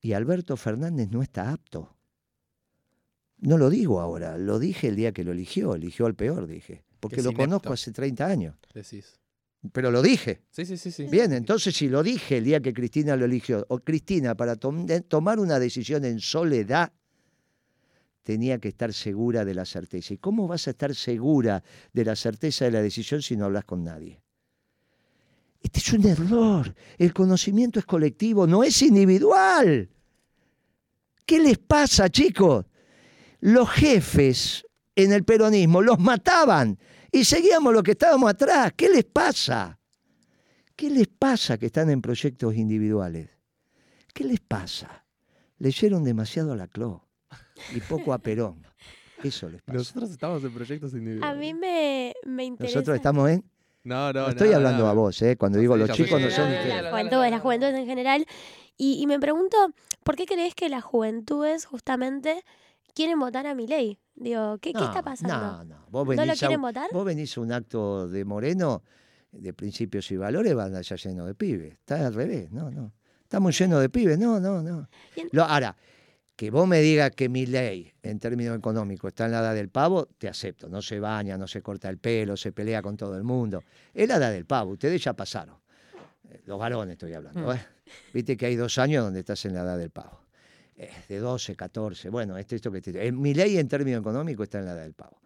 Y 0.00 0.14
Alberto 0.14 0.56
Fernández 0.56 1.10
no 1.10 1.20
está 1.20 1.52
apto. 1.52 1.94
No 3.36 3.58
lo 3.58 3.68
digo 3.68 4.00
ahora, 4.00 4.38
lo 4.38 4.58
dije 4.58 4.88
el 4.88 4.96
día 4.96 5.12
que 5.12 5.24
lo 5.24 5.32
eligió, 5.32 5.74
eligió 5.74 6.06
al 6.06 6.14
peor, 6.14 6.46
dije. 6.46 6.84
Porque 7.00 7.22
lo 7.22 7.30
inepto. 7.30 7.42
conozco 7.42 7.72
hace 7.74 7.92
30 7.92 8.26
años. 8.26 8.56
Decís. 8.72 9.19
Pero 9.72 9.90
lo 9.90 10.00
dije. 10.00 10.40
Sí, 10.50 10.64
sí, 10.64 10.76
sí, 10.76 10.90
sí. 10.90 11.04
Bien, 11.04 11.32
entonces 11.32 11.74
si 11.74 11.88
lo 11.88 12.02
dije 12.02 12.38
el 12.38 12.44
día 12.44 12.60
que 12.60 12.72
Cristina 12.72 13.16
lo 13.16 13.26
eligió, 13.26 13.64
o 13.68 13.80
Cristina 13.80 14.34
para 14.34 14.56
tomar 14.56 15.38
una 15.38 15.58
decisión 15.58 16.04
en 16.04 16.20
soledad, 16.20 16.92
tenía 18.22 18.58
que 18.58 18.68
estar 18.68 18.92
segura 18.92 19.44
de 19.44 19.54
la 19.54 19.64
certeza. 19.64 20.14
¿Y 20.14 20.18
cómo 20.18 20.48
vas 20.48 20.66
a 20.66 20.70
estar 20.70 20.94
segura 20.94 21.62
de 21.92 22.04
la 22.04 22.16
certeza 22.16 22.64
de 22.64 22.70
la 22.70 22.82
decisión 22.82 23.20
si 23.22 23.36
no 23.36 23.46
hablas 23.46 23.64
con 23.64 23.84
nadie? 23.84 24.22
Este 25.62 25.80
es 25.80 25.92
un 25.92 26.06
error. 26.06 26.74
El 26.96 27.12
conocimiento 27.12 27.78
es 27.78 27.84
colectivo, 27.84 28.46
no 28.46 28.64
es 28.64 28.80
individual. 28.80 29.90
¿Qué 31.26 31.38
les 31.38 31.58
pasa, 31.58 32.08
chicos? 32.08 32.64
Los 33.40 33.68
jefes 33.68 34.64
en 34.96 35.12
el 35.12 35.24
peronismo 35.24 35.82
los 35.82 35.98
mataban 35.98 36.78
y 37.12 37.24
seguíamos 37.24 37.72
lo 37.72 37.82
que 37.82 37.92
estábamos 37.92 38.30
atrás. 38.30 38.72
¿Qué 38.76 38.88
les 38.88 39.04
pasa? 39.04 39.78
¿Qué 40.76 40.90
les 40.90 41.08
pasa 41.08 41.58
que 41.58 41.66
están 41.66 41.90
en 41.90 42.00
proyectos 42.00 42.54
individuales? 42.54 43.28
¿Qué 44.14 44.24
les 44.24 44.40
pasa? 44.40 45.04
Leyeron 45.58 46.04
demasiado 46.04 46.52
a 46.52 46.56
la 46.56 46.66
Cló 46.68 47.06
y 47.74 47.80
poco 47.80 48.12
a 48.12 48.18
Perón. 48.18 48.66
Eso 49.22 49.48
les 49.50 49.60
pasa. 49.62 49.76
Nosotros 49.78 50.10
estamos 50.10 50.42
en 50.44 50.54
proyectos 50.54 50.92
individuales. 50.94 51.36
A 51.36 51.38
mí 51.38 51.52
me, 51.52 52.14
me 52.24 52.44
interesa. 52.44 52.76
Nosotros 52.78 52.96
estamos 52.96 53.28
en... 53.28 53.44
No, 53.82 54.12
no, 54.12 54.22
No 54.22 54.28
estoy 54.28 54.50
no, 54.50 54.56
hablando 54.56 54.84
no. 54.84 54.90
a 54.90 54.92
vos, 54.94 55.20
¿eh? 55.22 55.36
Cuando 55.36 55.58
digo 55.58 55.74
Sí, 55.74 55.80
los 55.80 55.90
chicos 55.92 56.20
no 56.20 56.30
son 56.30 56.48
ustedes. 56.50 56.68
ya, 56.68 56.82
las 56.82 56.90
juventudes, 56.92 57.30
las 57.30 57.40
juventudes 57.42 57.74
en 57.74 57.86
general. 57.86 58.26
Y, 58.76 58.98
y 59.02 59.06
me 59.06 59.18
pregunto, 59.20 59.56
¿por 60.02 60.16
qué 60.16 60.26
crees 60.26 60.54
que 60.54 60.68
las 60.70 60.84
juventudes 60.84 61.66
justamente 61.66 62.42
quieren 62.94 63.18
votar 63.18 63.46
a 63.46 63.54
mi 63.54 63.66
ley? 63.66 63.98
Digo, 64.14 64.58
¿qué, 64.58 64.72
qué 64.72 64.84
está 64.84 65.02
pasando? 65.02 65.34
No, 65.36 65.64
no. 65.64 65.76
Vos 65.90 66.06
¿No 66.06 66.12
lo 66.14 66.20
venís, 66.22 66.42
a, 66.42 66.46
quieren 66.46 66.60
votar? 66.62 66.88
vos 66.92 67.04
venís 67.04 67.36
a 67.36 67.40
un 67.40 67.52
acto 67.52 68.08
de 68.08 68.24
Moreno 68.24 68.82
de 69.32 69.52
principios 69.52 70.10
y 70.10 70.16
valores, 70.16 70.54
van 70.54 70.74
allá 70.74 70.96
lleno 70.96 71.24
de 71.26 71.34
pibes. 71.34 71.72
Está 71.74 72.06
al 72.06 72.14
revés, 72.14 72.50
no, 72.50 72.70
no. 72.70 72.92
Estamos 73.22 73.56
llenos 73.58 73.80
de 73.80 73.88
pibes, 73.88 74.18
no, 74.18 74.40
no, 74.40 74.60
no. 74.62 74.88
Lo- 75.30 75.44
ahora, 75.44 75.76
que 76.34 76.50
vos 76.50 76.66
me 76.66 76.80
digas 76.80 77.12
que 77.12 77.28
mi 77.28 77.46
ley, 77.46 77.92
en 78.02 78.18
términos 78.18 78.56
económicos, 78.58 79.08
está 79.10 79.26
en 79.26 79.32
la 79.32 79.40
edad 79.40 79.54
del 79.54 79.68
pavo, 79.68 80.06
te 80.18 80.26
acepto. 80.28 80.68
No 80.68 80.82
se 80.82 80.98
baña, 80.98 81.38
no 81.38 81.46
se 81.46 81.62
corta 81.62 81.88
el 81.88 81.98
pelo, 81.98 82.36
se 82.36 82.50
pelea 82.50 82.82
con 82.82 82.96
todo 82.96 83.16
el 83.16 83.22
mundo. 83.22 83.62
Es 83.94 84.08
la 84.08 84.16
edad 84.16 84.32
del 84.32 84.46
pavo, 84.46 84.72
ustedes 84.72 85.04
ya 85.04 85.12
pasaron. 85.12 85.56
Eh, 86.28 86.40
Los 86.46 86.58
varones 86.58 86.94
estoy 86.94 87.12
hablando. 87.14 87.40
Mm. 87.46 87.52
¿eh? 87.52 87.66
Viste 88.12 88.36
que 88.36 88.46
hay 88.46 88.56
dos 88.56 88.78
años 88.78 89.04
donde 89.04 89.20
estás 89.20 89.44
en 89.44 89.54
la 89.54 89.60
edad 89.62 89.78
del 89.78 89.90
pavo. 89.90 90.20
Eh, 90.82 90.90
de 91.10 91.18
12, 91.18 91.56
14. 91.56 92.08
Bueno, 92.08 92.38
esto, 92.38 92.56
esto 92.56 92.72
que 92.72 92.80
te... 92.80 93.06
en 93.06 93.20
mi 93.20 93.34
ley 93.34 93.58
en 93.58 93.68
términos 93.68 94.00
económicos 94.00 94.44
está 94.44 94.60
en 94.60 94.64
la 94.64 94.72
edad 94.72 94.82
del 94.82 94.94
pavo. 94.94 95.20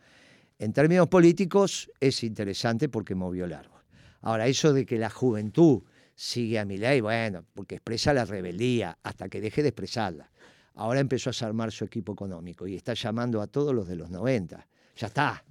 En 0.59 0.73
términos 0.73 1.07
políticos 1.07 1.89
es 2.01 2.25
interesante 2.25 2.89
porque 2.89 3.15
movió 3.15 3.45
el 3.45 3.53
árbol. 3.53 3.81
Ahora, 4.23 4.49
eso 4.49 4.73
de 4.73 4.85
que 4.85 4.99
la 4.99 5.11
juventud 5.11 5.83
sigue 6.17 6.59
a 6.59 6.65
mi 6.65 6.77
ley, 6.77 7.01
bueno, 7.01 7.45
porque 7.55 7.77
expresa 7.77 8.13
la 8.13 8.25
rebeldía 8.25 8.99
hasta 9.05 9.29
que 9.29 9.41
deje 9.41 9.63
de 9.63 9.69
expresarla. 9.69 10.29
Ahora 10.75 10.99
empezó 10.99 11.31
a 11.31 11.47
armar 11.47 11.71
su 11.71 11.85
equipo 11.85 12.15
económico 12.15 12.67
y 12.67 12.75
está 12.75 12.95
llamando 12.95 13.41
a 13.41 13.47
todos 13.47 13.73
los 13.73 13.87
de 13.87 13.95
los 13.95 14.11
90. 14.11 14.67
Ya 14.97 15.07
está. 15.07 15.45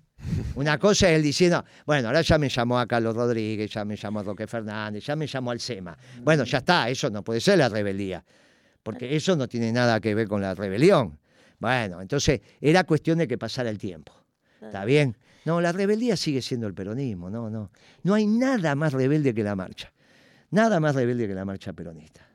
Una 0.56 0.78
cosa 0.78 1.10
es 1.10 1.16
él 1.16 1.24
diciendo, 1.24 1.64
bueno, 1.86 2.10
ahora 2.10 2.22
ya 2.24 2.38
me 2.38 2.49
llamó 2.49 2.78
a 2.78 2.86
Carlos 2.88 3.16
Rodríguez, 3.16 3.72
ya 3.72 3.86
me 3.86 3.95
llamó 3.95 4.20
a 4.20 4.24
Roque 4.24 4.47
Fernández, 4.47 5.06
ya 5.06 5.16
me 5.16 5.28
llamó 5.28 5.51
al 5.51 5.62
SEMA. 5.62 5.97
Bueno, 6.22 6.43
ya 6.43 6.58
está, 6.58 6.89
eso 6.89 7.10
no 7.10 7.24
puede 7.24 7.39
ser 7.39 7.58
la 7.58 7.70
rebeldía, 7.70 8.24
porque 8.84 9.15
eso 9.15 9.36
no 9.36 9.47
tiene 9.47 9.71
nada 9.71 9.99
que 9.99 10.13
ver 10.13 10.27
con 10.27 10.41
la 10.41 10.53
rebelión. 10.53 11.17
Bueno, 11.59 12.01
entonces 12.01 12.41
era 12.59 12.84
cuestión 12.84 13.17
de 13.17 13.27
que 13.27 13.38
pasara 13.38 13.69
el 13.69 13.77
tiempo. 13.77 14.13
¿Está 14.61 14.86
bien? 14.86 15.17
No, 15.45 15.59
la 15.59 15.71
rebeldía 15.71 16.15
sigue 16.15 16.41
siendo 16.41 16.67
el 16.67 16.73
peronismo, 16.73 17.29
no, 17.29 17.49
no. 17.49 17.71
No 18.03 18.13
hay 18.13 18.27
nada 18.27 18.75
más 18.75 18.93
rebelde 18.93 19.34
que 19.34 19.43
la 19.43 19.55
marcha. 19.55 19.91
Nada 20.51 20.79
más 20.79 20.95
rebelde 20.95 21.27
que 21.27 21.34
la 21.34 21.45
marcha 21.45 21.73
peronista. 21.73 22.27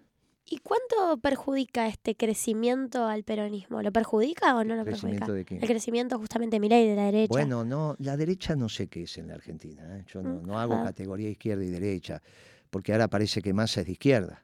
¿Y 0.50 0.58
cuánto 0.58 1.18
perjudica 1.18 1.88
este 1.88 2.16
crecimiento 2.16 3.06
al 3.06 3.22
peronismo? 3.22 3.82
¿Lo 3.82 3.92
perjudica 3.92 4.56
o 4.56 4.64
no 4.64 4.76
lo 4.76 4.84
perjudica? 4.84 5.26
¿Crecimiento 5.26 5.32
de 5.34 5.44
qué? 5.44 5.56
El 5.58 5.66
crecimiento 5.66 6.18
justamente 6.18 6.56
de 6.56 6.60
mi 6.60 6.68
ley 6.70 6.88
de 6.88 6.96
la 6.96 7.04
derecha. 7.04 7.28
Bueno, 7.28 7.64
no, 7.64 7.96
la 7.98 8.16
derecha 8.16 8.56
no 8.56 8.68
sé 8.68 8.88
qué 8.88 9.02
es 9.02 9.18
en 9.18 9.28
la 9.28 9.34
Argentina. 9.34 9.98
¿eh? 9.98 10.04
Yo 10.06 10.22
no, 10.22 10.40
no 10.40 10.58
hago 10.58 10.74
ah. 10.74 10.84
categoría 10.84 11.28
izquierda 11.28 11.64
y 11.64 11.68
derecha, 11.68 12.22
porque 12.70 12.92
ahora 12.92 13.08
parece 13.08 13.42
que 13.42 13.52
Massa 13.52 13.80
es 13.80 13.86
de 13.86 13.92
izquierda. 13.92 14.42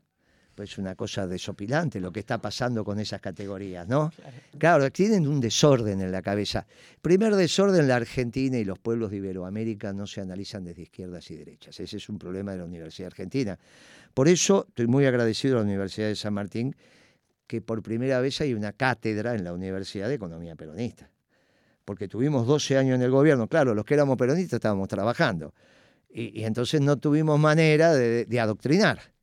Pues 0.55 0.71
es 0.71 0.79
una 0.79 0.95
cosa 0.95 1.27
desopilante 1.27 1.99
lo 2.01 2.13
que 2.13 2.21
está 2.21 2.39
pasando 2.39 2.85
con 2.85 3.01
esas 3.01 3.21
categorías, 3.21 3.89
¿no? 3.89 4.13
Claro, 4.57 4.91
tienen 4.93 5.27
un 5.27 5.41
desorden 5.41 6.01
en 6.01 6.13
la 6.13 6.23
cabeza. 6.23 6.65
Primer 7.03 7.35
desorden, 7.35 7.89
la 7.89 7.97
Argentina 7.97 8.57
y 8.57 8.65
los 8.65 8.79
pueblos 8.79 9.11
de 9.11 9.17
Iberoamérica 9.17 9.93
no 9.93 10.07
se 10.07 10.21
analizan 10.21 10.65
desde 10.65 10.83
izquierdas 10.83 11.29
y 11.31 11.37
derechas. 11.37 11.81
Ese 11.81 11.97
es 11.97 12.09
un 12.09 12.19
problema 12.19 12.53
de 12.53 12.59
la 12.59 12.65
Universidad 12.65 13.09
Argentina. 13.09 13.59
Por 14.15 14.29
eso 14.29 14.67
estoy 14.69 14.87
muy 14.87 15.07
agradecido 15.07 15.57
a 15.57 15.59
la 15.59 15.65
Universidad 15.65 16.07
de 16.07 16.17
San 16.17 16.35
Martín 16.35 16.75
que 17.47 17.61
por 17.61 17.83
primera 17.83 18.21
vez 18.21 18.41
hay 18.41 18.55
una 18.55 18.73
cátedra 18.73 19.35
en 19.35 19.43
la 19.45 19.53
Universidad 19.53 20.09
de 20.09 20.15
Economía 20.15 20.55
Peronista. 20.55 21.11
Porque 21.85 22.09
tuvimos 22.09 22.47
12 22.47 22.79
años 22.79 22.95
en 22.95 23.03
el 23.03 23.11
gobierno, 23.11 23.49
claro, 23.49 23.75
los 23.75 23.85
que 23.85 23.95
éramos 23.95 24.17
peronistas 24.17 24.59
estábamos 24.59 24.89
trabajando. 24.89 25.53
Y, 26.09 26.41
y 26.41 26.45
entonces 26.45 26.81
no 26.81 26.97
tuvimos 26.97 27.39
manera 27.39 27.93
de, 27.93 28.25
de 28.25 28.41
adoctrinar. 28.41 29.14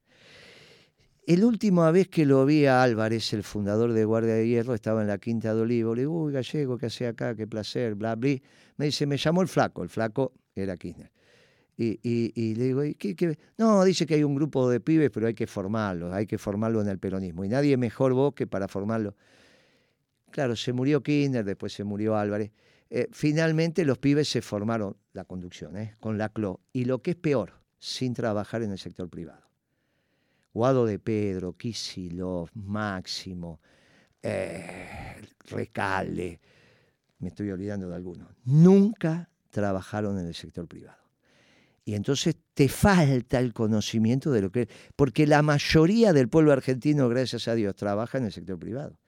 El 1.28 1.44
última 1.44 1.92
vez 1.92 2.08
que 2.08 2.26
lo 2.26 2.46
vi 2.46 2.66
a 2.66 2.82
Álvarez, 2.82 3.32
el 3.34 3.44
fundador 3.44 3.94
de 3.94 4.06
Guardia 4.06 4.34
de 4.34 4.48
Hierro, 4.48 4.74
estaba 4.74 5.02
en 5.02 5.08
la 5.08 5.20
Quinta 5.20 5.54
de 5.54 5.62
Olivo. 5.62 5.94
Le 5.94 6.02
digo, 6.02 6.24
uy, 6.24 6.34
gallego, 6.34 6.78
¿qué 6.80 6.88
hace 6.88 7.06
acá? 7.06 7.36
Qué 7.36 7.46
placer, 7.46 7.94
bla, 7.94 8.16
bla. 8.16 8.38
Me 8.78 8.86
dice, 8.86 9.06
me 9.06 9.18
llamó 9.18 9.44
el 9.44 9.48
flaco. 9.48 9.84
El 9.84 9.90
flaco 9.90 10.34
era 10.56 10.76
Kirchner. 10.78 11.12
Y, 11.78 12.56
le 12.56 12.64
digo, 12.64 12.84
¿y 12.84 12.96
qué, 12.96 13.16
qué? 13.16 13.38
No, 13.58 13.84
dice 13.84 14.06
que 14.06 14.16
hay 14.16 14.24
un 14.24 14.36
grupo 14.36 14.70
de 14.70 14.80
pibes, 14.80 15.10
pero 15.12 15.28
hay 15.28 15.34
que 15.34 15.48
formarlos, 15.48 16.14
hay 16.14 16.28
que 16.28 16.38
formarlo 16.38 16.82
en 16.82 16.88
el 16.88 17.00
peronismo. 17.00 17.44
Y 17.46 17.50
nadie 17.50 17.78
mejor 17.78 18.14
vos 18.14 18.34
que 18.34 18.48
para 18.48 18.68
formarlo. 18.68 19.16
Claro, 20.32 20.56
se 20.56 20.74
murió 20.74 21.02
Kirchner, 21.02 21.46
después 21.46 21.74
se 21.74 21.84
murió 21.84 22.16
Álvarez. 22.16 22.52
Eh, 22.90 23.08
finalmente 23.12 23.86
los 23.86 23.98
pibes 23.98 24.30
se 24.30 24.42
formaron, 24.42 24.98
la 25.14 25.24
conducción, 25.24 25.78
¿eh? 25.78 25.96
con 26.00 26.18
la 26.18 26.30
CLO. 26.30 26.62
Y 26.74 26.86
lo 26.86 27.02
que 27.02 27.12
es 27.12 27.18
peor, 27.18 27.54
sin 27.80 28.14
trabajar 28.14 28.64
en 28.64 28.72
el 28.72 28.80
sector 28.80 29.10
privado. 29.10 29.51
Guado 30.54 30.86
de 30.86 31.00
Pedro, 31.00 31.54
Kisilov, 31.54 32.50
Máximo, 32.54 33.60
eh, 34.22 35.22
me 37.20 37.28
estoy 37.28 37.52
olvidando 37.52 37.90
de 37.90 37.96
algunos, 37.96 38.28
nunca 38.46 39.30
trabajaron 39.50 40.20
en 40.20 40.28
el 40.28 40.36
sector 40.36 40.68
privado. 40.68 41.02
Y 41.84 41.96
entonces 41.96 42.36
te 42.54 42.70
falta 42.70 43.40
el 43.40 43.54
conocimiento 43.54 44.32
de 44.32 44.42
lo 44.42 44.52
que... 44.52 44.70
Porque 44.96 45.26
la 45.26 45.42
mayoría 45.42 46.14
del 46.14 46.30
pueblo 46.30 46.52
argentino, 46.52 47.10
gracias 47.10 47.48
a 47.48 47.56
Dios, 47.56 47.76
trabaja 47.76 48.20
en 48.20 48.26
el 48.26 48.32
sector 48.32 48.60
privado. 48.60 49.01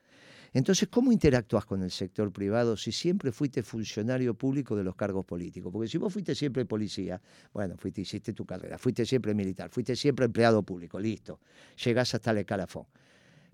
Entonces, 0.53 0.87
¿cómo 0.87 1.11
interactúas 1.11 1.65
con 1.65 1.81
el 1.81 1.89
sector 1.89 2.31
privado 2.31 2.77
si 2.77 2.91
siempre 2.91 3.31
fuiste 3.31 3.63
funcionario 3.63 4.35
público 4.35 4.75
de 4.75 4.83
los 4.83 4.95
cargos 4.95 5.25
políticos? 5.25 5.71
Porque 5.73 5.87
si 5.87 5.97
vos 5.97 6.13
fuiste 6.13 6.35
siempre 6.35 6.63
policía, 6.65 7.19
bueno, 7.51 7.75
fuiste, 7.75 8.01
hiciste 8.01 8.33
tu 8.33 8.45
carrera, 8.45 8.77
fuiste 8.77 9.03
siempre 9.03 9.33
militar, 9.33 9.71
fuiste 9.71 9.95
siempre 9.95 10.25
empleado 10.25 10.61
público, 10.61 10.99
listo, 10.99 11.39
llegás 11.83 12.13
hasta 12.13 12.29
el 12.31 12.37
escalafón. 12.37 12.85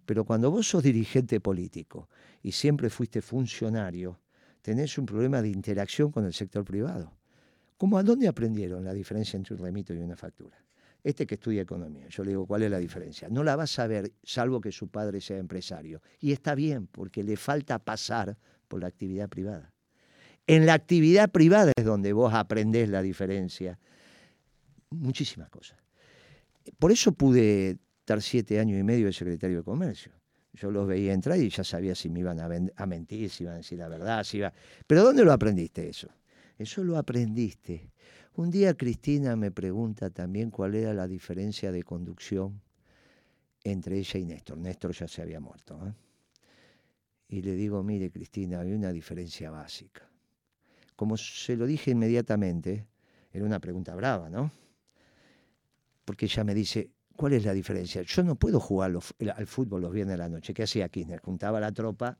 Pero 0.05 0.25
cuando 0.25 0.51
vos 0.51 0.67
sos 0.67 0.83
dirigente 0.83 1.39
político 1.39 2.09
y 2.43 2.51
siempre 2.51 2.89
fuiste 2.89 3.21
funcionario, 3.21 4.19
tenés 4.61 4.97
un 4.97 5.05
problema 5.05 5.41
de 5.41 5.49
interacción 5.49 6.11
con 6.11 6.25
el 6.25 6.33
sector 6.33 6.65
privado. 6.65 7.13
¿Cómo 7.77 7.97
a 7.97 8.03
dónde 8.03 8.27
aprendieron 8.27 8.83
la 8.83 8.93
diferencia 8.93 9.37
entre 9.37 9.55
un 9.55 9.61
remito 9.61 9.93
y 9.93 9.99
una 9.99 10.17
factura? 10.17 10.57
Este 11.03 11.25
que 11.25 11.35
estudia 11.35 11.61
economía, 11.61 12.07
yo 12.09 12.23
le 12.23 12.31
digo, 12.31 12.45
¿cuál 12.45 12.63
es 12.63 12.71
la 12.71 12.77
diferencia? 12.77 13.29
No 13.29 13.43
la 13.43 13.55
vas 13.55 13.79
a 13.79 13.87
ver, 13.87 14.11
salvo 14.23 14.59
que 14.59 14.71
su 14.71 14.89
padre 14.89 15.21
sea 15.21 15.37
empresario. 15.37 16.01
Y 16.19 16.33
está 16.33 16.55
bien, 16.55 16.87
porque 16.87 17.23
le 17.23 17.37
falta 17.37 17.79
pasar 17.79 18.37
por 18.67 18.81
la 18.81 18.87
actividad 18.87 19.29
privada. 19.29 19.73
En 20.45 20.65
la 20.65 20.73
actividad 20.73 21.29
privada 21.29 21.71
es 21.75 21.85
donde 21.85 22.11
vos 22.11 22.33
aprendés 22.33 22.89
la 22.89 23.01
diferencia. 23.01 23.79
Muchísimas 24.89 25.49
cosas. 25.49 25.77
Por 26.77 26.91
eso 26.91 27.13
pude 27.13 27.77
estar 27.99 28.21
siete 28.21 28.59
años 28.59 28.79
y 28.79 28.83
medio 28.83 29.05
de 29.05 29.13
secretario 29.13 29.57
de 29.57 29.63
Comercio. 29.63 30.11
Yo 30.53 30.71
los 30.71 30.87
veía 30.87 31.13
entrar 31.13 31.37
y 31.39 31.49
ya 31.49 31.63
sabía 31.63 31.95
si 31.95 32.09
me 32.09 32.19
iban 32.19 32.39
a, 32.39 32.49
a 32.75 32.85
mentir, 32.85 33.29
si 33.29 33.43
iban 33.43 33.53
a 33.53 33.57
decir 33.57 33.77
la 33.77 33.87
verdad, 33.87 34.23
si 34.23 34.39
iba... 34.39 34.51
Pero 34.85 35.03
¿dónde 35.03 35.23
lo 35.23 35.31
aprendiste 35.31 35.87
eso? 35.87 36.09
Eso 36.57 36.83
lo 36.83 36.97
aprendiste. 36.97 37.91
Un 38.35 38.49
día 38.51 38.73
Cristina 38.75 39.35
me 39.35 39.51
pregunta 39.51 40.09
también 40.09 40.49
cuál 40.49 40.75
era 40.75 40.93
la 40.93 41.07
diferencia 41.07 41.71
de 41.71 41.83
conducción 41.83 42.61
entre 43.63 43.97
ella 43.99 44.19
y 44.19 44.25
Néstor. 44.25 44.57
Néstor 44.57 44.91
ya 44.93 45.07
se 45.07 45.21
había 45.21 45.39
muerto. 45.39 45.79
¿eh? 45.85 45.93
Y 47.29 47.41
le 47.41 47.53
digo, 47.53 47.83
mire 47.83 48.09
Cristina, 48.11 48.61
hay 48.61 48.71
una 48.71 48.91
diferencia 48.91 49.51
básica. 49.51 50.09
Como 50.95 51.17
se 51.17 51.55
lo 51.55 51.65
dije 51.65 51.91
inmediatamente, 51.91 52.87
era 53.31 53.45
una 53.45 53.59
pregunta 53.59 53.93
brava, 53.95 54.29
¿no? 54.29 54.51
Porque 56.05 56.25
ella 56.25 56.43
me 56.43 56.53
dice, 56.55 56.89
¿cuál 57.15 57.33
es 57.33 57.45
la 57.45 57.53
diferencia? 57.53 58.01
Yo 58.01 58.23
no 58.23 58.35
puedo 58.35 58.59
jugar 58.59 58.91
el- 59.19 59.29
al 59.31 59.47
fútbol 59.47 59.81
los 59.81 59.91
viernes 59.91 60.13
de 60.13 60.17
la 60.17 60.29
noche. 60.29 60.53
¿Qué 60.53 60.63
hacía 60.63 60.89
Kirchner? 60.89 61.19
Juntaba 61.21 61.59
la 61.59 61.71
tropa. 61.71 62.17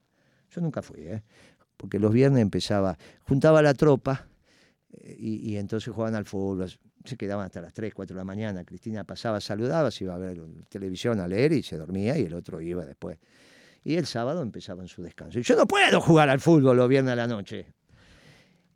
Yo 0.51 0.61
nunca 0.61 0.81
fui, 0.81 1.01
¿eh? 1.01 1.23
Porque 1.77 1.97
los 1.97 2.11
viernes 2.13 2.41
empezaba, 2.41 2.97
juntaba 3.27 3.61
la 3.61 3.73
tropa 3.73 4.27
eh, 4.27 4.28
y, 4.91 5.51
y 5.51 5.57
entonces 5.57 5.93
jugaban 5.93 6.15
al 6.15 6.25
fútbol. 6.25 6.69
Se 7.05 7.15
quedaban 7.17 7.45
hasta 7.45 7.61
las 7.61 7.73
3, 7.73 7.93
4 7.93 8.13
de 8.15 8.19
la 8.19 8.25
mañana. 8.25 8.63
Cristina 8.65 9.03
pasaba, 9.03 9.39
saludaba, 9.39 9.91
se 9.91 10.03
iba 10.03 10.15
a 10.15 10.17
ver 10.17 10.41
televisión, 10.69 11.19
a 11.19 11.27
leer 11.27 11.53
y 11.53 11.63
se 11.63 11.77
dormía 11.77 12.17
y 12.17 12.23
el 12.25 12.33
otro 12.33 12.59
iba 12.61 12.85
después. 12.85 13.17
Y 13.83 13.95
el 13.95 14.05
sábado 14.05 14.41
empezaban 14.41 14.87
su 14.87 15.01
descanso. 15.01 15.39
Y 15.39 15.43
yo 15.43 15.55
no 15.55 15.65
puedo 15.65 16.01
jugar 16.01 16.29
al 16.29 16.39
fútbol 16.39 16.75
los 16.77 16.89
viernes 16.89 17.13
a 17.13 17.15
la 17.15 17.27
noche. 17.27 17.73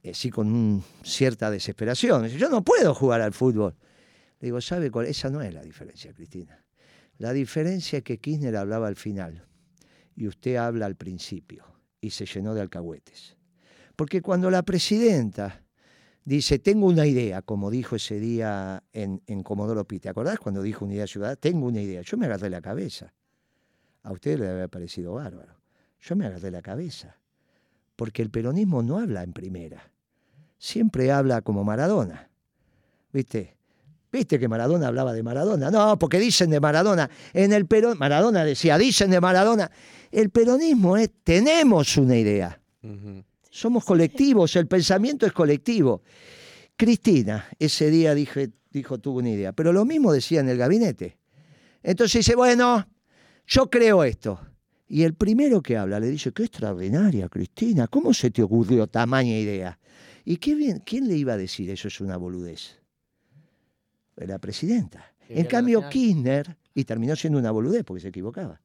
Eh, 0.01 0.13
sí, 0.13 0.29
con 0.29 0.47
un- 0.47 0.83
cierta 1.03 1.49
desesperación. 1.51 2.27
Yo 2.27 2.49
no 2.49 2.63
puedo 2.63 2.93
jugar 2.93 3.21
al 3.21 3.33
fútbol. 3.33 3.75
Le 4.39 4.47
digo, 4.47 4.61
¿sabe 4.61 4.91
cuál? 4.91 5.05
Esa 5.07 5.29
no 5.29 5.41
es 5.41 5.53
la 5.53 5.61
diferencia, 5.63 6.13
Cristina. 6.13 6.63
La 7.17 7.31
diferencia 7.33 7.97
es 7.99 8.03
que 8.03 8.17
Kirchner 8.17 8.55
hablaba 8.57 8.87
al 8.87 8.95
final 8.95 9.45
y 10.15 10.27
usted 10.27 10.55
habla 10.55 10.85
al 10.85 10.95
principio 10.95 11.63
y 12.01 12.09
se 12.09 12.25
llenó 12.25 12.53
de 12.53 12.61
alcahuetes. 12.61 13.37
Porque 13.95 14.21
cuando 14.21 14.49
la 14.49 14.63
presidenta 14.63 15.63
dice, 16.25 16.59
tengo 16.59 16.87
una 16.87 17.05
idea, 17.05 17.41
como 17.41 17.69
dijo 17.69 17.95
ese 17.95 18.19
día 18.19 18.83
en, 18.93 19.21
en 19.27 19.43
Comodoro 19.43 19.85
Pi, 19.85 19.99
¿te 19.99 20.09
acordás 20.09 20.39
cuando 20.39 20.61
dijo 20.61 20.85
unidad 20.85 21.07
ciudadana? 21.07 21.35
Tengo 21.35 21.67
una 21.67 21.81
idea. 21.81 22.01
Yo 22.01 22.17
me 22.17 22.25
agarré 22.25 22.49
la 22.49 22.61
cabeza. 22.61 23.13
A 24.03 24.11
usted 24.11 24.39
le 24.39 24.49
había 24.49 24.67
parecido 24.67 25.13
bárbaro. 25.13 25.55
Yo 26.01 26.15
me 26.15 26.25
agarré 26.25 26.51
la 26.51 26.61
cabeza. 26.61 27.17
Porque 27.95 28.21
el 28.21 28.29
peronismo 28.29 28.83
no 28.83 28.99
habla 28.99 29.23
en 29.23 29.33
primera. 29.33 29.91
Siempre 30.57 31.11
habla 31.11 31.41
como 31.41 31.63
Maradona. 31.63 32.29
¿Viste? 33.11 33.57
¿Viste 34.11 34.39
que 34.39 34.47
Maradona 34.47 34.87
hablaba 34.87 35.13
de 35.13 35.23
Maradona? 35.23 35.71
No, 35.71 35.97
porque 35.97 36.19
dicen 36.19 36.49
de 36.49 36.59
Maradona. 36.59 37.09
En 37.33 37.51
el 37.51 37.65
Perón, 37.65 37.97
Maradona 37.97 38.45
decía, 38.45 38.77
dicen 38.77 39.09
de 39.09 39.19
Maradona. 39.19 39.71
El 40.11 40.29
peronismo 40.29 40.97
es, 40.97 41.09
tenemos 41.23 41.97
una 41.97 42.15
idea. 42.15 42.61
Somos 43.53 43.85
colectivos, 43.85 44.55
el 44.55 44.65
pensamiento 44.65 45.27
es 45.27 45.31
colectivo. 45.31 46.01
Cristina, 46.75 47.45
ese 47.59 47.91
día 47.91 48.15
dije, 48.15 48.49
dijo, 48.71 48.97
tuvo 48.97 49.19
una 49.19 49.29
idea, 49.29 49.53
pero 49.53 49.71
lo 49.71 49.85
mismo 49.85 50.11
decía 50.11 50.39
en 50.39 50.49
el 50.49 50.57
gabinete. 50.57 51.19
Entonces 51.83 52.25
dice, 52.25 52.35
bueno, 52.35 52.87
yo 53.45 53.69
creo 53.69 54.03
esto. 54.05 54.39
Y 54.87 55.03
el 55.03 55.13
primero 55.13 55.61
que 55.61 55.77
habla 55.77 55.99
le 55.99 56.07
dice, 56.07 56.31
qué 56.31 56.45
extraordinaria, 56.45 57.29
Cristina, 57.29 57.85
¿cómo 57.87 58.11
se 58.11 58.31
te 58.31 58.41
ocurrió 58.41 58.87
tamaña 58.87 59.37
idea? 59.37 59.77
¿Y 60.25 60.37
qué 60.37 60.55
bien, 60.55 60.81
quién 60.83 61.07
le 61.07 61.15
iba 61.15 61.33
a 61.33 61.37
decir 61.37 61.69
eso 61.69 61.89
es 61.89 62.01
una 62.01 62.17
boludez? 62.17 62.79
La 64.15 64.39
presidenta. 64.39 65.13
En 65.29 65.45
cambio. 65.45 65.87
Kirchner, 65.89 66.57
y 66.73 66.85
terminó 66.85 67.15
siendo 67.15 67.37
una 67.37 67.51
boludez 67.51 67.83
porque 67.83 68.01
se 68.01 68.07
equivocaba. 68.07 68.59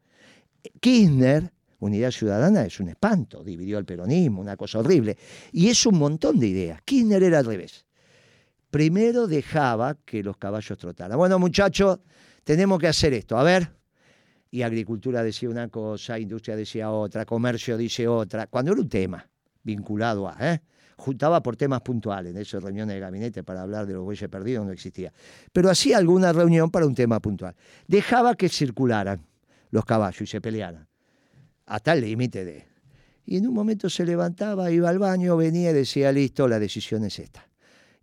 Kirchner, 0.80 1.52
Unidad 1.80 2.10
Ciudadana, 2.10 2.64
es 2.64 2.80
un 2.80 2.88
espanto, 2.88 3.44
dividió 3.44 3.78
el 3.78 3.84
peronismo, 3.84 4.40
una 4.40 4.56
cosa 4.56 4.80
horrible. 4.80 5.16
Y 5.52 5.68
es 5.68 5.86
un 5.86 5.98
montón 5.98 6.38
de 6.40 6.48
ideas. 6.48 6.82
Kirchner 6.82 7.22
era 7.22 7.38
al 7.38 7.46
revés. 7.46 7.86
Primero 8.70 9.26
dejaba 9.26 9.96
que 10.04 10.22
los 10.22 10.36
caballos 10.36 10.76
trotaran. 10.76 11.16
Bueno, 11.16 11.38
muchachos, 11.38 12.00
tenemos 12.44 12.78
que 12.78 12.88
hacer 12.88 13.14
esto. 13.14 13.38
A 13.38 13.42
ver. 13.42 13.70
Y 14.50 14.62
agricultura 14.62 15.22
decía 15.22 15.50
una 15.50 15.68
cosa, 15.68 16.18
industria 16.18 16.56
decía 16.56 16.90
otra, 16.90 17.26
comercio 17.26 17.76
dice 17.76 18.08
otra. 18.08 18.46
Cuando 18.46 18.72
era 18.72 18.80
un 18.80 18.88
tema 18.88 19.28
vinculado 19.62 20.26
a, 20.26 20.36
¿eh? 20.40 20.62
juntaba 20.96 21.42
por 21.42 21.56
temas 21.56 21.80
puntuales, 21.82 22.34
de 22.34 22.42
esas 22.42 22.62
reuniones 22.62 22.94
de 22.94 23.00
gabinete 23.00 23.44
para 23.44 23.62
hablar 23.62 23.86
de 23.86 23.94
los 23.94 24.04
bueyes 24.04 24.28
perdidos 24.28 24.66
no 24.66 24.72
existía. 24.72 25.12
Pero 25.52 25.70
hacía 25.70 25.96
alguna 25.96 26.32
reunión 26.32 26.70
para 26.70 26.86
un 26.86 26.94
tema 26.94 27.20
puntual. 27.20 27.54
Dejaba 27.86 28.34
que 28.34 28.48
circularan 28.48 29.24
los 29.70 29.84
caballos 29.84 30.20
y 30.22 30.26
se 30.26 30.40
pelearan, 30.40 30.88
hasta 31.68 31.92
el 31.92 32.00
límite 32.00 32.44
de... 32.44 32.66
Y 33.24 33.36
en 33.36 33.46
un 33.46 33.54
momento 33.54 33.90
se 33.90 34.06
levantaba, 34.06 34.70
iba 34.70 34.88
al 34.88 34.98
baño, 34.98 35.36
venía 35.36 35.70
y 35.70 35.74
decía, 35.74 36.10
listo, 36.12 36.48
la 36.48 36.58
decisión 36.58 37.04
es 37.04 37.18
esta. 37.18 37.46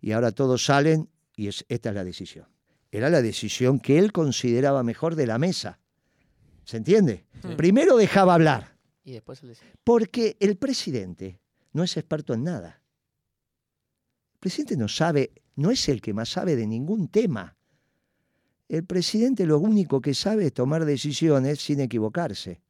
Y 0.00 0.12
ahora 0.12 0.30
todos 0.30 0.64
salen 0.64 1.08
y 1.34 1.48
es, 1.48 1.64
esta 1.68 1.88
es 1.88 1.94
la 1.96 2.04
decisión. 2.04 2.46
Era 2.92 3.10
la 3.10 3.20
decisión 3.20 3.80
que 3.80 3.98
él 3.98 4.12
consideraba 4.12 4.84
mejor 4.84 5.16
de 5.16 5.26
la 5.26 5.38
mesa. 5.38 5.80
¿Se 6.64 6.76
entiende? 6.76 7.26
Sí. 7.42 7.54
Primero 7.56 7.96
dejaba 7.96 8.34
hablar. 8.34 8.76
Y 9.04 9.12
después 9.12 9.42
decía, 9.42 9.66
Porque 9.82 10.36
el 10.38 10.56
presidente 10.56 11.40
no 11.72 11.82
es 11.82 11.96
experto 11.96 12.32
en 12.34 12.44
nada. 12.44 12.82
El 14.34 14.38
presidente 14.38 14.76
no 14.76 14.86
sabe, 14.86 15.32
no 15.56 15.72
es 15.72 15.88
el 15.88 16.00
que 16.00 16.14
más 16.14 16.28
sabe 16.28 16.54
de 16.54 16.68
ningún 16.68 17.08
tema. 17.08 17.56
El 18.68 18.84
presidente 18.84 19.44
lo 19.44 19.58
único 19.58 20.00
que 20.00 20.14
sabe 20.14 20.46
es 20.46 20.54
tomar 20.54 20.84
decisiones 20.84 21.60
sin 21.60 21.80
equivocarse. 21.80 22.60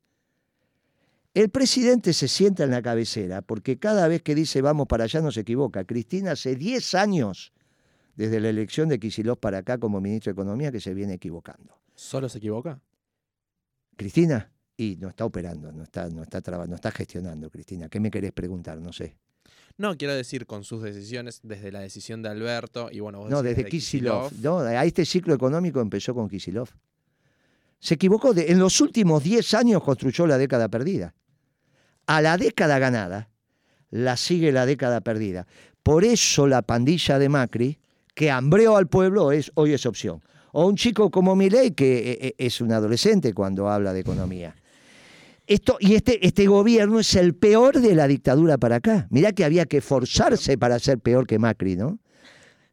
El 1.37 1.51
presidente 1.51 2.15
se 2.15 2.29
sienta 2.29 2.65
en 2.65 2.71
la 2.71 2.81
cabecera 2.81 3.43
porque 3.43 3.79
cada 3.79 4.09
vez 4.09 4.23
que 4.23 4.35
dice 4.35 4.63
vamos 4.63 4.87
para 4.87 5.05
allá 5.05 5.21
no 5.21 5.31
se 5.31 5.41
equivoca. 5.41 5.85
Cristina 5.85 6.31
hace 6.33 6.57
10 6.57 6.95
años, 6.95 7.53
desde 8.15 8.41
la 8.41 8.49
elección 8.49 8.89
de 8.89 8.99
Kicillof 8.99 9.39
para 9.39 9.59
acá 9.59 9.77
como 9.77 10.01
ministro 10.01 10.31
de 10.31 10.33
Economía, 10.33 10.73
que 10.73 10.81
se 10.81 10.95
viene 10.95 11.13
equivocando. 11.13 11.79
¿Solo 11.95 12.31
se 12.31 12.39
equivoca? 12.39 12.81
Cristina, 13.97 14.51
y 14.79 14.97
no 14.99 15.11
está 15.11 15.27
operando, 15.27 15.71
no 15.73 15.83
está, 15.83 16.09
no 16.09 16.23
está 16.23 16.41
traba- 16.41 16.67
no 16.67 16.75
está 16.75 16.91
gestionando, 16.91 17.51
Cristina. 17.51 17.91
¿Qué 17.91 18.01
me 18.01 18.11
querés 18.11 18.33
preguntar? 18.33 18.79
No 18.81 18.95
sé. 18.95 19.19
No, 19.77 19.95
quiero 19.99 20.15
decir, 20.15 20.47
con 20.47 20.65
sus 20.65 20.83
decisiones, 20.83 21.41
desde 21.43 21.71
la 21.71 21.81
decisión 21.81 22.23
de 22.23 22.31
Alberto 22.31 22.89
y 22.91 23.01
bueno, 23.01 23.19
vos 23.21 23.29
No, 23.31 23.43
desde 23.43 23.67
Kisilov. 23.67 24.33
No, 24.41 24.61
a 24.61 24.85
este 24.87 25.05
ciclo 25.05 25.35
económico 25.35 25.83
empezó 25.83 26.15
con 26.15 26.31
Kisilov. 26.31 26.71
Se 27.79 27.93
equivocó. 27.93 28.33
de- 28.33 28.51
en 28.51 28.59
los 28.59 28.81
últimos 28.81 29.23
10 29.23 29.53
años 29.53 29.83
construyó 29.85 30.27
la 30.27 30.39
década 30.39 30.71
perdida. 30.71 31.15
A 32.07 32.23
la 32.23 32.37
década 32.37 32.79
ganada 32.79 33.29
la 33.91 34.17
sigue 34.17 34.53
la 34.53 34.67
década 34.67 35.01
perdida. 35.01 35.47
Por 35.83 36.05
eso 36.05 36.47
la 36.47 36.63
pandilla 36.63 37.19
de 37.19 37.29
Macri, 37.29 37.79
que 38.15 38.31
hambreó 38.31 38.77
al 38.77 38.89
pueblo, 38.89 39.33
es, 39.33 39.53
hoy 39.55 39.73
es 39.73 39.87
opción. 39.87 40.23
O 40.53 40.67
un 40.67 40.77
chico 40.77 41.11
como 41.11 41.37
Milei, 41.37 41.73
que 41.73 42.13
eh, 42.13 42.19
eh, 42.21 42.35
es 42.39 42.61
un 42.61 42.73
adolescente 42.73 43.33
cuando 43.35 43.69
habla 43.69 43.93
de 43.93 44.01
economía. 44.01 44.55
Esto, 45.47 45.77
y 45.79 45.95
este, 45.95 46.27
este 46.27 46.47
gobierno 46.47 46.99
es 46.99 47.15
el 47.15 47.35
peor 47.35 47.81
de 47.81 47.95
la 47.95 48.09
dictadura 48.09 48.59
para 48.59 48.77
acá. 48.77 49.07
Mirá 49.11 49.33
que 49.33 49.45
había 49.45 49.67
que 49.67 49.81
forzarse 49.81 50.59
para 50.59 50.79
ser 50.79 50.99
peor 50.99 51.27
que 51.27 51.39
Macri, 51.39 51.77
¿no? 51.77 52.01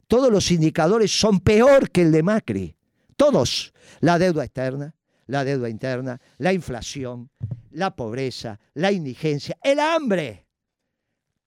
Todos 0.07 0.31
los 0.31 0.49
indicadores 0.49 1.11
son 1.11 1.39
peor 1.39 1.91
que 1.91 2.01
el 2.01 2.11
de 2.11 2.23
Macri. 2.23 2.75
Todos. 3.15 3.73
La 3.99 4.17
deuda 4.17 4.43
externa, 4.43 4.95
la 5.27 5.43
deuda 5.43 5.69
interna, 5.69 6.19
la 6.39 6.51
inflación, 6.51 7.29
la 7.73 7.95
pobreza, 7.95 8.59
la 8.73 8.91
indigencia, 8.91 9.57
el 9.61 9.79
hambre. 9.79 10.47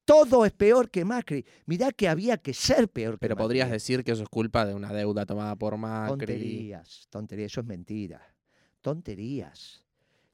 Todo 0.04 0.44
es 0.44 0.52
peor 0.52 0.90
que 0.90 1.04
Macri. 1.04 1.44
Mirá 1.66 1.90
que 1.90 2.08
había 2.08 2.36
que 2.38 2.54
ser 2.54 2.88
peor 2.88 3.14
que 3.14 3.20
Pero 3.20 3.34
Macri. 3.34 3.44
podrías 3.44 3.70
decir 3.70 4.04
que 4.04 4.12
eso 4.12 4.22
es 4.22 4.28
culpa 4.28 4.64
de 4.64 4.74
una 4.74 4.92
deuda 4.92 5.26
tomada 5.26 5.56
por 5.56 5.76
Macri. 5.76 6.10
Tonterías, 6.10 7.06
tonterías, 7.10 7.52
eso 7.52 7.60
es 7.60 7.66
mentira. 7.66 8.22
Tonterías. 8.82 9.84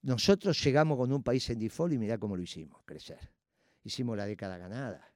Nosotros 0.02 0.62
llegamos 0.62 0.98
con 0.98 1.12
un 1.12 1.22
país 1.22 1.48
en 1.48 1.58
default 1.58 1.94
y 1.94 1.98
mirá 1.98 2.18
cómo 2.18 2.36
lo 2.36 2.42
hicimos 2.42 2.82
crecer. 2.84 3.30
Hicimos 3.84 4.16
la 4.16 4.26
década 4.26 4.58
ganada. 4.58 5.08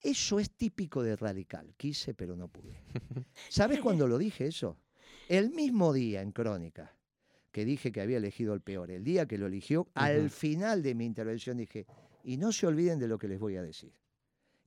Eso 0.00 0.38
es 0.38 0.50
típico 0.52 1.02
de 1.02 1.16
radical. 1.16 1.74
Quise, 1.76 2.14
pero 2.14 2.36
no 2.36 2.48
pude. 2.48 2.80
¿Sabes 3.48 3.80
cuándo 3.80 4.06
lo 4.06 4.16
dije 4.16 4.46
eso? 4.46 4.78
El 5.28 5.50
mismo 5.50 5.92
día 5.92 6.22
en 6.22 6.30
Crónica 6.30 6.97
que 7.58 7.64
dije 7.64 7.90
que 7.90 8.00
había 8.00 8.18
elegido 8.18 8.54
el 8.54 8.60
peor, 8.60 8.88
el 8.92 9.02
día 9.02 9.26
que 9.26 9.36
lo 9.36 9.48
eligió, 9.48 9.88
al 9.94 10.30
final 10.30 10.80
de 10.80 10.94
mi 10.94 11.04
intervención 11.04 11.56
dije, 11.56 11.86
y 12.22 12.36
no 12.36 12.52
se 12.52 12.68
olviden 12.68 13.00
de 13.00 13.08
lo 13.08 13.18
que 13.18 13.26
les 13.26 13.40
voy 13.40 13.56
a 13.56 13.62
decir. 13.64 13.92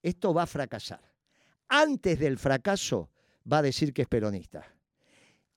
Esto 0.03 0.33
va 0.33 0.43
a 0.43 0.45
fracasar. 0.45 0.99
Antes 1.69 2.19
del 2.19 2.37
fracaso 2.37 3.09
va 3.49 3.59
a 3.59 3.61
decir 3.61 3.93
que 3.93 4.01
es 4.01 4.09
peronista. 4.09 4.65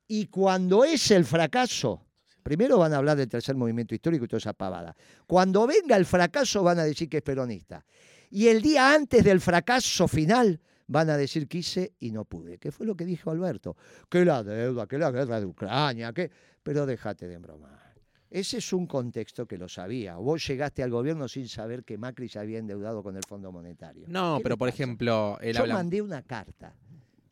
Y 0.07 0.27
cuando 0.27 0.85
es 0.85 1.11
el 1.11 1.25
fracaso, 1.25 2.07
primero 2.45 2.79
van 2.79 2.93
a 2.93 2.99
hablar 2.99 3.17
del 3.17 3.29
tercer 3.29 3.57
movimiento 3.57 3.97
histórico 3.97 4.27
y 4.27 4.29
toda 4.29 4.39
esa 4.39 4.53
pavada. 4.53 4.95
Cuando 5.27 5.67
venga 5.67 5.97
el 5.97 6.07
fracaso 6.07 6.63
van 6.63 6.79
a 6.79 6.85
decir 6.85 7.09
que 7.09 7.17
es 7.17 7.23
peronista. 7.25 7.85
Y 8.31 8.47
el 8.47 8.63
día 8.63 8.95
antes 8.95 9.25
del 9.25 9.41
fracaso 9.41 10.07
final 10.07 10.61
van 10.87 11.11
a 11.11 11.17
decir 11.17 11.49
que 11.49 11.59
hice 11.59 11.95
y 11.99 12.13
no 12.13 12.27
pude. 12.27 12.59
Que 12.59 12.71
fue 12.71 12.87
lo 12.87 12.95
que 12.95 13.05
dijo 13.05 13.33
Alberto. 13.33 13.77
Que 14.09 14.25
la 14.25 14.45
deuda, 14.45 14.87
que 14.87 14.99
la 14.99 15.11
guerra 15.11 15.41
de 15.41 15.47
Ucrania, 15.47 16.13
que... 16.13 16.31
Pero 16.65 16.87
déjate 16.87 17.29
de 17.29 17.39
bromar. 17.39 17.95
Ese 18.31 18.59
es 18.59 18.73
un 18.73 18.89
contexto 18.89 19.47
que 19.47 19.57
lo 19.57 19.69
sabía. 19.69 20.17
Vos 20.17 20.45
llegaste 20.45 20.83
al 20.83 20.91
gobierno 20.91 21.29
sin 21.29 21.47
saber 21.49 21.85
que 21.85 21.97
Macri 21.97 22.29
se 22.29 22.41
había 22.41 22.59
endeudado 22.59 23.05
con 23.05 23.17
el 23.17 23.23
Fondo 23.23 23.53
Monetario. 23.53 24.07
No, 24.09 24.39
¿Qué 24.39 24.43
pero 24.43 24.59
por 24.59 24.69
ejemplo, 24.69 25.39
él 25.41 25.55
Yo 25.55 25.61
habla. 25.63 25.75
mandé 25.75 26.03
una 26.03 26.23
carta. 26.23 26.75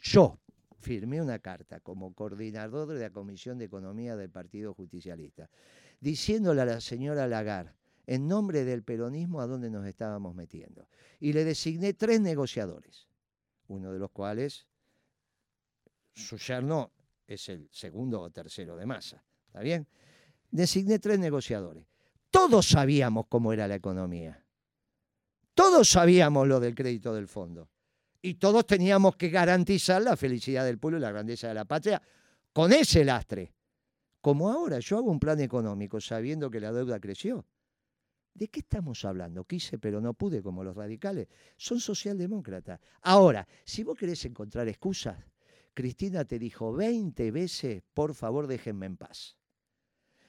Yo 0.01 0.39
firmé 0.79 1.21
una 1.21 1.41
carta 1.41 1.81
como 1.81 2.13
coordinador 2.15 2.87
de 2.89 3.01
la 3.01 3.11
Comisión 3.11 3.59
de 3.59 3.65
Economía 3.65 4.15
del 4.17 4.31
Partido 4.31 4.75
Justicialista, 4.75 5.49
diciéndole 6.01 6.61
a 6.61 6.67
la 6.67 6.81
señora 6.81 7.27
Lagarde, 7.27 7.73
en 8.07 8.29
nombre 8.29 8.65
del 8.65 8.83
peronismo, 8.85 9.41
a 9.41 9.47
dónde 9.47 9.71
nos 9.71 9.87
estábamos 9.87 10.35
metiendo. 10.35 10.89
Y 11.19 11.33
le 11.33 11.45
designé 11.45 11.95
tres 11.95 12.21
negociadores, 12.21 13.09
uno 13.69 13.93
de 13.93 13.99
los 13.99 14.11
cuales, 14.11 14.67
su 16.15 16.37
yerno, 16.37 16.93
es 17.27 17.49
el 17.49 17.69
segundo 17.71 18.21
o 18.21 18.31
tercero 18.31 18.77
de 18.77 18.87
masa. 18.87 19.25
¿Está 19.47 19.61
bien? 19.61 19.87
Designé 20.51 20.99
tres 20.99 21.19
negociadores. 21.19 21.87
Todos 22.31 22.69
sabíamos 22.69 23.27
cómo 23.29 23.53
era 23.53 23.69
la 23.69 23.75
economía. 23.75 24.45
Todos 25.55 25.89
sabíamos 25.91 26.49
lo 26.49 26.61
del 26.61 26.75
crédito 26.75 27.15
del 27.15 27.29
fondo 27.29 27.69
y 28.23 28.35
todos 28.35 28.67
teníamos 28.67 29.17
que 29.17 29.29
garantizar 29.29 30.01
la 30.01 30.17
felicidad 30.17 30.65
del 30.65 30.79
pueblo 30.79 30.99
y 30.99 31.03
la 31.03 31.11
grandeza 31.11 31.49
de 31.49 31.55
la 31.55 31.65
patria 31.65 32.01
con 32.53 32.73
ese 32.73 33.05
lastre. 33.05 33.53
Como 34.21 34.51
ahora 34.51 34.79
yo 34.79 34.99
hago 34.99 35.11
un 35.11 35.19
plan 35.19 35.41
económico 35.41 36.01
sabiendo 36.01 36.49
que 36.49 36.61
la 36.61 36.73
deuda 36.73 37.01
creció. 37.01 37.45
¿De 38.33 38.49
qué 38.49 38.61
estamos 38.61 39.05
hablando? 39.05 39.45
Quise 39.45 39.79
pero 39.79 40.01
no 40.01 40.15
pude 40.15 40.43
como 40.43 40.65
los 40.65 40.77
radicales. 40.77 41.29
Son 41.57 41.81
socialdemócratas. 41.81 42.81
Ahora, 43.03 43.47
si 43.65 43.83
vos 43.83 43.99
querés 43.99 44.25
encontrar 44.25 44.69
excusas, 44.69 45.19
Cristina 45.75 46.25
te 46.25 46.39
dijo 46.39 46.73
20 46.73 47.31
veces, 47.31 47.83
por 47.95 48.15
favor 48.15 48.47
déjenme 48.47 48.87
en 48.87 48.97
paz. 48.97 49.37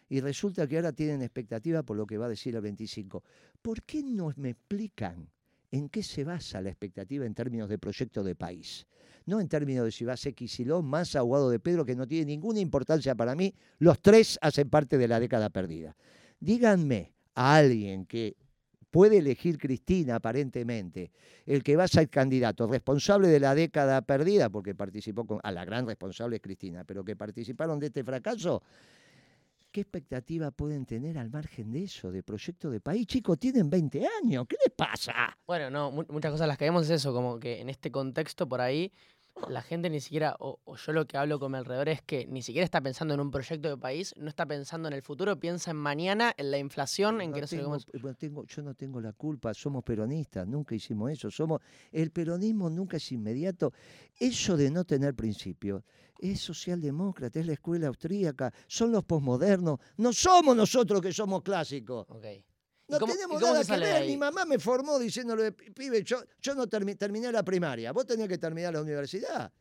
Y 0.10 0.22
resulta 0.22 0.68
que 0.68 0.78
ahora 0.78 0.94
tienen 0.94 1.22
expectativa 1.22 1.84
por 1.84 1.98
lo 1.98 2.06
que 2.06 2.18
va 2.18 2.28
a 2.28 2.30
decir 2.30 2.56
el 2.56 2.62
25. 2.62 3.24
¿Por 3.62 3.84
qué 3.84 4.04
no 4.04 4.32
me 4.36 4.52
explican 4.52 5.30
en 5.74 5.89
qué 5.89 6.04
se 6.04 6.24
basa 6.24 6.62
la 6.62 6.70
expectativa 6.70 7.26
en 7.26 7.34
términos 7.34 7.68
de 7.68 7.80
proyecto 7.80 8.24
de 8.24 8.36
país. 8.36 8.86
No 9.26 9.41
en 9.41 9.50
términos 9.50 9.86
de 9.86 9.91
si 9.91 10.06
va 10.06 10.14
a 10.14 10.18
ser 10.18 10.36
Kicillof, 10.36 10.86
Massa, 10.86 11.18
Aguado 11.18 11.50
de 11.50 11.60
Pedro, 11.60 11.84
que 11.84 11.96
no 11.96 12.08
tiene 12.08 12.26
ninguna 12.26 12.60
importancia 12.60 13.16
para 13.16 13.34
mí. 13.34 13.56
Los 13.80 14.00
tres 14.00 14.38
hacen 14.44 14.70
parte 14.70 15.00
de 15.00 15.08
la 15.08 15.20
década 15.20 15.50
perdida. 15.50 15.96
Díganme 16.39 17.16
a 17.34 17.56
alguien 17.56 18.06
que 18.06 18.38
puede 18.94 19.18
elegir 19.18 19.58
Cristina 19.58 20.18
aparentemente, 20.18 21.10
el 21.48 21.64
que 21.64 21.76
va 21.76 21.86
a 21.86 21.88
ser 21.88 22.10
candidato 22.10 22.68
responsable 22.68 23.28
de 23.28 23.39
la 23.39 23.56
década 23.56 24.04
perdida, 24.04 24.52
porque 24.52 24.76
participó 24.76 25.26
con, 25.26 25.39
a 25.41 25.52
la 25.52 25.66
gran 25.66 25.88
responsable 25.88 26.36
es 26.36 26.44
Cristina, 26.44 26.84
pero 26.84 27.04
que 27.04 27.16
participaron 27.16 27.80
de 27.80 27.88
este 27.88 28.04
fracaso, 28.04 28.62
¿qué 29.72 29.82
expectativa 29.82 30.52
pueden 30.52 30.86
tener 30.86 31.18
al 31.18 31.32
margen 31.32 31.72
de 31.72 31.86
eso, 31.86 32.12
de 32.12 32.22
proyecto 32.22 32.70
de 32.70 32.80
país? 32.82 33.08
Chicos, 33.08 33.39
tienen 33.39 33.68
20 33.68 34.08
años, 34.22 34.46
¿qué 34.48 34.58
les 34.64 34.76
pasa? 34.76 35.36
Bueno, 35.48 35.72
no, 35.72 35.89
mu- 35.91 36.06
muchas 36.10 36.32
cosas 36.32 36.48
las 36.48 36.60
que 36.60 36.66
vemos 36.66 36.84
es 36.84 36.91
eso, 36.91 37.12
como 37.14 37.39
que 37.39 37.62
en 37.62 37.70
este 37.70 37.91
contexto 37.91 38.48
por 38.48 38.62
ahí 38.62 38.91
la 39.49 39.61
gente 39.61 39.89
ni 39.89 39.99
siquiera, 39.99 40.36
o, 40.39 40.59
o 40.63 40.75
yo 40.77 40.93
lo 40.93 41.05
que 41.05 41.17
hablo 41.17 41.39
con 41.39 41.51
mi 41.51 41.57
alrededor 41.57 41.89
es 41.89 42.01
que 42.01 42.25
ni 42.27 42.41
siquiera 42.41 42.63
está 42.63 42.81
pensando 42.81 43.13
en 43.13 43.19
un 43.19 43.31
proyecto 43.31 43.67
de 43.69 43.77
país, 43.77 44.13
no 44.17 44.29
está 44.29 44.45
pensando 44.45 44.88
en 44.88 44.93
el 44.93 45.01
futuro, 45.01 45.38
piensa 45.39 45.71
en 45.71 45.77
mañana, 45.77 46.34
en 46.38 46.51
la 46.51 46.57
inflación, 46.59 47.19
en 47.19 47.34
que 47.34 47.41
no 47.41 47.47
tengo- 47.47 47.63
cómo... 47.63 47.77
no 48.09 48.13
tengo- 48.15 48.45
yo 48.45 48.61
no 48.61 48.73
tengo 48.73 49.01
la 49.01 49.11
culpa, 49.13 49.53
somos 49.53 49.84
peronistas, 49.84 50.47
nunca 50.47 50.75
hicimos 50.75 51.11
eso. 51.11 51.29
Somos, 51.31 51.61
el 51.91 52.11
peronismo 52.11 52.69
nunca 52.69 52.97
es 52.97 53.11
inmediato. 53.11 53.73
Eso 54.19 54.55
de 54.55 54.69
no 54.71 54.86
tener 54.86 55.13
principios 55.15 55.84
es 56.19 56.39
socialdemócrata, 56.39 57.39
es 57.39 57.45
la 57.47 57.53
escuela 57.53 57.88
austríaca, 57.88 58.53
son 58.67 58.91
los 58.93 59.03
posmodernos. 59.03 59.79
No 59.97 60.13
somos 60.13 60.55
nosotros 60.55 61.01
que 61.01 61.11
somos 61.11 61.41
clásicos. 61.41 62.05
No 62.88 62.99
cómo- 62.99 63.13
tenemos 63.13 63.41
nada 63.41 63.63
que 63.63 63.71
ver. 63.79 64.05
Mi 64.07 64.17
mamá 64.17 64.45
me 64.45 64.59
formó 64.59 64.99
diciéndole, 64.99 65.51
"Pi- 65.53 65.71
pibe, 65.71 66.03
yo, 66.03 66.21
yo 66.41 66.53
no 66.55 66.67
termi- 66.67 66.97
terminé 66.97 67.31
la 67.31 67.43
primaria, 67.43 67.91
vos 67.91 68.05
tenés 68.05 68.27
que 68.27 68.38
terminar 68.38 68.73
la 68.73 68.81
universidad. 68.81 69.51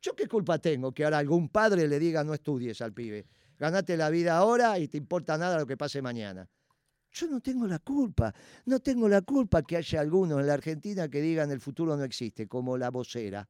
¿Yo 0.00 0.14
qué 0.16 0.26
culpa 0.26 0.58
tengo 0.58 0.92
que 0.92 1.04
ahora 1.04 1.18
algún 1.18 1.50
padre 1.50 1.86
le 1.86 1.98
diga 1.98 2.24
no 2.24 2.32
estudies 2.32 2.80
al 2.80 2.92
pibe? 2.94 3.26
Ganate 3.58 3.96
la 3.98 4.08
vida 4.08 4.36
ahora 4.38 4.78
y 4.78 4.88
te 4.88 4.96
importa 4.96 5.36
nada 5.36 5.58
lo 5.58 5.66
que 5.66 5.76
pase 5.76 6.00
mañana. 6.00 6.48
Yo 7.12 7.26
no 7.26 7.40
tengo 7.40 7.66
la 7.66 7.80
culpa. 7.80 8.32
No 8.64 8.80
tengo 8.80 9.08
la 9.08 9.20
culpa 9.20 9.62
que 9.62 9.76
haya 9.76 10.00
algunos 10.00 10.40
en 10.40 10.46
la 10.46 10.54
Argentina 10.54 11.08
que 11.08 11.20
digan 11.20 11.50
el 11.50 11.60
futuro 11.60 11.96
no 11.96 12.04
existe, 12.04 12.46
como 12.48 12.78
la 12.78 12.88
vocera. 12.90 13.46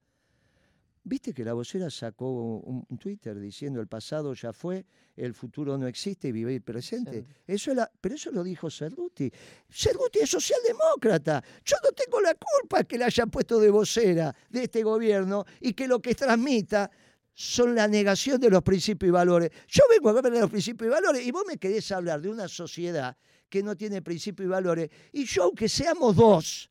¿Viste 1.03 1.32
que 1.32 1.44
la 1.44 1.55
vocera 1.55 1.88
sacó 1.90 2.30
un, 2.30 2.84
un 2.88 2.98
Twitter 2.98 3.38
diciendo 3.40 3.80
el 3.80 3.86
pasado 3.86 4.34
ya 4.34 4.53
fue, 4.53 4.84
el 5.16 5.32
futuro 5.34 5.78
no 5.78 5.86
existe 5.86 6.28
y 6.28 6.32
vive 6.32 6.55
el 6.55 6.62
presente? 6.62 7.24
Eso 7.46 7.70
es 7.70 7.76
la- 7.78 7.90
pero 8.01 8.14
eso 8.16 8.30
lo 8.30 8.44
dijo 8.44 8.70
Cerruti. 8.70 9.30
Cerruti 9.70 10.18
es 10.20 10.30
socialdemócrata. 10.30 11.42
Yo 11.64 11.76
no 11.82 11.90
tengo 11.92 12.20
la 12.20 12.34
culpa 12.34 12.84
que 12.84 12.98
la 12.98 13.07
hayan 13.07 13.30
puesto 13.30 13.59
de 13.59 13.70
vocera 13.70 14.34
de 14.51 14.64
este 14.64 14.82
gobierno 14.82 15.44
y 15.61 15.72
que 15.72 15.88
lo 15.88 16.01
que 16.01 16.14
transmita 16.14 16.90
son 17.32 17.74
la 17.74 17.88
negación 17.88 18.38
de 18.38 18.51
los 18.51 18.62
principios 18.62 19.09
y 19.09 19.12
valores. 19.12 19.51
Yo 19.68 19.82
vengo 19.90 20.09
a 20.09 20.12
hablar 20.18 20.30
de 20.32 20.40
los 20.40 20.51
principios 20.51 20.88
y 20.88 20.90
valores 20.90 21.26
y 21.26 21.30
vos 21.30 21.44
me 21.48 21.57
querés 21.57 21.90
hablar 21.92 22.20
de 22.20 22.28
una 22.28 22.46
sociedad 22.46 23.16
que 23.48 23.62
no 23.62 23.74
tiene 23.74 24.03
principios 24.03 24.46
y 24.46 24.51
valores 24.51 24.90
y 25.12 25.24
yo, 25.24 25.44
aunque 25.44 25.68
seamos 25.68 26.14
dos, 26.14 26.70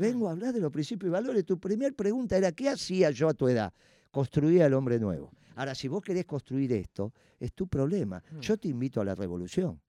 vengo 0.00 0.28
a 0.28 0.32
hablar 0.32 0.52
de 0.52 0.60
los 0.60 0.70
principios 0.72 1.08
y 1.08 1.12
valores. 1.12 1.44
Tu 1.44 1.58
primer 1.58 1.94
pregunta 1.94 2.36
era, 2.36 2.52
¿qué 2.52 2.68
hacía 2.68 3.10
yo 3.10 3.28
a 3.28 3.34
tu 3.34 3.48
edad? 3.48 3.72
Construía 4.10 4.66
el 4.66 4.74
hombre 4.74 4.98
nuevo. 4.98 5.30
Ahora, 5.56 5.74
si 5.74 5.88
vos 5.88 6.02
querés 6.02 6.24
construir 6.24 6.72
esto, 6.72 7.12
es 7.38 7.52
tu 7.52 7.66
problema. 7.68 8.22
Yo 8.40 8.56
te 8.56 8.68
invito 8.68 9.00
a 9.00 9.04
la 9.04 9.14
revolución. 9.14 9.80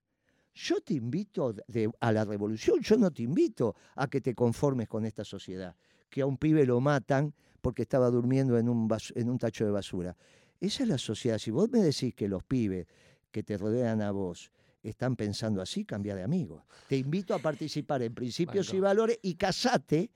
Yo 0.53 0.82
te 0.82 0.95
invito 0.95 1.53
de- 1.68 1.89
a 2.01 2.12
la 2.12 2.26
revolución, 2.26 2.82
yo 2.82 2.97
no 2.97 3.09
te 3.12 3.24
invito 3.24 3.74
a 3.95 4.07
que 4.07 4.20
te 4.20 4.36
conformes 4.36 4.89
con 4.89 5.05
esta 5.05 5.24
sociedad, 5.24 5.76
que 6.09 6.22
a 6.22 6.26
un 6.26 6.38
pibe 6.38 6.66
lo 6.66 6.82
matan 6.82 7.34
porque 7.62 7.84
estaba 7.84 8.09
durmiendo 8.09 8.57
en 8.57 8.68
un, 8.68 8.89
en 9.16 9.30
un 9.30 9.38
tacho 9.38 9.64
de 9.66 9.72
basura. 9.72 10.18
Esa 10.59 10.84
es 10.84 10.89
la 10.89 10.97
sociedad. 10.97 11.38
Si 11.38 11.51
vos 11.51 11.70
me 11.72 11.80
decís 11.80 12.14
que 12.14 12.28
los 12.28 12.43
pibes 12.43 12.86
que 13.32 13.43
te 13.43 13.57
rodean 13.57 14.01
a 14.01 14.12
vos 14.12 14.51
están 14.84 15.16
pensando 15.16 15.62
así, 15.62 15.86
cambia 15.86 16.16
de 16.16 16.24
amigos. 16.24 16.64
Te 16.88 16.98
invito 16.98 17.34
a 17.34 17.40
participar 17.40 18.02
en 18.02 18.14
principios 18.14 18.74
y 18.74 18.80
valores 18.80 19.20
y 19.22 19.36
casate 19.36 20.12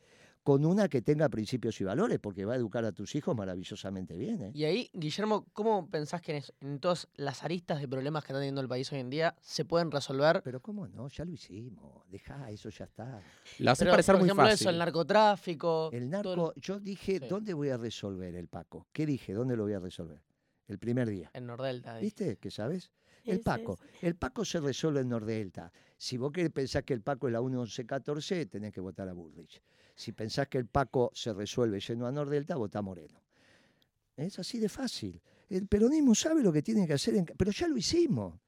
con 0.46 0.64
una 0.64 0.88
que 0.88 1.02
tenga 1.02 1.28
principios 1.28 1.82
y 1.82 1.84
valores, 1.84 2.20
porque 2.20 2.46
va 2.46 2.54
a 2.54 2.56
educar 2.56 2.86
a 2.86 2.92
tus 2.92 3.16
hijos 3.16 3.36
maravillosamente 3.36 4.16
bien. 4.16 4.44
¿eh? 4.44 4.52
Y 4.54 4.66
ahí, 4.66 4.92
Guillermo, 4.94 5.48
¿cómo 5.54 5.90
pensás 5.90 6.22
que 6.22 6.44
en, 6.62 6.80
todas 6.80 7.08
las 7.16 7.44
aristas 7.44 7.82
de 7.82 7.88
problemas 7.88 8.24
que 8.24 8.28
está 8.28 8.38
teniendo 8.38 8.62
el 8.62 8.68
país 8.68 8.92
hoy 8.92 9.00
en 9.00 9.10
día 9.10 9.36
se 9.42 9.66
pueden 9.66 9.90
resolver? 9.90 10.44
Pero 10.44 10.62
cómo 10.62 10.88
no, 10.88 11.08
ya 11.08 11.26
lo 11.26 11.32
hicimos, 11.32 12.08
deja, 12.12 12.52
eso 12.52 12.70
ya 12.70 12.86
está. 12.86 13.24
Lo 13.58 13.72
hace 13.72 13.86
Pero, 13.86 13.94
parecer 13.94 14.14
por 14.14 14.20
muy 14.20 14.28
ejemplo, 14.28 14.46
fácil. 14.46 14.66
eso, 14.66 14.70
el 14.70 14.78
narcotráfico. 14.78 15.90
El 15.92 16.12
todo 16.12 16.36
narco, 16.36 16.54
yo 16.58 16.80
dije, 16.80 17.18
Sí. 17.18 17.28
¿dónde 17.28 17.56
voy 17.56 17.70
a 17.70 17.78
resolver 17.78 18.36
el 18.36 18.48
Paco? 18.48 18.86
¿Qué 18.94 19.08
dije? 19.08 19.34
¿Dónde 19.34 19.58
lo 19.58 19.64
voy 19.64 19.74
a 19.74 19.80
resolver? 19.80 20.22
El 20.68 20.78
primer 20.78 21.10
día. 21.10 21.32
En 21.34 21.48
Nordelta. 21.48 21.98
¿Viste? 21.98 22.38
¿Qué 22.38 22.52
sabes? 22.52 22.92
El 23.26 23.42
Paco. 23.42 23.80
El 24.02 24.16
Paco 24.16 24.46
se 24.46 24.60
resuelve 24.60 25.02
en 25.02 25.10
Nordelta. 25.10 25.72
Si 25.98 26.18
vos 26.18 26.32
querés 26.32 26.52
pensar 26.52 26.84
que 26.84 26.94
el 26.94 27.02
Paco 27.02 27.28
es 27.28 27.34
la 27.34 27.42
1114, 27.42 28.46
tenés 28.46 28.74
que 28.74 28.82
votar 28.82 29.10
a 29.10 29.14
Bullrich. 29.14 29.62
Si 29.96 30.12
pensás 30.12 30.48
que 30.48 30.58
el 30.58 30.68
Paco 30.68 31.12
se 31.14 31.34
resuelve 31.34 31.80
yendo 31.80 32.06
a 32.06 32.12
Nordelta, 32.12 32.56
votá 32.56 32.80
a 32.80 32.82
Moreno. 32.82 33.22
Es 34.16 34.38
así 34.40 34.60
de 34.60 34.70
fácil. 34.70 35.22
El 35.50 35.68
peronismo 35.68 36.16
sabe 36.16 36.42
lo 36.42 36.52
que 36.52 36.62
tiene 36.62 36.86
que 36.88 36.94
hacer, 36.94 37.16
en 37.16 37.26
pero 37.26 37.52
ya 37.52 37.68
lo 37.68 37.78
hicimos. 37.78 38.40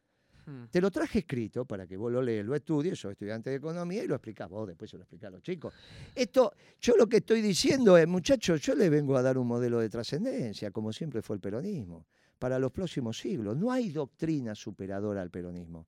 Hmm. 0.46 0.66
Te 0.72 0.80
lo 0.80 0.90
traje 0.90 1.20
escrito 1.20 1.66
para 1.66 1.86
que 1.86 1.98
vos 1.98 2.12
lo 2.12 2.22
lees, 2.22 2.46
lo 2.46 2.56
estudies, 2.56 2.98
sos 2.98 3.12
estudiante 3.12 3.50
de 3.50 3.58
economía 3.58 4.04
y 4.04 4.08
lo 4.08 4.16
explicás 4.16 4.50
vos, 4.50 4.68
después 4.68 4.90
se 4.90 4.98
lo 4.98 5.04
explicás 5.04 5.28
a 5.28 5.32
los 5.32 5.42
chicos. 5.42 5.74
Esto, 6.16 6.54
yo 6.80 6.96
lo 6.96 7.08
que 7.08 7.18
estoy 7.18 7.42
diciendo 7.42 7.98
es, 7.98 8.08
muchachos, 8.08 8.62
yo 8.62 8.74
le 8.74 8.90
vengo 8.90 9.18
a 9.18 9.22
dar 9.22 9.38
un 9.38 9.48
modelo 9.48 9.80
de 9.80 9.90
trascendencia, 9.90 10.72
como 10.72 10.94
siempre 10.94 11.22
fue 11.22 11.36
el 11.36 11.42
peronismo, 11.42 12.06
para 12.38 12.60
los 12.60 12.72
próximos 12.72 13.20
siglos. 13.20 13.58
No 13.58 13.72
hay 13.72 13.90
doctrina 13.90 14.56
superadora 14.56 15.22
al 15.22 15.30
peronismo. 15.30 15.88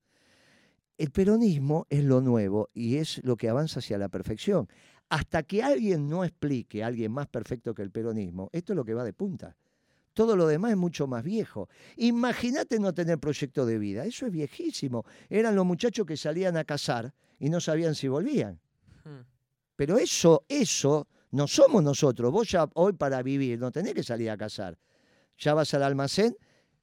El 0.98 1.12
peronismo 1.12 1.88
es 1.90 2.04
lo 2.04 2.20
nuevo 2.20 2.70
y 2.74 2.98
es 2.98 3.24
lo 3.24 3.38
que 3.38 3.48
avanza 3.48 3.80
hacia 3.80 3.98
la 3.98 4.10
perfección. 4.10 4.68
Hasta 5.08 5.44
que 5.44 5.64
alguien 5.64 6.10
no 6.10 6.24
explique 6.24 6.84
a 6.84 6.88
alguien 6.88 7.12
más 7.12 7.28
perfecto 7.28 7.74
que 7.74 7.82
el 7.82 7.90
peronismo, 7.90 8.50
esto 8.52 8.74
es 8.74 8.78
lo 8.78 8.86
que 8.86 8.94
va 8.94 9.04
de 9.04 9.14
punta. 9.14 9.56
Todo 10.14 10.36
lo 10.36 10.48
demás 10.48 10.72
es 10.72 10.78
mucho 10.78 11.08
más 11.08 11.24
viejo. 11.24 11.70
Imagínate 11.96 12.80
no 12.80 12.94
tener 12.94 13.20
proyecto 13.20 13.66
de 13.66 13.80
vida. 13.80 14.04
Eso 14.04 14.26
es 14.26 14.32
viejísimo. 14.34 15.06
Eran 15.30 15.56
los 15.56 15.66
muchachos 15.66 16.06
que 16.06 16.18
salían 16.18 16.58
a 16.58 16.66
cazar 16.66 17.14
y 17.40 17.50
no 17.50 17.62
sabían 17.62 17.96
si 17.96 18.10
volvían. 18.10 18.60
Hmm. 19.06 19.22
Pero 19.78 19.98
eso, 19.98 20.44
eso 20.50 21.08
no 21.32 21.48
somos 21.48 21.82
nosotros. 21.82 22.32
Vos 22.34 22.50
ya 22.50 22.68
hoy 22.74 22.94
para 22.94 23.24
vivir 23.24 23.60
no 23.60 23.72
tenés 23.72 23.94
que 23.94 24.04
salir 24.04 24.30
a 24.30 24.38
cazar. 24.38 24.78
Ya 25.40 25.54
vas 25.54 25.74
al 25.74 25.84
almacén 25.84 26.36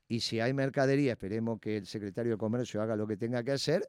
y 0.09 0.21
si 0.21 0.41
hay 0.41 0.53
mercadería, 0.53 1.13
esperemos 1.13 1.61
que 1.61 1.77
el 1.77 1.87
secretario 1.87 2.33
de 2.33 2.39
Comercio 2.39 2.81
haga 2.81 2.97
lo 2.97 3.07
que 3.07 3.17
tenga 3.17 3.43
que 3.43 3.53
hacer, 3.53 3.87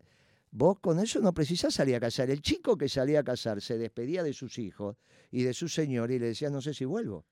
vos 0.51 0.80
con 0.80 0.99
eso 0.99 1.20
no 1.20 1.34
precisás 1.34 1.76
salir 1.76 1.95
a 1.95 1.99
cazar. 1.99 2.30
El 2.30 2.41
chico 2.41 2.78
que 2.78 2.89
salía 2.89 3.20
a 3.20 3.24
cazar 3.24 3.61
se 3.61 3.78
despedía 3.78 4.24
de 4.24 4.34
sus 4.34 4.57
hijos 4.57 4.97
y 5.32 5.43
de 5.43 5.53
su 5.53 5.70
señor 5.70 6.11
y 6.11 6.20
le 6.20 6.28
decía, 6.28 6.49
no 6.49 6.61
sé 6.61 6.74
si 6.74 6.86
vuelvo. 6.86 7.26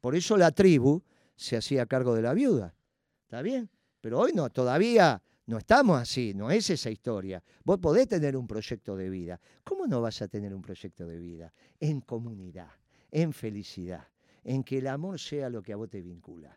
Por 0.00 0.14
eso 0.14 0.36
la 0.36 0.52
tribu 0.52 1.02
se 1.34 1.56
hacía 1.56 1.86
cargo 1.86 2.14
de 2.14 2.22
la 2.22 2.34
viuda. 2.34 2.74
¿Está 3.22 3.42
bien? 3.42 3.70
Pero 4.00 4.20
hoy 4.20 4.32
no, 4.34 4.50
todavía 4.50 5.22
no 5.46 5.58
estamos 5.58 6.00
así, 6.00 6.34
no 6.34 6.50
es 6.50 6.68
esa 6.70 6.90
historia. 6.90 7.42
Vos 7.64 7.78
podés 7.78 8.06
tener 8.06 8.36
un 8.36 8.46
proyecto 8.46 8.96
de 8.96 9.08
vida. 9.08 9.40
¿Cómo 9.64 9.86
no 9.86 10.00
vas 10.00 10.20
a 10.20 10.28
tener 10.28 10.54
un 10.54 10.62
proyecto 10.62 11.06
de 11.06 11.18
vida? 11.18 11.52
En 11.80 12.00
comunidad, 12.02 12.70
en 13.10 13.32
felicidad, 13.32 14.06
en 14.44 14.62
que 14.62 14.78
el 14.78 14.86
amor 14.86 15.18
sea 15.18 15.48
lo 15.48 15.62
que 15.62 15.72
a 15.72 15.76
vos 15.76 15.88
te 15.88 16.02
vincula. 16.02 16.56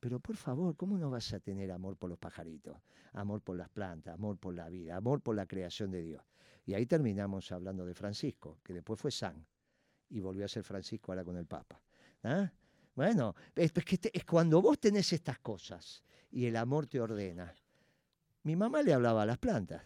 Pero 0.00 0.20
por 0.20 0.36
favor, 0.36 0.76
¿cómo 0.76 0.98
no 0.98 1.10
vas 1.10 1.32
a 1.32 1.40
tener 1.40 1.70
amor 1.72 1.96
por 1.96 2.10
los 2.10 2.18
pajaritos? 2.18 2.76
Amor 3.12 3.40
por 3.40 3.56
las 3.56 3.68
plantas, 3.68 4.14
amor 4.14 4.36
por 4.38 4.54
la 4.54 4.68
vida, 4.68 4.96
amor 4.96 5.20
por 5.20 5.34
la 5.34 5.46
creación 5.46 5.90
de 5.90 6.02
Dios. 6.02 6.22
Y 6.66 6.74
ahí 6.74 6.86
terminamos 6.86 7.50
hablando 7.52 7.86
de 7.86 7.94
Francisco, 7.94 8.58
que 8.62 8.74
después 8.74 9.00
fue 9.00 9.10
San 9.10 9.46
y 10.10 10.20
volvió 10.20 10.44
a 10.44 10.48
ser 10.48 10.62
Francisco 10.62 11.12
ahora 11.12 11.24
con 11.24 11.36
el 11.36 11.46
Papa. 11.46 11.80
¿Ah? 12.22 12.50
Bueno, 12.94 13.34
es, 13.54 13.72
que 13.72 13.98
te- 13.98 14.16
es 14.16 14.24
cuando 14.24 14.60
vos 14.62 14.78
tenés 14.78 15.12
estas 15.12 15.38
cosas 15.38 16.02
y 16.30 16.46
el 16.46 16.56
amor 16.56 16.86
te 16.86 17.00
ordena. 17.00 17.54
Mi 18.42 18.56
mamá 18.56 18.82
le 18.82 18.92
hablaba 18.92 19.22
a 19.22 19.26
las 19.26 19.38
plantas. 19.38 19.82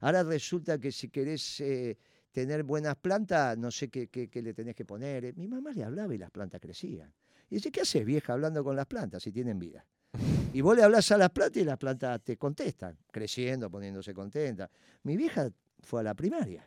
Ahora 0.00 0.22
resulta 0.22 0.78
que 0.78 0.90
si 0.92 1.08
querés 1.08 1.60
eh, 1.60 1.96
tener 2.32 2.64
buenas 2.64 2.96
plantas, 2.96 3.56
no 3.56 3.70
sé 3.70 3.88
qué, 3.88 4.08
qué- 4.08 4.28
qué 4.28 4.42
le 4.42 4.52
tenés 4.54 4.74
que 4.74 4.84
poner. 4.84 5.34
Mi 5.36 5.46
mamá 5.48 5.72
le 5.72 5.84
hablaba 5.84 6.14
y 6.14 6.18
las 6.18 6.30
plantas 6.30 6.60
crecían. 6.60 7.12
Y 7.52 7.56
dice, 7.56 7.70
¿qué 7.70 7.82
haces 7.82 8.02
vieja 8.02 8.32
hablando 8.32 8.64
con 8.64 8.74
las 8.74 8.86
plantas 8.86 9.22
si 9.22 9.30
tienen 9.30 9.58
vida? 9.58 9.84
Y 10.54 10.62
vos 10.62 10.74
le 10.74 10.84
hablas 10.84 11.12
a 11.12 11.18
las 11.18 11.28
plantas 11.28 11.60
y 11.60 11.66
las 11.66 11.76
plantas 11.76 12.22
te 12.22 12.38
contestan, 12.38 12.96
creciendo, 13.10 13.70
poniéndose 13.70 14.14
contentas. 14.14 14.70
Mi 15.02 15.18
vieja 15.18 15.50
fue 15.80 16.00
a 16.00 16.02
la 16.02 16.14
primaria, 16.14 16.66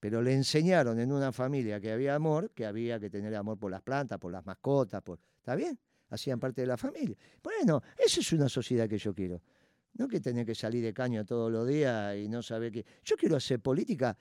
pero 0.00 0.20
le 0.20 0.34
enseñaron 0.34 0.98
en 0.98 1.12
una 1.12 1.30
familia 1.30 1.78
que 1.78 1.92
había 1.92 2.16
amor, 2.16 2.50
que 2.50 2.66
había 2.66 2.98
que 2.98 3.08
tener 3.08 3.36
amor 3.36 3.56
por 3.56 3.70
las 3.70 3.82
plantas, 3.82 4.18
por 4.18 4.32
las 4.32 4.44
mascotas, 4.44 5.00
por... 5.00 5.20
¿está 5.38 5.54
bien? 5.54 5.78
Hacían 6.10 6.40
parte 6.40 6.62
de 6.62 6.66
la 6.66 6.76
familia. 6.76 7.16
Bueno, 7.40 7.80
esa 7.96 8.18
es 8.18 8.32
una 8.32 8.48
sociedad 8.48 8.88
que 8.88 8.98
yo 8.98 9.14
quiero. 9.14 9.40
No 9.92 10.08
que 10.08 10.18
tener 10.18 10.44
que 10.44 10.56
salir 10.56 10.82
de 10.82 10.92
caño 10.92 11.24
todos 11.24 11.52
los 11.52 11.68
días 11.68 12.16
y 12.16 12.28
no 12.28 12.42
saber 12.42 12.72
qué. 12.72 12.84
Yo 13.04 13.16
quiero 13.16 13.36
hacer 13.36 13.60
política 13.60 14.18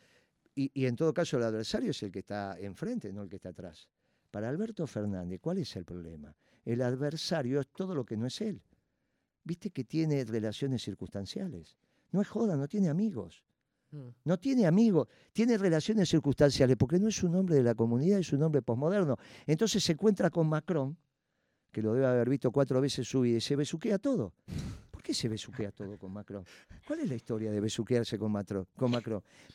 y, 0.53 0.69
y 0.71 0.85
en 0.85 0.95
todo 0.95 1.11
caso 1.15 1.37
el 1.37 1.43
adversario 1.45 1.89
es 1.89 2.03
el 2.03 2.11
que 2.11 2.19
está 2.19 2.59
enfrente, 2.59 3.11
no 3.11 3.23
el 3.23 3.27
que 3.27 3.37
está 3.37 3.49
atrás. 3.49 3.89
Para 4.35 4.49
Alberto 4.49 4.85
Fernández, 4.85 5.39
¿cuál 5.39 5.59
es 5.59 5.73
el 5.77 5.85
problema? 5.85 6.35
El 6.65 6.81
adversario 6.81 7.61
es 7.61 7.67
todo 7.69 7.95
lo 7.95 8.05
que 8.05 8.17
no 8.17 8.25
es 8.25 8.41
él. 8.41 8.61
Viste 9.45 9.69
que 9.69 9.85
tiene 9.85 10.25
relaciones 10.25 10.83
circunstanciales. 10.83 11.77
No 12.11 12.19
es 12.19 12.27
joda, 12.27 12.57
no 12.57 12.67
tiene 12.67 12.89
amigos. 12.89 13.45
Hmm. 13.91 14.09
No 14.25 14.37
tiene 14.37 14.67
amigos, 14.67 15.07
tiene 15.31 15.57
relaciones 15.57 16.09
circunstanciales, 16.09 16.75
porque 16.75 16.99
no 16.99 17.07
es 17.07 17.23
un 17.23 17.33
hombre 17.33 17.55
de 17.55 17.63
la 17.63 17.75
comunidad, 17.75 18.19
es 18.19 18.33
un 18.33 18.43
hombre 18.43 18.61
posmoderno. 18.61 19.15
Entonces 19.47 19.81
se 19.81 19.93
encuentra 19.93 20.29
con 20.29 20.49
Macron, 20.49 20.97
que 21.71 21.81
lo 21.81 21.93
debe 21.93 22.05
haber 22.05 22.27
visto 22.27 22.51
cuatro 22.51 22.81
veces 22.81 23.07
su 23.07 23.21
vida, 23.21 23.37
y 23.37 23.41
se 23.41 23.55
besuquea 23.55 23.99
todo. 23.99 24.33
¿Por 24.91 25.01
qué 25.01 25.13
se 25.13 25.29
besuquea 25.29 25.71
todo 25.71 25.97
con 25.97 26.11
Macron? 26.11 26.43
¿Cuál 26.85 26.99
es 26.99 27.07
la 27.07 27.15
historia 27.15 27.53
de 27.53 27.61
besuquearse 27.61 28.19
con 28.19 28.33
Macron? 28.33 28.67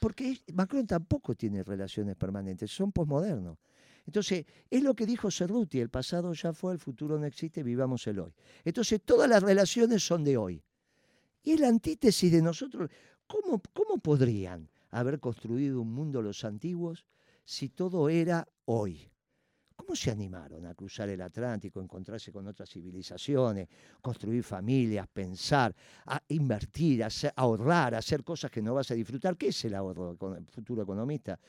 Porque 0.01 0.41
Macron 0.55 0.87
tampoco 0.87 1.35
tiene 1.35 1.63
relaciones 1.63 2.17
permanentes, 2.17 2.71
son 2.71 2.91
posmodernos. 2.93 3.59
Entonces, 4.07 4.45
es 4.69 4.83
lo 4.83 4.95
que 4.95 5.07
dijo 5.07 5.31
Cerruti, 5.31 5.81
el 5.81 5.91
pasado 5.91 6.33
ya 6.33 6.53
fue, 6.53 6.73
el 6.73 6.79
futuro 6.79 7.19
no 7.19 7.27
existe, 7.27 7.63
vivamos 7.63 8.07
el 8.07 8.21
hoy. 8.21 8.35
Entonces, 8.65 9.01
todas 9.05 9.29
las 9.29 9.43
relaciones 9.43 10.05
son 10.05 10.25
de 10.25 10.37
hoy. 10.37 10.63
Y 11.43 11.53
es 11.53 11.61
la 11.61 11.69
antítesis 11.69 12.31
de 12.33 12.43
nosotros. 12.43 12.91
¿Cómo, 13.27 13.63
¿Cómo 13.73 13.99
podrían 13.99 14.69
haber 14.91 15.21
construido 15.21 15.81
un 15.81 15.93
mundo 15.93 16.21
los 16.21 16.45
antiguos 16.45 17.07
si 17.45 17.69
todo 17.69 18.09
era 18.09 18.47
hoy? 18.65 19.09
¿Cómo 19.77 19.97
se 19.97 20.11
animaron 20.11 20.67
a 20.67 20.75
cruzar 20.75 21.09
el 21.09 21.23
Atlántico, 21.23 21.81
encontrarse 21.81 22.31
con 22.31 22.47
otras 22.47 22.69
civilizaciones, 22.69 23.67
construir 24.03 24.45
familias, 24.45 25.09
pensar, 25.09 25.75
a 26.05 26.23
invertir, 26.29 27.03
a 27.03 27.09
ahorrar, 27.37 27.95
hacer 27.95 28.23
cosas 28.23 28.51
que 28.51 28.61
no 28.61 28.75
vas 28.75 28.91
a 28.91 28.95
disfrutar? 28.95 29.39
¿Qué 29.39 29.49
es 29.49 29.65
el 29.65 29.75
ahorro, 29.75 30.17
econo- 30.19 30.45
futuro 30.51 30.83
economista? 30.83 31.41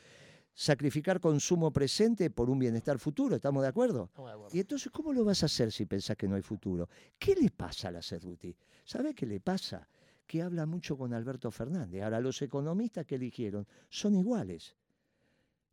Sacrificar 0.54 1.20
consumo 1.20 1.72
presente 1.72 2.30
por 2.30 2.50
un 2.50 2.60
bienestar 2.60 3.00
futuro, 3.00 3.36
¿estamos 3.36 3.64
de 3.64 3.70
acuerdo? 3.70 4.06
Estamos 4.06 4.30
de 4.30 4.34
acuerdo. 4.34 4.56
Y 4.56 4.60
entonces, 4.60 4.92
¿cómo 4.92 5.14
lo 5.14 5.24
vas 5.24 5.44
a 5.44 5.46
hacer 5.46 5.72
si 5.72 5.86
pensás 5.86 6.18
que 6.18 6.28
no 6.28 6.36
hay 6.36 6.42
futuro? 6.42 6.90
¿Qué 7.18 7.36
le 7.36 7.50
pasa 7.50 7.88
a 7.88 7.92
la 7.92 8.02
Cerruti? 8.02 8.56
¿Sabe 8.84 9.14
qué 9.14 9.26
le 9.26 9.40
pasa? 9.40 9.88
Que 10.28 10.42
habla 10.42 10.66
mucho 10.66 10.98
con 10.98 11.14
Alberto 11.14 11.50
Fernández. 11.52 12.04
Ahora, 12.04 12.20
los 12.20 12.42
economistas 12.42 13.06
que 13.06 13.16
eligieron 13.16 13.66
son 13.90 14.16
iguales. 14.16 14.76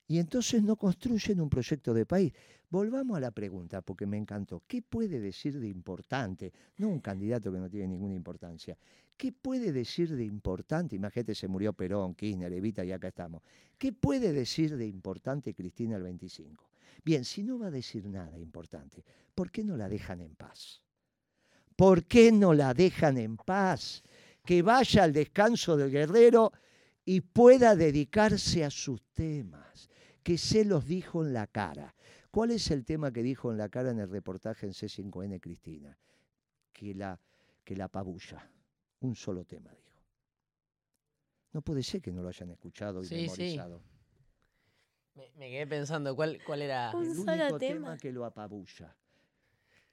Y 0.06 0.18
entonces 0.18 0.62
no 0.62 0.76
construyen 0.76 1.40
un 1.40 1.50
proyecto 1.50 1.92
de 1.92 2.06
país. 2.06 2.32
Volvamos 2.70 3.16
a 3.16 3.20
la 3.20 3.30
pregunta, 3.30 3.82
porque 3.82 4.06
me 4.06 4.16
encantó. 4.16 4.62
¿Qué 4.66 4.80
puede 4.80 5.20
decir 5.20 5.58
de 5.58 5.68
importante? 5.68 6.52
No 6.78 6.88
un 6.88 7.00
candidato 7.00 7.52
que 7.52 7.58
no 7.58 7.68
tiene 7.68 7.88
ninguna 7.88 8.14
importancia. 8.14 8.76
¿Qué 9.18 9.32
puede 9.32 9.72
decir 9.72 10.14
de 10.14 10.24
importante? 10.24 10.94
Imagínate, 10.94 11.34
se 11.34 11.48
murió 11.48 11.72
Perón, 11.72 12.14
Kirchner, 12.14 12.52
Evita 12.52 12.84
y 12.84 12.92
acá 12.92 13.08
estamos. 13.08 13.42
¿Qué 13.76 13.92
puede 13.92 14.32
decir 14.32 14.76
de 14.76 14.86
importante 14.86 15.54
Cristina 15.54 15.96
el 15.96 16.04
25? 16.04 16.70
Bien, 17.04 17.24
si 17.24 17.42
no 17.42 17.58
va 17.58 17.66
a 17.66 17.72
decir 17.72 18.06
nada 18.06 18.38
importante, 18.38 19.04
¿por 19.34 19.50
qué 19.50 19.64
no 19.64 19.76
la 19.76 19.88
dejan 19.88 20.20
en 20.20 20.36
paz? 20.36 20.82
¿Por 21.74 22.04
qué 22.04 22.30
no 22.30 22.54
la 22.54 22.72
dejan 22.74 23.18
en 23.18 23.36
paz? 23.36 24.04
Que 24.44 24.62
vaya 24.62 25.02
al 25.02 25.12
descanso 25.12 25.76
del 25.76 25.90
guerrero 25.90 26.52
y 27.04 27.20
pueda 27.20 27.74
dedicarse 27.74 28.64
a 28.64 28.70
sus 28.70 29.02
temas, 29.14 29.90
que 30.22 30.38
se 30.38 30.64
los 30.64 30.86
dijo 30.86 31.24
en 31.24 31.32
la 31.32 31.48
cara. 31.48 31.92
¿Cuál 32.30 32.52
es 32.52 32.70
el 32.70 32.84
tema 32.84 33.10
que 33.12 33.24
dijo 33.24 33.50
en 33.50 33.58
la 33.58 33.68
cara 33.68 33.90
en 33.90 33.98
el 33.98 34.08
reportaje 34.08 34.66
en 34.66 34.74
C5N 34.74 35.40
Cristina? 35.40 35.98
Que 36.72 36.94
la, 36.94 37.20
que 37.64 37.74
la 37.74 37.86
apabulla. 37.86 38.48
Un 39.00 39.14
solo 39.14 39.44
tema 39.44 39.70
dijo. 39.72 40.02
No 41.52 41.62
puede 41.62 41.82
ser 41.82 42.02
que 42.02 42.12
no 42.12 42.22
lo 42.22 42.28
hayan 42.28 42.50
escuchado 42.50 43.02
y 43.02 43.06
Sí, 43.06 43.14
sí. 43.14 43.22
memorizado. 43.22 43.82
Me, 45.14 45.30
me 45.36 45.50
quedé 45.50 45.66
pensando, 45.66 46.14
¿cuál, 46.14 46.38
cuál 46.44 46.62
era? 46.62 46.92
Un 46.94 47.04
El 47.06 47.14
solo 47.16 47.32
único 47.32 47.58
tema. 47.58 47.58
tema 47.58 47.98
que 47.98 48.12
lo 48.12 48.24
apabulla. 48.24 48.96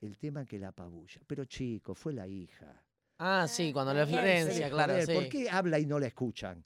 El 0.01 0.17
tema 0.17 0.45
que 0.45 0.59
la 0.59 0.67
apabulla. 0.69 1.21
Pero 1.25 1.45
chico, 1.45 1.95
fue 1.95 2.13
la 2.13 2.27
hija. 2.27 2.83
Ah, 3.17 3.47
sí, 3.47 3.71
cuando 3.71 3.93
la 3.93 4.05
Florencia, 4.05 4.67
sí. 4.67 4.71
claro, 4.73 5.01
sí. 5.05 5.13
¿Por 5.13 5.29
qué 5.29 5.49
habla 5.49 5.79
y 5.79 5.85
no 5.85 5.99
la 5.99 6.07
escuchan? 6.07 6.63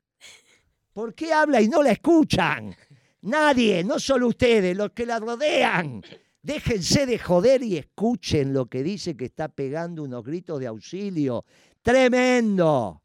¿Por 0.92 1.14
qué 1.14 1.32
habla 1.32 1.62
y 1.62 1.68
no 1.70 1.84
la 1.84 1.92
escuchan? 1.92 2.76
Nadie, 3.22 3.84
no 3.84 4.00
solo 4.00 4.28
ustedes, 4.28 4.76
los 4.76 4.92
que 4.92 5.06
la 5.06 5.20
rodean. 5.20 6.02
Déjense 6.42 7.06
de 7.06 7.20
joder 7.20 7.62
y 7.64 7.78
escuchen 7.78 8.54
lo 8.54 8.66
que 8.66 8.82
dice 8.82 9.16
que 9.16 9.26
está 9.26 9.48
pegando 9.50 10.04
unos 10.04 10.24
gritos 10.24 10.60
de 10.60 10.68
auxilio. 10.68 11.46
Tremendo, 11.90 13.02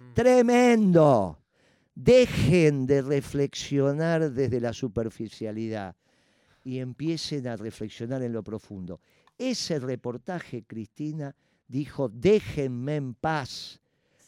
Mm. 0.00 0.14
tremendo. 0.14 1.38
Dejen 1.94 2.84
de 2.84 3.00
reflexionar 3.00 4.32
desde 4.32 4.60
la 4.60 4.72
superficialidad 4.72 5.94
y 6.64 6.80
empiecen 6.80 7.46
a 7.46 7.54
reflexionar 7.54 8.24
en 8.24 8.32
lo 8.32 8.42
profundo. 8.42 9.00
Ese 9.38 9.78
reportaje, 9.78 10.64
Cristina, 10.64 11.36
dijo, 11.68 12.08
déjenme 12.08 12.96
en 12.96 13.14
paz. 13.14 13.80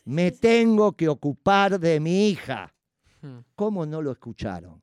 Me 0.04 0.30
tengo 0.30 0.92
que 0.92 1.08
ocupar 1.08 1.80
de 1.80 1.98
mi 1.98 2.28
hija. 2.28 2.72
Hmm. 3.20 3.38
¿Cómo 3.56 3.84
no 3.84 4.00
lo 4.00 4.12
escucharon? 4.12 4.80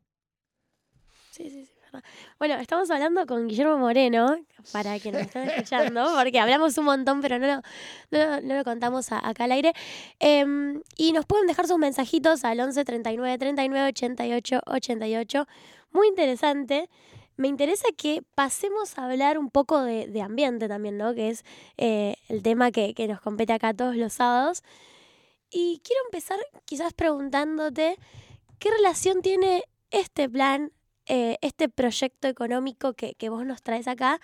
Sí, 1.31 1.49
sí, 1.49 1.65
sí. 1.65 1.74
Bueno, 2.39 2.55
estamos 2.55 2.89
hablando 2.89 3.25
con 3.25 3.47
Guillermo 3.47 3.77
Moreno, 3.77 4.37
para 4.71 4.99
que 4.99 5.11
nos 5.11 5.21
estén 5.21 5.49
escuchando, 5.49 6.05
porque 6.17 6.39
hablamos 6.39 6.77
un 6.77 6.85
montón, 6.85 7.21
pero 7.21 7.39
no 7.39 7.47
lo, 7.47 7.61
no, 8.11 8.41
no 8.41 8.55
lo 8.55 8.63
contamos 8.63 9.11
a- 9.11 9.27
acá 9.27 9.45
al 9.45 9.51
aire. 9.53 9.73
Em, 10.19 10.81
y 10.97 11.11
nos 11.13 11.25
pueden 11.25 11.47
dejar 11.47 11.67
sus 11.67 11.77
mensajitos 11.77 12.43
al 12.43 12.59
11 12.59 12.83
39 12.85 13.37
39 13.37 13.87
88 13.89 14.61
88. 14.65 15.47
Muy 15.91 16.07
interesante. 16.07 16.89
Me 17.37 17.47
interesa 17.49 17.87
que 17.97 18.23
pasemos 18.33 18.97
a 18.97 19.05
hablar 19.05 19.37
un 19.37 19.49
poco 19.49 19.81
de, 19.81 20.07
de 20.07 20.21
ambiente 20.21 20.67
también, 20.69 20.97
¿no? 20.97 21.13
Que 21.13 21.29
es 21.29 21.43
eh, 21.77 22.15
el 22.29 22.41
tema 22.43 22.71
que, 22.71 22.93
que 22.93 23.07
nos 23.09 23.19
compete 23.19 23.51
acá 23.53 23.73
todos 23.73 23.95
los 23.97 24.13
sábados. 24.13 24.63
Y 25.51 25.81
quiero 25.83 26.01
empezar 26.05 26.39
quizás 26.65 26.93
preguntándote 26.93 27.97
qué 28.59 28.71
relación 28.71 29.21
tiene 29.21 29.63
este 29.91 30.29
plan 30.29 30.71
eh, 31.07 31.37
este 31.41 31.69
proyecto 31.69 32.27
económico 32.27 32.93
que, 32.93 33.13
que 33.15 33.29
vos 33.29 33.45
nos 33.45 33.61
traes 33.61 33.87
acá 33.87 34.19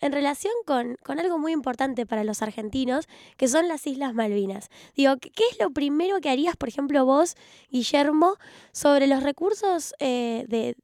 en 0.00 0.12
relación 0.12 0.52
con, 0.66 0.96
con 1.04 1.20
algo 1.20 1.38
muy 1.38 1.52
importante 1.52 2.06
para 2.06 2.24
los 2.24 2.42
argentinos, 2.42 3.06
que 3.36 3.48
son 3.48 3.68
las 3.68 3.86
Islas 3.86 4.14
Malvinas. 4.14 4.68
Digo, 4.96 5.16
¿qué, 5.18 5.30
es 5.50 5.58
lo 5.60 5.70
primero 5.70 6.20
que 6.20 6.28
harías, 6.28 6.56
por 6.56 6.68
ejemplo, 6.68 7.04
vos, 7.06 7.36
Guillermo, 7.70 8.36
sobre 8.72 9.06
los 9.06 9.22
recursos 9.22 9.94
eh, 10.00 10.44
de, 10.48 10.76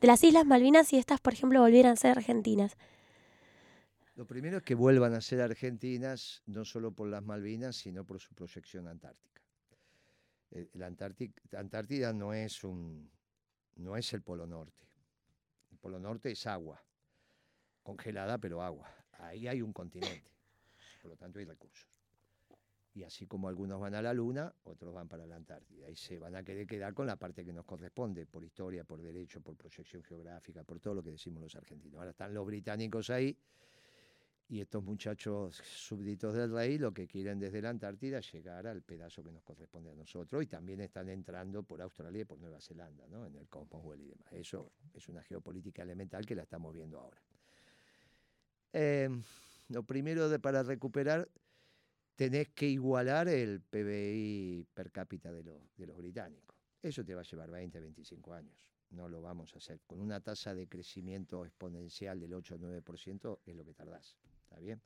de 0.00 0.06
las 0.06 0.24
Islas 0.24 0.44
Malvinas 0.44 0.88
si 0.88 0.98
estas, 0.98 1.20
por 1.20 1.32
ejemplo, 1.32 1.60
volvieran 1.60 1.92
a 1.92 1.96
ser 1.96 2.10
argentinas? 2.10 2.76
Lo 4.16 4.26
primero 4.26 4.58
es 4.58 4.62
que 4.62 4.74
vuelvan 4.74 5.14
a 5.14 5.20
ser 5.20 5.40
argentinas, 5.40 6.42
no 6.46 6.64
solo 6.64 6.92
por 6.92 7.08
las 7.08 7.22
Malvinas, 7.22 7.76
sino 7.76 8.04
por 8.04 8.20
su 8.20 8.34
proyección 8.34 8.86
antártica. 8.88 9.42
La 10.74 10.86
Antártida 10.86 12.12
no 12.12 12.32
es, 12.32 12.62
un, 12.62 13.10
no 13.76 13.96
es 13.96 14.12
el 14.12 14.22
Polo 14.22 14.46
Norte. 14.46 14.86
Polo 15.84 16.00
Norte 16.00 16.30
es 16.30 16.46
agua, 16.46 16.82
congelada 17.82 18.38
pero 18.38 18.62
agua. 18.62 18.90
Ahí 19.18 19.46
hay 19.46 19.60
un 19.60 19.74
continente, 19.74 20.30
por 21.02 21.10
lo 21.10 21.16
tanto 21.18 21.40
hay 21.40 21.44
recursos. 21.44 21.90
Y 22.94 23.02
así 23.02 23.26
como 23.26 23.48
algunos 23.48 23.78
van 23.78 23.94
a 23.94 24.00
la 24.00 24.14
Luna, 24.14 24.50
otros 24.62 24.94
van 24.94 25.08
para 25.08 25.26
la 25.26 25.36
Antártida. 25.36 25.90
Y 25.90 25.96
se 25.96 26.18
van 26.18 26.36
a 26.36 26.42
querer 26.42 26.66
quedar 26.66 26.94
con 26.94 27.06
la 27.06 27.16
parte 27.16 27.44
que 27.44 27.52
nos 27.52 27.66
corresponde, 27.66 28.24
por 28.24 28.42
historia, 28.42 28.82
por 28.82 29.02
derecho, 29.02 29.42
por 29.42 29.56
proyección 29.56 30.02
geográfica, 30.02 30.64
por 30.64 30.80
todo 30.80 30.94
lo 30.94 31.02
que 31.02 31.10
decimos 31.10 31.42
los 31.42 31.54
argentinos. 31.54 31.98
Ahora 31.98 32.12
están 32.12 32.32
los 32.32 32.46
británicos 32.46 33.10
ahí 33.10 33.36
y 34.48 34.60
estos 34.60 34.84
muchachos 34.84 35.56
súbditos 35.56 36.34
del 36.34 36.52
rey 36.52 36.78
lo 36.78 36.92
que 36.92 37.06
quieren 37.06 37.38
desde 37.38 37.62
la 37.62 37.70
Antártida 37.70 38.18
es 38.18 38.32
llegar 38.32 38.66
al 38.66 38.82
pedazo 38.82 39.24
que 39.24 39.32
nos 39.32 39.42
corresponde 39.42 39.90
a 39.90 39.94
nosotros 39.94 40.42
y 40.42 40.46
también 40.46 40.80
están 40.80 41.08
entrando 41.08 41.62
por 41.62 41.80
Australia 41.80 42.22
y 42.22 42.24
por 42.24 42.38
Nueva 42.38 42.60
Zelanda, 42.60 43.06
¿no? 43.08 43.26
en 43.26 43.36
el 43.36 43.48
Commonwealth 43.48 44.02
y 44.02 44.08
demás. 44.08 44.32
Eso 44.32 44.72
es 44.92 45.08
una 45.08 45.22
geopolítica 45.22 45.82
elemental 45.82 46.26
que 46.26 46.34
la 46.34 46.42
estamos 46.42 46.74
viendo 46.74 47.00
ahora. 47.00 47.20
Eh, 48.72 49.08
lo 49.68 49.82
primero 49.84 50.28
para 50.40 50.62
recuperar, 50.62 51.28
tenés 52.16 52.50
que 52.50 52.68
igualar 52.68 53.28
el 53.28 53.60
PBI 53.60 54.66
per 54.74 54.90
cápita 54.90 55.32
de 55.32 55.42
los, 55.42 55.74
de 55.76 55.86
los 55.86 55.96
británicos. 55.96 56.56
Eso 56.82 57.02
te 57.02 57.14
va 57.14 57.22
a 57.22 57.24
llevar 57.24 57.50
20, 57.50 57.80
25 57.80 58.34
años. 58.34 58.54
No 58.90 59.08
lo 59.08 59.22
vamos 59.22 59.54
a 59.54 59.58
hacer. 59.58 59.80
Con 59.86 60.00
una 60.00 60.20
tasa 60.20 60.54
de 60.54 60.68
crecimiento 60.68 61.46
exponencial 61.46 62.20
del 62.20 62.34
8 62.34 62.56
o 62.56 62.58
9% 62.58 63.38
es 63.46 63.56
lo 63.56 63.64
que 63.64 63.72
tardás. 63.72 64.18
¿Está 64.54 64.60
bien? 64.64 64.80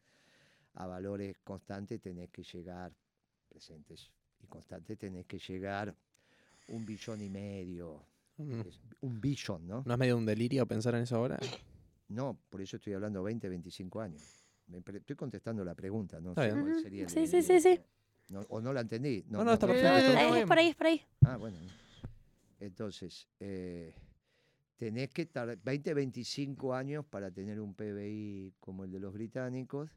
A 0.75 0.87
valores 0.87 1.37
constantes 1.45 2.01
tenés 2.01 2.31
que 2.31 2.43
llegar, 2.43 2.91
presentes 3.51 4.11
y 4.43 4.47
constantes, 4.47 4.99
tenés 4.99 5.27
que 5.27 5.39
llegar 5.39 5.95
un 6.69 6.87
billón 6.87 7.21
y 7.21 7.29
medio. 7.29 8.03
Mm. 8.39 8.61
es- 8.61 8.81
Un 9.03 9.21
billón, 9.21 9.66
¿no? 9.66 9.83
¿No 9.85 9.93
es 9.93 9.99
medio 9.99 10.16
un 10.16 10.25
delirio 10.25 10.64
pensar 10.66 10.95
en 10.95 11.03
eso 11.03 11.16
ahora? 11.16 11.39
No, 12.09 12.39
por 12.49 12.62
eso 12.62 12.77
estoy 12.77 12.95
hablando 12.95 13.23
20, 13.23 13.47
25 13.49 14.01
años. 14.01 14.23
Me 14.69 14.79
estoy 14.79 15.16
contestando 15.16 15.64
la 15.64 15.75
pregunta, 15.75 16.19
¿no? 16.21 16.35
Sé 16.35 16.51
cuál 16.51 16.81
sería 16.81 17.05
el 17.05 17.11
Sí, 17.11 17.27
sí, 17.27 17.43
sí, 17.43 17.61
sí. 17.61 17.79
no- 18.31 18.41
o 18.49 18.61
no 18.62 18.73
la 18.73 18.81
entendí. 18.81 19.25
No, 19.29 19.45
no, 19.45 19.53
está 19.53 19.66
no, 19.66 19.73
perfecto. 19.73 19.93
no, 19.93 19.99
está 19.99 20.12
perfecto. 20.12 20.35
Eh, 20.37 20.41
es 20.41 20.47
por 20.47 20.59
ahí, 20.59 20.69
es 20.69 20.77
por 20.77 20.87
ahí. 20.87 21.03
Ah, 21.25 21.37
bueno. 21.37 21.59
Entonces, 22.61 23.29
eh, 23.41 23.95
tenés 24.79 25.11
que 25.11 25.22
estar 25.22 25.59
20, 25.61 25.93
25 25.93 26.72
años 26.72 27.05
para 27.05 27.31
tener 27.31 27.61
un 27.61 27.74
PBI 27.74 28.55
como 28.61 28.85
el 28.85 28.93
de 28.93 29.01
los 29.01 29.12
británicos 29.12 29.91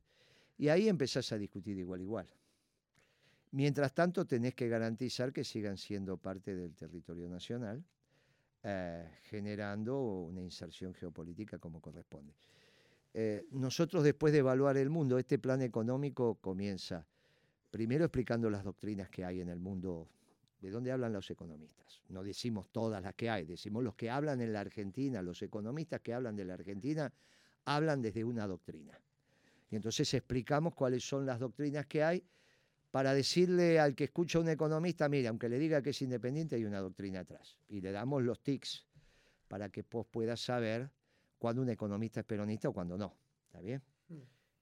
y 0.58 0.70
ahí 0.70 0.90
empezás 0.90 1.32
a 1.32 1.38
discutir 1.38 1.78
igual 1.78 2.02
igual. 2.02 2.28
Mientras 3.52 3.94
tanto, 3.94 4.26
tenés 4.26 4.56
que 4.56 4.68
garantizar 4.68 5.32
que 5.32 5.44
sigan 5.44 5.78
siendo 5.78 6.18
parte 6.18 6.56
del 6.56 6.74
territorio 6.74 7.30
nacional, 7.30 7.84
eh, 8.64 9.08
generando 9.24 10.02
una 10.02 10.42
inserción 10.42 10.94
geopolítica 10.94 11.60
como 11.60 11.80
corresponde. 11.80 12.34
Eh, 13.14 13.46
nosotros, 13.52 14.04
después 14.04 14.34
de 14.34 14.40
evaluar 14.40 14.78
el 14.78 14.90
mundo, 14.90 15.20
este 15.20 15.38
plan 15.38 15.62
económico 15.62 16.36
comienza 16.36 17.06
primero 17.70 18.06
explicando 18.06 18.50
las 18.50 18.64
doctrinas 18.64 19.10
que 19.10 19.26
hay 19.26 19.42
en 19.42 19.50
el 19.50 19.60
mundo 19.60 20.08
¿De 20.62 20.70
dónde 20.70 20.92
hablan 20.92 21.12
los 21.12 21.30
economistas? 21.32 22.02
No 22.10 22.24
decimos 22.24 22.68
todas 22.72 23.02
las 23.02 23.16
que 23.16 23.30
hay, 23.30 23.46
decimos 23.46 23.84
los 23.84 23.96
que 23.96 24.12
hablan 24.12 24.42
en 24.42 24.54
la 24.54 24.60
Argentina, 24.62 25.22
los 25.24 25.42
economistas 25.42 26.02
que 26.02 26.14
hablan 26.14 26.36
de 26.36 26.46
la 26.46 26.54
Argentina 26.54 27.12
hablan 27.66 28.02
desde 28.02 28.24
una 28.24 28.46
doctrina. 28.48 29.00
Y 29.72 29.76
entonces 29.76 30.14
explicamos 30.14 30.76
cuáles 30.76 31.04
son 31.04 31.26
las 31.26 31.40
doctrinas 31.40 31.88
que 31.88 32.04
hay 32.04 32.24
para 32.92 33.14
decirle 33.14 33.80
al 33.80 33.96
que 33.96 34.04
escucha 34.04 34.38
a 34.38 34.42
un 34.42 34.50
economista, 34.50 35.10
mire, 35.10 35.30
aunque 35.30 35.50
le 35.50 35.58
diga 35.58 35.82
que 35.82 35.92
es 35.92 36.02
independiente, 36.02 36.56
hay 36.58 36.66
una 36.66 36.80
doctrina 36.80 37.22
atrás. 37.22 37.58
Y 37.68 37.82
le 37.82 37.92
damos 37.92 38.22
los 38.22 38.40
tics 38.42 38.86
para 39.48 39.70
que 39.70 39.84
vos 39.90 40.06
puedas 40.06 40.42
saber 40.42 40.92
cuándo 41.40 41.62
un 41.64 41.70
economista 41.70 42.20
es 42.20 42.26
peronista 42.26 42.70
o 42.70 42.74
cuándo 42.74 42.98
no. 42.98 43.16
¿Está 43.48 43.62
bien? 43.62 43.82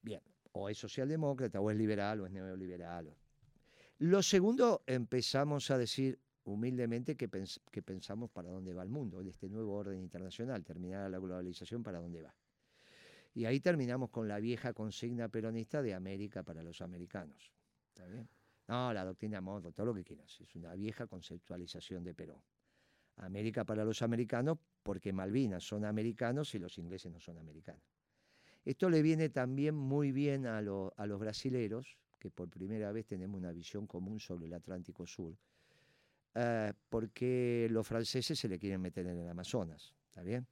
Bien. 0.01 0.21
O 0.53 0.69
es 0.69 0.77
socialdemócrata, 0.77 1.59
o 1.59 1.69
es 1.71 1.77
liberal, 1.77 2.21
o 2.21 2.25
es 2.25 2.31
neoliberal. 2.31 3.07
o- 3.07 3.17
lo 3.99 4.21
segundo, 4.23 4.83
empezamos 4.87 5.71
a 5.71 5.77
decir 5.77 6.19
humildemente 6.43 7.15
que, 7.15 7.29
pens- 7.29 7.61
que 7.71 7.81
pensamos 7.81 8.29
para 8.31 8.49
dónde 8.49 8.73
va 8.73 8.81
el 8.83 8.89
mundo, 8.89 9.21
en 9.21 9.27
este 9.27 9.47
nuevo 9.49 9.75
orden 9.75 9.99
internacional, 9.99 10.63
terminar 10.63 11.09
la 11.11 11.19
globalización 11.19 11.83
para 11.83 11.99
dónde 11.99 12.23
va. 12.23 12.35
Y 13.33 13.45
ahí 13.45 13.59
terminamos 13.59 14.09
con 14.09 14.27
la 14.27 14.39
vieja 14.39 14.73
consigna 14.73 15.29
peronista 15.29 15.81
de 15.81 15.93
América 15.93 16.43
para 16.43 16.63
los 16.63 16.81
americanos. 16.81 17.53
No, 18.67 18.93
la 18.93 19.05
doctrina 19.05 19.41
Monroe, 19.41 19.71
todo 19.71 19.87
lo 19.87 19.93
que 19.93 20.03
quieras, 20.03 20.39
es 20.41 20.55
una 20.55 20.73
vieja 20.75 21.07
conceptualización 21.07 22.03
de 22.03 22.13
Perón. 22.13 22.41
América 23.17 23.65
para 23.65 23.83
los 23.83 24.01
americanos 24.01 24.57
porque 24.81 25.11
Malvinas 25.11 25.63
son 25.63 25.85
americanos 25.85 26.55
y 26.55 26.59
los 26.59 26.77
ingleses 26.77 27.11
no 27.11 27.19
son 27.19 27.37
americanos. 27.37 27.83
Esto 28.63 28.89
le 28.89 29.01
viene 29.01 29.29
también 29.29 29.75
muy 29.75 30.11
bien 30.11 30.45
a 30.45 30.61
los 30.61 31.19
brasileros, 31.19 31.97
que 32.19 32.29
por 32.29 32.49
primera 32.49 32.91
vez 32.91 33.05
tenemos 33.05 33.37
una 33.37 33.51
visión 33.51 33.87
común 33.87 34.19
sobre 34.19 34.45
el 34.45 34.53
Atlántico 34.53 35.07
Sur, 35.07 35.35
eh, 36.35 36.73
porque 36.89 37.67
los 37.71 37.87
franceses 37.87 38.37
se 38.37 38.47
le 38.47 38.59
quieren 38.59 38.81
meter 38.81 39.07
en 39.07 39.17
el 39.17 39.29
Amazonas, 39.29 39.95
¿está 40.09 40.21
bien? 40.21 40.45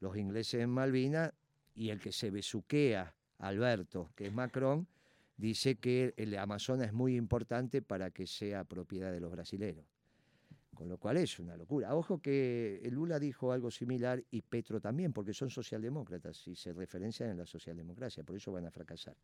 Los 0.00 0.16
ingleses 0.16 0.62
en 0.62 0.70
Malvinas 0.70 1.32
y 1.74 1.90
el 1.90 2.00
que 2.00 2.12
se 2.12 2.30
besuquea, 2.30 3.14
Alberto, 3.38 4.10
que 4.14 4.26
es 4.26 4.32
Macron, 4.32 4.86
dice 5.36 5.76
que 5.76 6.14
el 6.16 6.36
Amazonas 6.36 6.88
es 6.88 6.92
muy 6.92 7.16
importante 7.16 7.82
para 7.82 8.10
que 8.10 8.26
sea 8.26 8.64
propiedad 8.64 9.12
de 9.12 9.20
los 9.20 9.30
brasileros. 9.30 9.84
Con 10.74 10.88
lo 10.88 10.96
cual 10.96 11.16
es 11.16 11.40
una 11.40 11.56
locura. 11.56 11.94
Ojo 11.96 12.20
que 12.20 12.80
Lula 12.92 13.18
dijo 13.18 13.50
algo 13.50 13.68
similar 13.68 14.22
y 14.30 14.42
Petro 14.42 14.80
también, 14.80 15.12
porque 15.12 15.34
son 15.34 15.50
socialdemócratas 15.50 16.46
y 16.46 16.54
se 16.54 16.72
referencian 16.72 17.30
en 17.30 17.38
la 17.38 17.46
socialdemocracia, 17.46 18.22
por 18.22 18.36
eso 18.36 18.52
van 18.52 18.66
a 18.66 18.70
fracasar. 18.70 19.16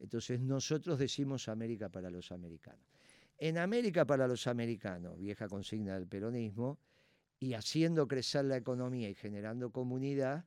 Entonces 0.00 0.40
nosotros 0.40 0.98
decimos 0.98 1.48
América 1.48 1.88
para 1.88 2.10
los 2.10 2.32
americanos. 2.32 2.84
En 3.38 3.58
América 3.58 4.04
para 4.04 4.26
los 4.26 4.46
americanos, 4.46 5.18
vieja 5.18 5.48
consigna 5.48 5.94
del 5.94 6.08
peronismo, 6.08 6.78
y 7.40 7.54
haciendo 7.54 8.06
crecer 8.06 8.44
la 8.44 8.58
economía 8.58 9.08
y 9.08 9.14
generando 9.14 9.70
comunidad, 9.70 10.44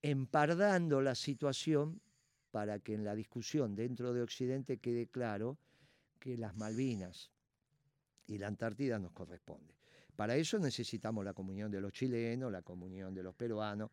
empardando 0.00 1.02
la 1.02 1.16
situación 1.16 2.00
para 2.52 2.78
que 2.78 2.94
en 2.94 3.04
la 3.04 3.16
discusión 3.16 3.74
dentro 3.74 4.14
de 4.14 4.22
Occidente 4.22 4.78
quede 4.78 5.08
claro 5.08 5.58
que 6.20 6.36
las 6.36 6.56
Malvinas 6.56 7.32
y 8.26 8.38
la 8.38 8.46
Antártida 8.46 8.98
nos 9.00 9.10
corresponde. 9.10 9.74
Para 10.14 10.36
eso 10.36 10.58
necesitamos 10.58 11.24
la 11.24 11.34
comunión 11.34 11.70
de 11.70 11.80
los 11.80 11.92
chilenos, 11.92 12.52
la 12.52 12.62
comunión 12.62 13.12
de 13.12 13.24
los 13.24 13.34
peruanos. 13.34 13.90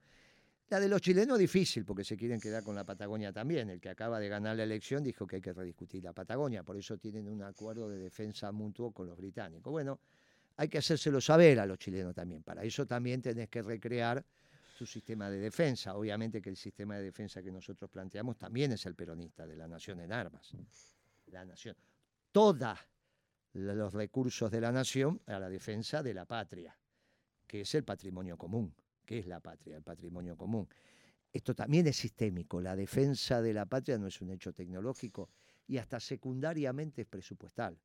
La 0.69 0.81
de 0.81 0.89
los 0.89 0.99
chilenos 0.99 1.39
difícil 1.39 1.85
porque 1.85 2.03
se 2.03 2.17
quieren 2.17 2.41
quedar 2.41 2.61
con 2.61 2.75
la 2.75 2.83
Patagonia 2.83 3.31
también. 3.31 3.69
El 3.69 3.79
que 3.79 3.87
acaba 3.87 4.19
de 4.19 4.27
ganar 4.27 4.57
la 4.57 4.63
elección 4.63 5.01
dijo 5.01 5.25
que 5.25 5.37
hay 5.37 5.41
que 5.41 5.53
rediscutir 5.53 6.03
la 6.03 6.11
Patagonia, 6.11 6.63
por 6.63 6.75
eso 6.75 6.97
tienen 6.97 7.29
un 7.29 7.41
acuerdo 7.41 7.87
de 7.87 7.97
defensa 7.97 8.51
mutuo 8.51 8.91
con 8.91 9.07
los 9.07 9.17
británicos. 9.17 9.71
Bueno, 9.71 9.99
hay 10.57 10.67
que 10.67 10.79
hacérselo 10.79 11.21
saber 11.21 11.61
a 11.61 11.65
los 11.65 11.77
chilenos 11.77 12.13
también. 12.13 12.43
Para 12.43 12.63
eso 12.63 12.85
también 12.85 13.21
tenés 13.21 13.47
que 13.47 13.61
recrear 13.61 14.25
tu 14.77 14.85
sistema 14.85 15.29
de 15.29 15.39
defensa. 15.39 15.95
Obviamente 15.95 16.41
que 16.41 16.49
el 16.49 16.57
sistema 16.57 16.97
de 16.97 17.03
defensa 17.03 17.41
que 17.41 17.51
nosotros 17.51 17.89
planteamos 17.89 18.37
también 18.37 18.73
es 18.73 18.85
el 18.87 18.93
peronista 18.95 19.47
de 19.47 19.55
la 19.55 19.69
nación 19.69 20.01
en 20.01 20.11
armas. 20.11 20.51
La 21.27 21.45
nación. 21.45 21.77
Todos 22.29 22.77
los 23.53 23.93
recursos 23.93 24.51
de 24.51 24.59
la 24.59 24.73
nación 24.73 25.21
a 25.27 25.39
la 25.39 25.49
defensa 25.49 26.03
de 26.03 26.13
la 26.13 26.25
patria, 26.25 26.77
que 27.47 27.61
es 27.61 27.73
el 27.73 27.85
patrimonio 27.85 28.37
común. 28.37 28.75
¿Qué 29.07 29.19
es 29.19 29.25
la 29.25 29.39
patria? 29.39 29.77
El 29.77 29.83
patrimonio 29.83 30.35
común. 30.35 30.67
Esto 31.31 31.55
también 31.55 31.87
es 31.87 31.95
sistémico. 31.95 32.59
La 32.59 32.75
defensa 32.75 33.41
de 33.41 33.53
la 33.53 33.65
patria 33.65 33.97
no 33.97 34.07
es 34.07 34.21
un 34.21 34.31
hecho 34.31 34.51
tecnológico 34.51 35.29
y 35.65 35.77
hasta 35.77 36.01
secundariamente 36.01 37.03
es 37.03 37.07
presupuestal. 37.07 37.79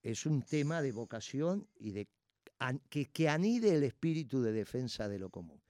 Es 0.00 0.24
un 0.24 0.42
tema 0.42 0.80
de 0.80 0.92
vocación 0.92 1.66
y 1.74 1.90
de 1.90 2.08
que, 2.88 3.06
que 3.06 3.28
anide 3.28 3.74
el 3.74 3.82
espíritu 3.82 4.40
de 4.40 4.52
defensa 4.52 5.08
de 5.08 5.18
lo 5.18 5.30
común. 5.30 5.60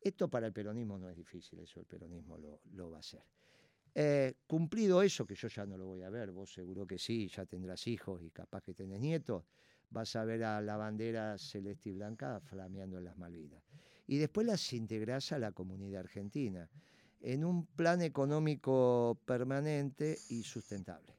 Esto 0.00 0.28
para 0.28 0.46
el 0.46 0.52
peronismo 0.52 0.96
no 0.96 1.10
es 1.10 1.16
difícil, 1.16 1.58
eso 1.58 1.80
el 1.80 1.86
peronismo 1.86 2.38
lo, 2.38 2.60
lo 2.72 2.90
va 2.90 2.98
a 2.98 3.00
hacer. 3.00 3.24
Eh, 3.96 4.34
cumplido 4.46 5.02
eso, 5.02 5.26
que 5.26 5.34
yo 5.34 5.48
ya 5.48 5.66
no 5.66 5.76
lo 5.76 5.86
voy 5.86 6.02
a 6.02 6.10
ver, 6.10 6.30
vos 6.30 6.52
seguro 6.52 6.86
que 6.86 6.98
sí, 6.98 7.26
ya 7.26 7.46
tendrás 7.46 7.86
hijos 7.88 8.22
y 8.22 8.30
capaz 8.30 8.62
que 8.62 8.74
tenés 8.74 9.00
nietos, 9.00 9.44
vas 9.90 10.14
a 10.14 10.24
ver 10.24 10.44
a 10.44 10.60
la 10.60 10.76
bandera 10.76 11.36
celeste 11.38 11.90
y 11.90 11.92
blanca 11.92 12.40
flameando 12.40 12.98
en 12.98 13.04
las 13.04 13.16
Malvinas. 13.16 13.62
Y 14.06 14.18
después 14.18 14.46
las 14.46 14.72
integrás 14.72 15.32
a 15.32 15.38
la 15.38 15.52
comunidad 15.52 16.00
argentina 16.00 16.68
en 17.20 17.44
un 17.44 17.66
plan 17.66 18.02
económico 18.02 19.18
permanente 19.24 20.18
y 20.28 20.42
sustentable, 20.42 21.16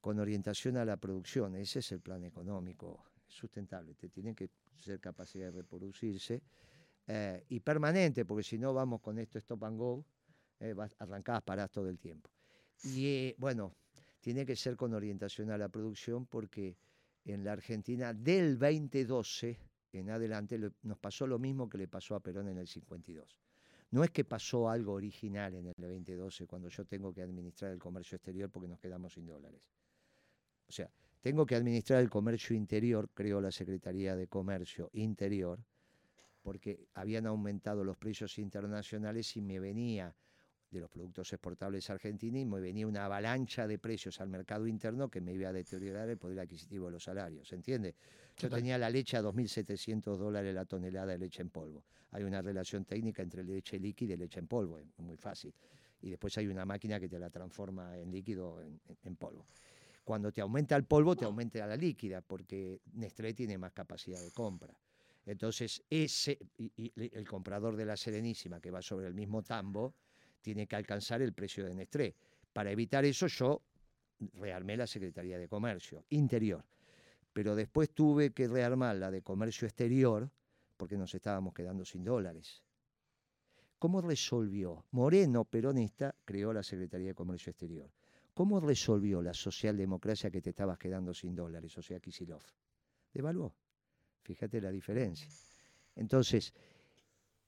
con 0.00 0.20
orientación 0.20 0.76
a 0.76 0.84
la 0.84 0.96
producción. 0.96 1.56
Ese 1.56 1.80
es 1.80 1.90
el 1.92 2.00
plan 2.00 2.22
económico 2.22 3.04
sustentable. 3.26 3.94
Te 3.94 4.08
tienen 4.08 4.34
que 4.34 4.50
ser 4.76 5.00
capacidad 5.00 5.46
de 5.46 5.50
reproducirse 5.50 6.40
eh, 7.06 7.44
y 7.48 7.60
permanente, 7.60 8.24
porque 8.24 8.44
si 8.44 8.58
no 8.58 8.72
vamos 8.72 9.00
con 9.00 9.18
esto 9.18 9.38
stop 9.38 9.64
and 9.64 9.78
go, 9.78 10.04
eh, 10.60 10.74
arrancadas 10.98 11.42
parás 11.42 11.70
todo 11.70 11.88
el 11.88 11.98
tiempo. 11.98 12.30
Y 12.84 13.06
eh, 13.06 13.34
bueno, 13.38 13.74
tiene 14.20 14.46
que 14.46 14.54
ser 14.54 14.76
con 14.76 14.94
orientación 14.94 15.50
a 15.50 15.58
la 15.58 15.68
producción 15.68 16.26
porque 16.26 16.76
en 17.24 17.44
la 17.44 17.52
Argentina 17.52 18.14
del 18.14 18.58
2012 18.58 19.58
en 19.92 20.10
adelante 20.10 20.58
nos 20.82 20.98
pasó 20.98 21.26
lo 21.26 21.38
mismo 21.38 21.68
que 21.68 21.78
le 21.78 21.88
pasó 21.88 22.14
a 22.14 22.20
Perón 22.20 22.48
en 22.48 22.58
el 22.58 22.68
52. 22.68 23.38
No 23.90 24.04
es 24.04 24.10
que 24.10 24.24
pasó 24.24 24.68
algo 24.68 24.92
original 24.92 25.54
en 25.54 25.68
el 25.68 25.74
2012 25.76 26.46
cuando 26.46 26.68
yo 26.68 26.84
tengo 26.84 27.12
que 27.14 27.22
administrar 27.22 27.72
el 27.72 27.78
comercio 27.78 28.16
exterior 28.16 28.50
porque 28.50 28.68
nos 28.68 28.78
quedamos 28.78 29.14
sin 29.14 29.26
dólares. 29.26 29.62
O 30.68 30.72
sea, 30.72 30.90
tengo 31.22 31.46
que 31.46 31.54
administrar 31.54 32.00
el 32.00 32.10
comercio 32.10 32.54
interior, 32.54 33.08
creo 33.14 33.40
la 33.40 33.50
Secretaría 33.50 34.14
de 34.14 34.28
Comercio 34.28 34.90
Interior, 34.92 35.58
porque 36.42 36.86
habían 36.94 37.26
aumentado 37.26 37.82
los 37.82 37.96
precios 37.96 38.38
internacionales 38.38 39.36
y 39.36 39.40
me 39.40 39.58
venía 39.58 40.14
de 40.70 40.80
los 40.80 40.90
productos 40.90 41.32
exportables 41.32 41.88
argentinos 41.90 42.40
y 42.40 42.44
me 42.44 42.60
venía 42.60 42.86
una 42.86 43.04
avalancha 43.04 43.66
de 43.66 43.78
precios 43.78 44.20
al 44.20 44.28
mercado 44.28 44.66
interno 44.66 45.08
que 45.10 45.20
me 45.20 45.32
iba 45.32 45.48
a 45.48 45.52
deteriorar 45.52 46.08
el 46.08 46.18
poder 46.18 46.40
adquisitivo 46.40 46.86
de 46.86 46.92
los 46.92 47.04
salarios, 47.04 47.52
¿entiende? 47.52 47.94
Yo 48.36 48.48
tenía 48.48 48.78
la 48.78 48.90
leche 48.90 49.16
a 49.16 49.22
2.700 49.22 50.16
dólares 50.16 50.54
la 50.54 50.64
tonelada 50.64 51.12
de 51.12 51.18
leche 51.18 51.42
en 51.42 51.50
polvo. 51.50 51.84
Hay 52.10 52.22
una 52.22 52.42
relación 52.42 52.84
técnica 52.84 53.22
entre 53.22 53.42
leche 53.44 53.78
líquida 53.78 54.14
y 54.14 54.16
leche 54.16 54.40
en 54.40 54.46
polvo, 54.46 54.78
es 54.78 54.86
muy 54.98 55.16
fácil. 55.16 55.52
Y 56.00 56.10
después 56.10 56.36
hay 56.38 56.46
una 56.46 56.64
máquina 56.64 57.00
que 57.00 57.08
te 57.08 57.18
la 57.18 57.30
transforma 57.30 57.96
en 57.96 58.10
líquido 58.10 58.60
en, 58.60 58.80
en 59.02 59.16
polvo. 59.16 59.46
Cuando 60.04 60.32
te 60.32 60.40
aumenta 60.40 60.76
el 60.76 60.84
polvo, 60.84 61.16
te 61.16 61.24
aumenta 61.24 61.66
la 61.66 61.76
líquida, 61.76 62.22
porque 62.22 62.80
Nestlé 62.94 63.34
tiene 63.34 63.58
más 63.58 63.72
capacidad 63.72 64.22
de 64.22 64.30
compra. 64.30 64.74
Entonces, 65.26 65.82
ese, 65.90 66.38
y, 66.56 66.90
el 66.96 67.28
comprador 67.28 67.76
de 67.76 67.84
la 67.84 67.98
Serenísima, 67.98 68.58
que 68.58 68.70
va 68.70 68.80
sobre 68.80 69.06
el 69.06 69.12
mismo 69.12 69.42
tambo, 69.42 69.94
tiene 70.40 70.66
que 70.66 70.76
alcanzar 70.76 71.22
el 71.22 71.32
precio 71.32 71.64
de 71.64 71.74
Nestlé. 71.74 72.14
Para 72.52 72.70
evitar 72.70 73.04
eso, 73.04 73.26
yo 73.26 73.62
rearmé 74.34 74.76
la 74.76 74.86
Secretaría 74.86 75.38
de 75.38 75.48
Comercio 75.48 76.04
Interior. 76.10 76.64
Pero 77.32 77.54
después 77.54 77.90
tuve 77.90 78.30
que 78.32 78.48
rearmar 78.48 78.96
la 78.96 79.10
de 79.10 79.22
Comercio 79.22 79.66
Exterior, 79.66 80.30
porque 80.76 80.96
nos 80.96 81.14
estábamos 81.14 81.54
quedando 81.54 81.84
sin 81.84 82.04
dólares. 82.04 82.62
¿Cómo 83.78 84.00
resolvió? 84.00 84.86
Moreno, 84.90 85.44
peronista, 85.44 86.14
creó 86.24 86.52
la 86.52 86.62
Secretaría 86.62 87.08
de 87.08 87.14
Comercio 87.14 87.50
Exterior. 87.50 87.92
¿Cómo 88.34 88.60
resolvió 88.60 89.22
la 89.22 89.34
socialdemocracia 89.34 90.30
que 90.30 90.40
te 90.40 90.50
estabas 90.50 90.78
quedando 90.78 91.14
sin 91.14 91.34
dólares, 91.34 91.76
o 91.78 91.82
sea, 91.82 92.00
Kisilov? 92.00 92.42
Devaluó. 93.12 93.54
Fíjate 94.22 94.60
la 94.60 94.70
diferencia. 94.70 95.28
Entonces, 95.96 96.52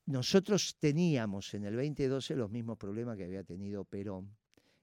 nosotros 0.07 0.77
teníamos 0.79 1.55
en 1.55 1.65
el 1.65 1.77
2012 1.77 2.37
los 2.37 2.51
mismos 2.51 2.79
problemas 2.79 3.17
que 3.17 3.25
había 3.25 3.45
tenido 3.45 3.85
Perón 3.85 4.37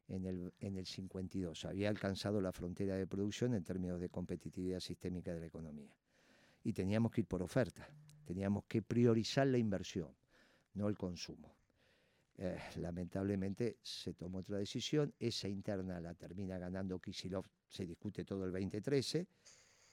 en 0.07 0.25
el, 0.25 0.53
en 0.59 0.77
el 0.77 0.85
52. 0.85 1.65
Había 1.65 1.89
alcanzado 1.89 2.39
la 2.41 2.51
frontera 2.51 2.95
de 2.95 3.07
producción 3.07 3.53
en 3.53 3.63
términos 3.63 3.99
de 3.99 4.09
competitividad 4.09 4.79
sistémica 4.79 5.33
de 5.33 5.41
la 5.41 5.45
economía. 5.47 5.93
Y 6.63 6.73
teníamos 6.73 7.11
que 7.11 7.21
ir 7.21 7.27
por 7.27 7.41
oferta. 7.41 7.87
Teníamos 8.25 8.65
que 8.65 8.81
priorizar 8.81 9.47
la 9.47 9.57
inversión, 9.57 10.13
no 10.73 10.87
el 10.87 10.97
consumo. 10.97 11.55
Eh, 12.39 12.57
lamentablemente 12.75 13.77
se 13.81 14.13
tomó 14.13 14.39
otra 14.39 14.57
decisión. 14.57 15.13
Esa 15.17 15.47
interna 15.47 15.99
la 15.99 16.13
termina 16.13 16.57
ganando 16.57 16.99
Kisilov, 16.99 17.45
se 17.67 17.85
discute 17.85 18.23
todo 18.23 18.45
el 18.45 18.51
2013 18.51 19.27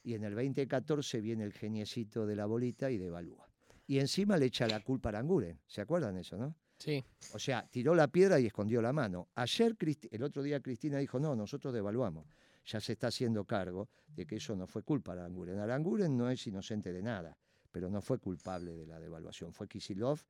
y 0.03 0.14
en 0.14 0.25
el 0.25 0.35
2014 0.35 1.20
viene 1.20 1.45
el 1.45 1.53
geniecito 1.53 2.27
de 2.27 2.37
la 2.37 2.47
bolita 2.47 2.91
y 2.91 2.99
devalúa. 2.99 3.49
Y 3.87 3.99
encima 3.99 4.37
le 4.37 4.47
echa 4.47 4.66
la 4.66 4.80
culpa 4.80 5.09
a 5.09 5.11
Aranguren. 5.11 5.61
¿Se 5.66 5.80
acuerdan 5.80 6.16
eso, 6.16 6.37
no? 6.37 6.55
Sí. 6.78 7.05
O 7.32 7.39
sea, 7.39 7.66
tiró 7.70 7.95
la 7.95 8.09
piedra 8.09 8.41
y 8.41 8.47
escondió 8.47 8.80
la 8.80 8.93
mano. 8.93 9.28
Ayer, 9.35 9.76
el 10.11 10.22
otro 10.22 10.43
día 10.43 10.61
Cristina 10.61 10.99
dijo, 10.99 11.20
no, 11.20 11.37
nosotros 11.37 11.72
devaluamos. 11.72 12.26
Ya 12.66 12.80
se 12.80 12.93
está 12.93 13.09
haciendo 13.09 13.45
cargo 13.45 13.91
de 14.07 14.26
que 14.26 14.37
eso 14.37 14.57
no 14.57 14.66
fue 14.66 14.82
culpa 14.82 15.14
de 15.14 15.20
Aranguren. 15.20 15.59
Aranguren 15.59 16.16
no 16.16 16.30
es 16.30 16.47
inocente 16.47 16.93
de 16.93 17.03
nada, 17.03 17.37
pero 17.70 17.91
no 17.91 18.01
fue 18.01 18.18
culpable 18.18 18.74
de 18.74 18.87
la 18.87 18.99
devaluación. 18.99 19.53
Fue 19.53 19.68
Kisilov, 19.68 20.20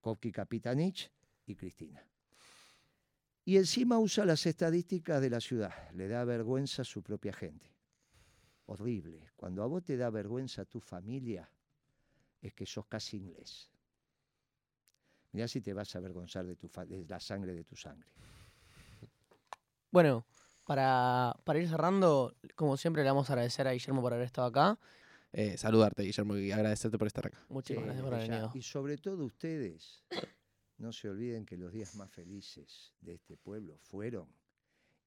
Kovki 0.00 0.32
Kapitanich 0.32 1.10
y 1.46 1.54
Cristina. 1.54 2.02
Y 3.44 3.58
encima 3.58 3.98
usa 3.98 4.24
las 4.24 4.46
estadísticas 4.46 5.20
de 5.20 5.28
la 5.28 5.40
ciudad. 5.40 5.90
Le 5.92 6.08
da 6.08 6.24
vergüenza 6.24 6.80
a 6.80 6.86
su 6.86 7.02
propia 7.02 7.34
gente 7.34 7.74
horrible. 8.66 9.30
Cuando 9.36 9.62
a 9.62 9.66
vos 9.66 9.84
te 9.84 9.96
da 9.96 10.10
vergüenza 10.10 10.64
tu 10.64 10.80
familia, 10.80 11.50
es 12.44 12.52
que 12.52 12.66
sos 12.66 12.86
casi 12.86 13.16
inglés. 13.16 13.70
Mirá 15.32 15.48
si 15.48 15.60
te 15.60 15.72
vas 15.72 15.94
a 15.94 15.98
avergonzar 15.98 16.44
de, 16.44 16.56
tu 16.56 16.70
de 16.86 17.06
la 17.08 17.18
sangre 17.18 17.54
de 17.54 17.64
tu 17.64 17.74
sangre. 17.74 18.08
Bueno, 19.90 20.26
para, 20.66 21.34
para, 21.44 21.58
ir 21.58 21.68
cerrando, 21.68 22.36
como 22.54 22.76
siempre 22.76 23.02
le 23.02 23.08
vamos 23.08 23.30
a 23.30 23.32
agradecer 23.32 23.66
a 23.66 23.72
Guillermo 23.72 24.02
por 24.02 24.12
haber 24.12 24.26
estado 24.26 24.48
acá. 24.48 24.78
Eh, 25.32 25.56
saludarte, 25.56 26.02
Guillermo, 26.02 26.36
y 26.36 26.52
agradecerte 26.52 26.98
por 26.98 27.06
estar 27.06 27.26
acá. 27.26 27.44
Muchísimas 27.48 27.86
gracias 27.86 28.04
por 28.04 28.14
haber 28.14 28.28
venido. 28.28 28.52
Y 28.54 28.62
sobre 28.62 28.98
todo 28.98 29.24
ustedes, 29.24 30.04
no 30.76 30.92
se 30.92 31.08
olviden 31.08 31.46
que 31.46 31.56
los 31.56 31.72
días 31.72 31.96
más 31.96 32.10
felices 32.10 32.92
de 33.00 33.14
este 33.14 33.36
pueblo 33.36 33.78
fueron 33.78 34.28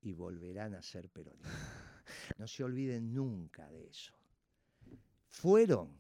y 0.01 0.13
volverán 0.13 0.73
a 0.73 0.81
ser 0.81 1.09
peronistas. 1.09 1.53
No 2.37 2.47
se 2.47 2.63
olviden 2.63 3.13
nunca 3.13 3.69
de 3.69 3.89
eso. 3.89 4.13
Fueron 5.27 5.99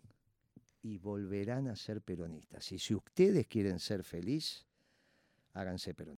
y 0.87 0.97
volverán 0.97 1.67
a 1.67 1.75
ser 1.75 2.01
peronistas. 2.01 2.71
Y 2.71 2.79
si 2.79 2.95
ustedes 2.95 3.45
quieren 3.47 3.79
ser 3.79 4.03
felices, 4.03 4.65
háganse 5.53 5.93
peronistas. 5.93 6.15